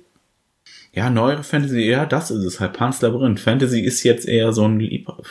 Ja, 0.93 1.09
neuere 1.09 1.43
Fantasy, 1.43 1.81
ja, 1.81 2.05
das 2.05 2.31
ist 2.31 2.45
es 2.45 2.61
halt. 2.61 2.75
Pans 2.75 3.01
Labyrinth. 3.01 3.41
Fantasy 3.41 3.81
ist 3.81 4.03
jetzt 4.03 4.27
eher 4.27 4.53
so 4.53 4.67
ein 4.67 4.79
Lieber. 4.79 5.23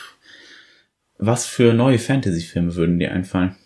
Was 1.18 1.46
für 1.46 1.72
neue 1.72 1.98
Fantasy-Filme 1.98 2.74
würden 2.74 2.98
dir 2.98 3.12
einfallen? 3.12 3.56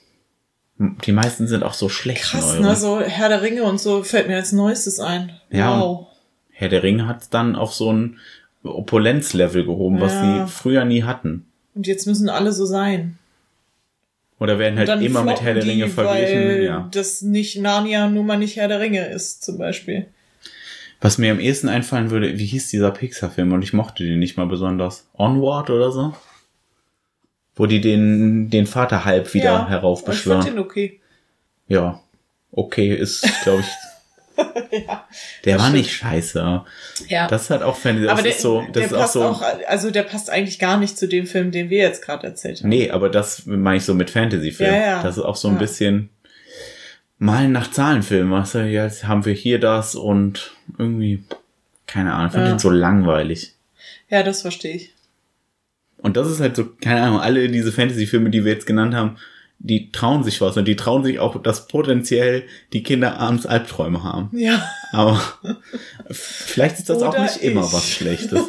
Die 0.83 1.13
meisten 1.13 1.47
sind 1.47 1.63
auch 1.63 1.75
so 1.75 1.91
schlecht. 1.91 2.23
Krass, 2.23 2.59
ne? 2.59 2.75
So 2.75 3.01
Herr 3.01 3.29
der 3.29 3.43
Ringe 3.43 3.65
und 3.65 3.79
so 3.79 4.03
fällt 4.03 4.29
mir 4.29 4.37
als 4.37 4.53
neuestes 4.53 4.99
ein. 4.99 5.39
Ja, 5.51 5.79
Wow. 5.79 6.07
Herr 6.53 6.71
der 6.71 6.83
Ringe 6.83 7.07
hat 7.07 7.35
dann 7.35 7.55
auf 7.55 7.75
so 7.75 7.93
ein 7.93 8.19
Opulenzlevel 8.63 9.65
gehoben, 9.67 10.01
was 10.01 10.13
Ja. 10.15 10.47
sie 10.47 10.53
früher 10.53 10.85
nie 10.87 11.03
hatten. 11.03 11.45
Und 11.75 11.87
jetzt 11.87 12.07
müssen 12.07 12.29
alle 12.31 12.53
so 12.53 12.65
sein. 12.65 13.19
Oder 14.39 14.59
werden 14.59 14.79
halt 14.79 14.89
immer 15.03 15.23
mit 15.23 15.43
Herr 15.43 15.53
der 15.53 15.65
Ringe 15.67 15.85
die, 15.85 15.91
verglichen. 15.91 16.39
Weil 16.49 16.65
Ja. 16.65 16.89
das 16.93 17.21
nicht 17.21 17.59
Narnia 17.59 18.09
nun 18.09 18.25
mal 18.27 18.39
nicht 18.39 18.57
Herr 18.57 18.69
der 18.69 18.81
Ringe 18.81 19.07
ist, 19.07 19.45
zum 19.45 19.59
Beispiel. 19.59 20.07
Was 21.03 21.19
mir 21.19 21.31
am 21.33 21.41
ehesten 21.41 21.69
einfallen 21.69 22.11
würde, 22.11 22.39
wie 22.39 22.47
hieß 22.47 22.69
dieser 22.71 22.91
Pixar-Film? 22.91 23.53
Und 23.53 23.63
ich 23.63 23.73
mochte 23.75 24.03
den 24.05 24.19
nicht 24.19 24.37
mal 24.39 24.47
besonders. 24.47 25.07
Onward 25.15 25.69
oder 25.69 25.93
so? 25.93 26.15
Wo 27.61 27.67
die 27.67 27.83
den, 27.83 28.49
den 28.49 28.67
Vater 28.67 29.05
halb 29.05 29.35
wieder 29.35 29.45
ja, 29.45 29.53
Ich 29.53 29.59
fand 29.59 29.71
heraufbeschwören. 29.71 30.45
den 30.47 30.59
okay. 30.59 30.99
Ja. 31.69 32.01
Okay, 32.53 32.95
ist, 32.95 33.29
glaube 33.43 33.61
ich. 33.61 33.67
ja. 34.87 35.07
Der 35.45 35.59
war 35.59 35.67
stimmt. 35.67 35.77
nicht 35.77 35.93
scheiße. 35.93 36.63
ja. 37.09 37.29
Das 37.29 37.51
halt 37.51 37.63
auch 37.63 37.77
Fantasy. 37.77 38.05
Das 38.07 38.13
aber 38.13 38.23
der, 38.23 38.31
ist 38.33 38.41
so, 38.41 38.63
das 38.63 38.73
der 38.73 38.85
ist 38.87 38.95
auch 38.95 39.07
so. 39.09 39.23
auch, 39.25 39.43
also 39.69 39.91
der 39.91 40.05
passt 40.05 40.31
eigentlich 40.31 40.59
gar 40.59 40.79
nicht 40.79 40.97
zu 40.97 41.07
dem 41.07 41.27
Film, 41.27 41.51
den 41.51 41.69
wir 41.69 41.81
jetzt 41.81 42.03
gerade 42.03 42.27
erzählt 42.29 42.61
haben. 42.61 42.71
Nee, 42.71 42.91
aber 42.91 43.11
das 43.11 43.45
meine 43.45 43.77
ich 43.77 43.85
so 43.85 43.93
mit 43.93 44.09
Fantasy-Film. 44.09 44.73
Ja, 44.73 44.81
ja. 44.81 45.03
Das 45.03 45.19
ist 45.19 45.23
auch 45.25 45.37
so 45.37 45.49
ein 45.49 45.55
Ja. 45.55 45.61
bisschen 45.61 46.09
Malen 47.19 47.53
nach 47.53 47.71
Zahlenfilm. 47.71 48.31
Weißt 48.31 48.55
du, 48.55 48.59
jetzt 48.67 49.07
haben 49.07 49.27
wir 49.27 49.35
hier 49.35 49.59
das 49.61 49.95
und 49.97 50.53
irgendwie, 50.79 51.25
keine 51.87 52.15
Ahnung, 52.15 52.29
ich 52.29 52.33
fand 52.33 52.47
Ja. 52.47 52.53
den 52.55 52.59
so 52.59 52.71
langweilig. 52.71 53.55
Ja, 54.09 54.23
das 54.23 54.41
verstehe 54.41 54.77
ich. 54.77 54.95
Und 56.11 56.17
das 56.17 56.29
ist 56.29 56.41
halt 56.41 56.57
so, 56.57 56.67
keine 56.81 57.03
Ahnung, 57.03 57.21
alle 57.21 57.49
diese 57.49 57.71
Fantasy-Filme, 57.71 58.31
die 58.31 58.45
wir 58.45 58.53
jetzt 58.53 58.67
genannt 58.67 58.97
haben, 58.97 59.15
die 59.61 59.93
trauen 59.93 60.25
sich 60.25 60.41
was 60.41 60.57
und 60.57 60.67
die 60.67 60.75
trauen 60.75 61.05
sich 61.05 61.21
auch, 61.21 61.41
dass 61.41 61.69
potenziell 61.69 62.43
die 62.73 62.83
Kinder 62.83 63.21
abends 63.21 63.47
Albträume 63.47 64.03
haben. 64.03 64.29
Ja. 64.33 64.61
Aber 64.91 65.23
vielleicht 66.11 66.81
ist 66.81 66.91
das 66.91 67.01
auch 67.05 67.13
Oder 67.13 67.23
nicht 67.23 67.37
immer 67.45 67.65
ich. 67.65 67.73
was 67.73 67.89
Schlechtes. 67.89 68.41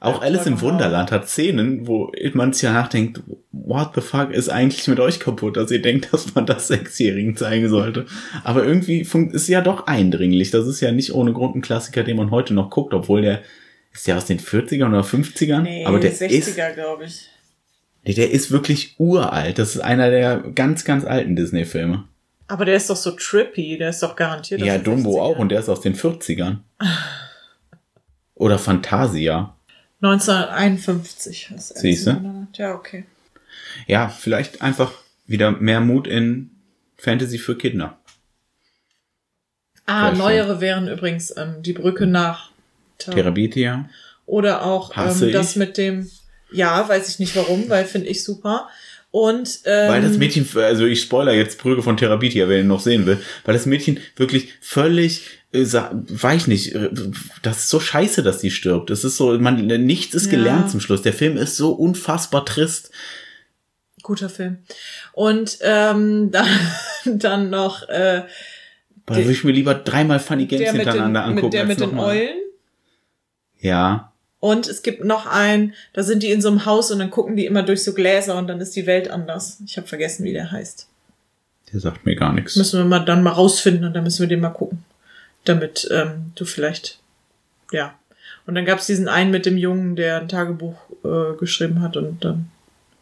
Auch 0.00 0.20
Alice 0.20 0.46
im 0.46 0.60
Wunderland 0.60 1.12
hat 1.12 1.28
Szenen, 1.28 1.86
wo 1.86 2.10
man 2.32 2.52
sich 2.52 2.62
ja 2.62 2.72
nachdenkt, 2.72 3.20
what 3.52 3.90
the 3.94 4.00
fuck 4.00 4.32
ist 4.32 4.48
eigentlich 4.48 4.88
mit 4.88 4.98
euch 4.98 5.20
kaputt, 5.20 5.56
dass 5.56 5.70
ihr 5.70 5.80
denkt, 5.80 6.12
dass 6.12 6.34
man 6.34 6.44
das 6.44 6.66
Sechsjährigen 6.66 7.36
zeigen 7.36 7.68
sollte. 7.68 8.06
Aber 8.42 8.64
irgendwie 8.64 9.06
ist 9.32 9.48
ja 9.48 9.60
doch 9.60 9.86
eindringlich. 9.86 10.50
Das 10.50 10.66
ist 10.66 10.80
ja 10.80 10.90
nicht 10.90 11.14
ohne 11.14 11.32
Grund 11.32 11.54
ein 11.54 11.62
Klassiker, 11.62 12.02
den 12.02 12.16
man 12.16 12.32
heute 12.32 12.52
noch 12.52 12.70
guckt, 12.70 12.94
obwohl 12.94 13.22
der 13.22 13.42
ist 13.92 14.06
ja 14.06 14.16
aus 14.16 14.26
den 14.26 14.40
40ern 14.40 14.88
oder 14.88 15.02
50ern. 15.02 15.62
Nee, 15.62 15.84
aber 15.84 16.00
der 16.00 16.12
ist, 16.12 16.22
60er, 16.22 16.72
glaube 16.74 17.04
ich. 17.04 17.28
nee, 18.04 18.14
der 18.14 18.30
ist 18.30 18.50
wirklich 18.50 18.94
uralt. 18.98 19.58
Das 19.58 19.74
ist 19.74 19.80
einer 19.80 20.10
der 20.10 20.38
ganz, 20.54 20.84
ganz 20.84 21.04
alten 21.04 21.36
Disney-Filme. 21.36 22.04
Aber 22.46 22.64
der 22.64 22.76
ist 22.76 22.88
doch 22.88 22.96
so 22.96 23.10
trippy, 23.10 23.76
der 23.76 23.90
ist 23.90 24.02
doch 24.02 24.16
garantiert. 24.16 24.60
Ja, 24.60 24.78
Dumbo 24.78 25.16
60ern. 25.16 25.20
auch 25.20 25.38
und 25.38 25.48
der 25.50 25.60
ist 25.60 25.68
aus 25.68 25.80
den 25.80 25.94
40ern. 25.94 26.58
Oder 28.34 28.58
Fantasia. 28.58 29.54
1951. 30.00 31.50
ist 31.54 31.70
er 31.72 31.80
Siehste? 31.80 32.10
jetzt 32.10 32.16
im 32.18 32.22
Monat. 32.22 32.58
Ja, 32.58 32.74
okay. 32.74 33.04
Ja, 33.86 34.08
vielleicht 34.08 34.62
einfach 34.62 34.92
wieder 35.26 35.50
mehr 35.50 35.80
Mut 35.80 36.06
in 36.06 36.50
Fantasy 36.96 37.38
für 37.38 37.56
Kinder. 37.58 37.98
Ah, 39.86 40.12
neuere 40.12 40.60
wären 40.60 40.88
übrigens 40.88 41.34
ähm, 41.36 41.62
die 41.62 41.72
Brücke 41.72 42.06
nach 42.06 42.47
Terabitia. 42.98 43.88
Oder 44.26 44.64
auch 44.64 44.96
ähm, 44.96 45.32
das 45.32 45.50
ich. 45.50 45.56
mit 45.56 45.78
dem, 45.78 46.10
ja, 46.52 46.86
weiß 46.88 47.08
ich 47.08 47.18
nicht 47.18 47.34
warum, 47.36 47.68
weil 47.68 47.84
finde 47.84 48.08
ich 48.08 48.22
super. 48.24 48.68
Und 49.10 49.60
ähm, 49.64 49.88
Weil 49.88 50.02
das 50.02 50.18
Mädchen, 50.18 50.46
also 50.56 50.84
ich 50.84 51.00
spoiler 51.00 51.32
jetzt 51.32 51.58
Brücke 51.58 51.82
von 51.82 51.96
Terabitia, 51.96 52.46
wer 52.48 52.60
ihn 52.60 52.66
noch 52.66 52.80
sehen 52.80 53.06
will, 53.06 53.18
weil 53.46 53.54
das 53.54 53.64
Mädchen 53.64 54.00
wirklich 54.16 54.52
völlig, 54.60 55.22
äh, 55.52 55.64
weiß 55.64 56.42
ich 56.42 56.46
nicht, 56.46 56.74
äh, 56.74 56.90
das 57.42 57.60
ist 57.60 57.68
so 57.70 57.80
scheiße, 57.80 58.22
dass 58.22 58.38
die 58.40 58.50
stirbt. 58.50 58.90
Das 58.90 59.04
ist 59.04 59.16
so, 59.16 59.38
man, 59.38 59.66
nichts 59.66 60.14
ist 60.14 60.26
Ja. 60.26 60.32
gelernt 60.32 60.70
zum 60.70 60.80
Schluss. 60.80 61.00
Der 61.00 61.14
Film 61.14 61.38
ist 61.38 61.56
so 61.56 61.72
unfassbar 61.72 62.44
trist. 62.44 62.90
guter 64.02 64.28
Film. 64.28 64.58
Und 65.14 65.56
ähm, 65.62 66.30
dann, 66.30 66.48
dann 67.06 67.48
noch 67.48 67.88
äh, 67.88 68.24
Da 69.06 69.16
würde 69.16 69.32
ich 69.32 69.42
mir 69.42 69.52
lieber 69.52 69.72
dreimal 69.74 70.20
Funny 70.20 70.44
Games 70.44 70.64
der 70.64 70.72
mit 70.74 70.82
den, 70.82 70.86
hintereinander 70.92 71.24
angucken. 71.24 71.44
mit, 71.46 71.54
der 71.54 71.64
mit 71.64 71.80
den. 71.80 71.98
Eulen. 71.98 72.36
Ja, 73.60 74.12
Und 74.40 74.68
es 74.68 74.82
gibt 74.82 75.04
noch 75.04 75.26
einen, 75.26 75.74
da 75.94 76.02
sind 76.04 76.22
die 76.22 76.30
in 76.30 76.40
so 76.40 76.48
einem 76.48 76.64
Haus 76.64 76.90
und 76.92 77.00
dann 77.00 77.10
gucken 77.10 77.34
die 77.36 77.44
immer 77.46 77.62
durch 77.64 77.82
so 77.82 77.92
Gläser 77.92 78.36
und 78.36 78.46
dann 78.46 78.60
ist 78.60 78.76
die 78.76 78.86
Welt 78.86 79.10
anders. 79.10 79.58
Ich 79.66 79.76
habe 79.76 79.86
vergessen, 79.88 80.24
wie 80.24 80.32
der 80.32 80.52
heißt. 80.52 80.86
der 81.72 81.80
sagt 81.80 82.06
mir 82.06 82.14
gar 82.14 82.32
nichts. 82.32 82.54
Müssen 82.56 82.78
wir 82.78 82.84
mal 82.84 83.04
dann 83.04 83.22
mal 83.22 83.32
rausfinden 83.32 83.84
und 83.84 83.94
dann 83.94 84.04
müssen 84.04 84.20
wir 84.20 84.28
den 84.28 84.40
mal 84.40 84.50
gucken. 84.50 84.84
Damit 85.44 85.88
ähm, 85.90 86.32
du 86.36 86.44
vielleicht, 86.44 87.00
ja. 87.72 87.94
Und 88.46 88.54
dann 88.54 88.64
gab's 88.64 88.86
diesen 88.86 89.08
einen 89.08 89.30
mit 89.30 89.44
dem 89.44 89.56
Jungen, 89.58 89.96
der 89.96 90.20
ein 90.20 90.28
Tagebuch 90.28 90.76
äh, 91.04 91.36
geschrieben 91.38 91.82
hat 91.82 91.96
und 91.96 92.24
dann 92.24 92.48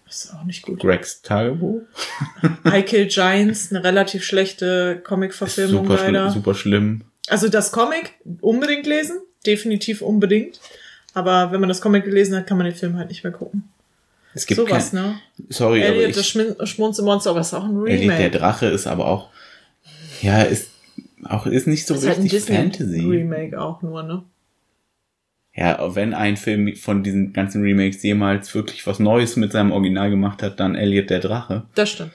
ist 0.09 0.33
auch 0.35 0.45
nicht 0.45 0.63
gut. 0.63 0.81
Gregs 0.81 1.21
Tagebuch? 1.23 1.83
I 2.67 2.83
Kill 2.83 3.07
Giants, 3.07 3.71
eine 3.71 3.85
relativ 3.85 4.25
schlechte 4.25 5.01
Comic-Verfilmung 5.05 5.87
Super, 5.87 6.03
leider. 6.03 6.31
super 6.31 6.55
schlimm. 6.55 7.03
Also 7.29 7.49
das 7.49 7.73
Comic 7.73 8.15
unbedingt 8.41 8.87
lesen, 8.87 9.19
definitiv 9.47 10.03
unbedingt. 10.03 10.61
Aber 11.15 11.51
wenn 11.53 11.61
man 11.61 11.69
das 11.69 11.81
Comic 11.81 12.05
gelesen 12.05 12.37
hat, 12.37 12.47
kann 12.47 12.59
man 12.59 12.67
den 12.67 12.75
Film 12.75 12.97
halt 12.97 13.09
nicht 13.09 13.25
mehr 13.25 13.33
gucken. 13.33 13.65
Es 14.35 14.45
gibt 14.47 14.61
Sowas, 14.61 14.91
kein, 14.93 15.03
ne? 15.03 15.15
Sorry, 15.49 15.83
aber 15.83 15.95
Elliot, 15.95 16.11
ich, 16.11 16.17
das 16.17 16.27
Schmin- 16.27 16.67
Schmunzelmonster, 16.67 17.31
aber 17.31 17.41
es 17.41 17.47
ist 17.49 17.55
auch 17.55 17.65
ein 17.65 17.87
Elliot 17.87 18.11
der 18.11 18.19
Remake. 18.19 18.31
Drache 18.39 18.67
ist 18.67 18.87
aber 18.87 19.07
auch, 19.07 19.31
ja, 20.21 20.43
ist 20.43 20.71
auch, 21.25 21.47
ist 21.47 21.67
nicht 21.67 21.87
so 21.87 21.95
Das 21.95 22.03
ist 22.03 22.09
halt 22.11 22.19
ein 22.19 22.23
richtig 22.25 22.43
Fantasy. 22.55 22.85
Disney-Remake 22.99 23.59
auch 23.59 23.81
nur, 23.81 24.03
ne? 24.03 24.25
Ja, 25.55 25.95
wenn 25.95 26.13
ein 26.13 26.37
Film 26.37 26.77
von 26.77 27.03
diesen 27.03 27.33
ganzen 27.33 27.63
Remakes 27.63 28.03
jemals 28.03 28.55
wirklich 28.55 28.87
was 28.87 28.99
Neues 28.99 29.37
mit 29.37 29.53
seinem 29.53 29.73
Original 29.73 30.11
gemacht 30.11 30.43
hat, 30.43 30.61
dann 30.61 30.75
Elliot 30.75 31.09
der 31.09 31.21
Drache. 31.21 31.63
Das 31.75 31.89
stimmt. 31.89 32.13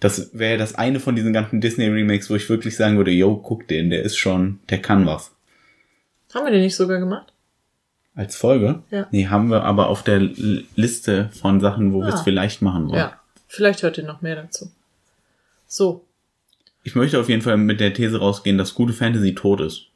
Das 0.00 0.30
wäre 0.32 0.56
das 0.56 0.74
eine 0.74 1.00
von 1.00 1.14
diesen 1.14 1.34
ganzen 1.34 1.60
Disney 1.60 1.86
Remakes, 1.86 2.30
wo 2.30 2.34
ich 2.34 2.48
wirklich 2.48 2.74
sagen 2.76 2.96
würde, 2.96 3.10
yo, 3.10 3.36
guck 3.36 3.68
den, 3.68 3.90
der 3.90 4.02
ist 4.02 4.16
schon, 4.16 4.58
der 4.70 4.80
kann 4.80 5.04
was. 5.04 5.31
Haben 6.34 6.46
wir 6.46 6.52
den 6.52 6.62
nicht 6.62 6.76
sogar 6.76 6.98
gemacht? 6.98 7.32
Als 8.14 8.36
Folge? 8.36 8.82
Ja. 8.90 9.06
Nee, 9.10 9.28
haben 9.28 9.48
wir 9.50 9.64
aber 9.64 9.88
auf 9.88 10.02
der 10.02 10.18
Liste 10.20 11.30
von 11.40 11.60
Sachen, 11.60 11.92
wo 11.92 12.00
wir 12.00 12.08
es 12.08 12.16
Ah. 12.20 12.22
vielleicht 12.24 12.60
machen 12.62 12.88
wollen. 12.88 12.98
Ja. 12.98 13.18
Vielleicht 13.48 13.82
hört 13.82 13.98
ihr 13.98 14.04
noch 14.04 14.20
mehr 14.22 14.36
dazu. 14.36 14.70
So. 15.66 16.04
Ich 16.84 16.94
möchte 16.94 17.18
auf 17.20 17.28
jeden 17.28 17.42
Fall 17.42 17.56
mit 17.56 17.80
der 17.80 17.94
These 17.94 18.18
rausgehen, 18.18 18.58
dass 18.58 18.74
gute 18.74 18.92
Fantasy 18.92 19.34
tot 19.34 19.60
ist. 19.60 19.86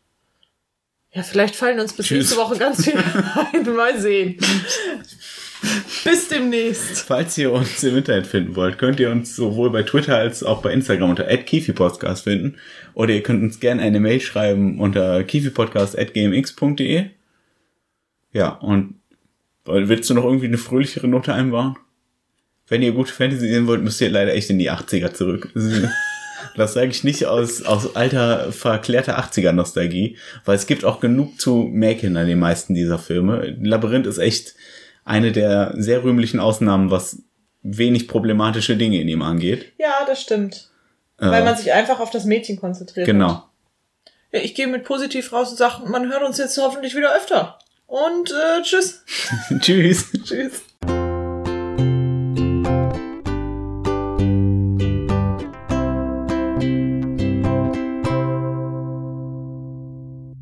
Ja, 1.13 1.23
vielleicht 1.23 1.57
fallen 1.57 1.81
uns 1.81 1.93
bis 1.95 2.07
Tschüss. 2.07 2.19
nächste 2.19 2.37
Woche 2.37 2.57
ganz 2.59 2.85
viel 2.85 2.95
ein. 3.53 3.75
Mal 3.75 3.99
sehen. 3.99 4.39
bis 6.05 6.29
demnächst. 6.29 7.01
Falls 7.01 7.37
ihr 7.39 7.53
uns 7.53 7.83
im 7.83 7.97
Internet 7.97 8.27
finden 8.27 8.57
wollt, 8.57 8.79
könnt 8.79 9.01
ihr 9.01 9.11
uns 9.11 9.35
sowohl 9.37 9.71
bei 9.71 9.83
Twitter 9.83 10.17
als 10.17 10.43
auch 10.43 10.63
bei 10.63 10.73
Instagram 10.73 11.11
unter 11.11 11.25
@kifipodcast 11.25 12.25
finden. 12.25 12.57
Oder 12.95 13.15
ihr 13.15 13.23
könnt 13.23 13.43
uns 13.43 13.61
gerne 13.61 13.83
eine 13.83 14.01
Mail 14.01 14.21
schreiben 14.21 14.81
unter 14.81 15.25
kifipodcast@gmx.de. 15.25 17.07
Ja, 18.33 18.49
und 18.51 18.97
willst 19.65 20.11
du 20.11 20.15
noch 20.15 20.25
irgendwie 20.25 20.47
eine 20.47 20.59
fröhlichere 20.59 21.09
Note 21.09 21.33
einbauen? 21.33 21.77
Wenn 22.69 22.83
ihr 22.83 22.93
gute 22.93 23.13
Fantasy 23.13 23.49
sehen 23.49 23.67
wollt, 23.67 23.83
müsst 23.83 24.01
ihr 24.01 24.11
leider 24.11 24.35
echt 24.35 24.51
in 24.51 24.59
die 24.59 24.71
80er 24.71 25.13
zurück. 25.13 25.51
Das 26.55 26.75
sage 26.75 26.91
ich 26.91 27.05
nicht 27.05 27.27
aus, 27.27 27.63
aus 27.63 27.97
alter, 27.97 28.53
verklärter 28.53 29.19
80er-Nostalgie, 29.19 30.17
weil 30.45 30.57
es 30.57 30.67
gibt 30.67 30.85
auch 30.85 31.01
genug 31.01 31.41
zu 31.41 31.69
mäkeln 31.71 32.17
an 32.17 32.27
den 32.27 32.39
meisten 32.39 32.75
dieser 32.75 32.99
Filme. 32.99 33.57
Labyrinth 33.61 34.07
ist 34.07 34.19
echt 34.19 34.55
eine 35.07 35.33
der 35.33 35.73
sehr 35.77 36.05
rühmlichen 36.05 36.41
Ausnahmen, 36.41 36.91
was 36.91 37.23
wenig 37.63 38.09
problematische 38.09 38.77
Dinge 38.77 39.01
in 39.01 39.09
ihm 39.09 39.23
angeht. 39.23 39.73
Ja, 39.79 40.05
das 40.07 40.21
stimmt. 40.21 40.71
Äh, 41.19 41.31
Weil 41.31 41.45
man 41.45 41.57
sich 41.57 41.73
einfach 41.73 42.01
auf 42.01 42.11
das 42.11 42.25
Mädchen 42.25 42.59
konzentriert. 42.59 43.07
Hat. 43.07 43.13
genau. 43.13 43.45
Ja, 44.33 44.41
ich 44.41 44.55
gehe 44.55 44.67
mit 44.67 44.85
positiv 44.85 45.33
raus 45.33 45.51
und 45.51 45.57
sage, 45.57 45.89
man 45.89 46.11
hört 46.11 46.25
uns 46.25 46.39
jetzt 46.39 46.59
hoffentlich 46.59 46.95
wieder 46.95 47.17
öfter. 47.17 47.59
Und 47.87 48.33
äh, 48.33 48.63
tschüss. 48.63 49.05
Tschüss. 49.61 50.11
tschüss. 50.25 50.63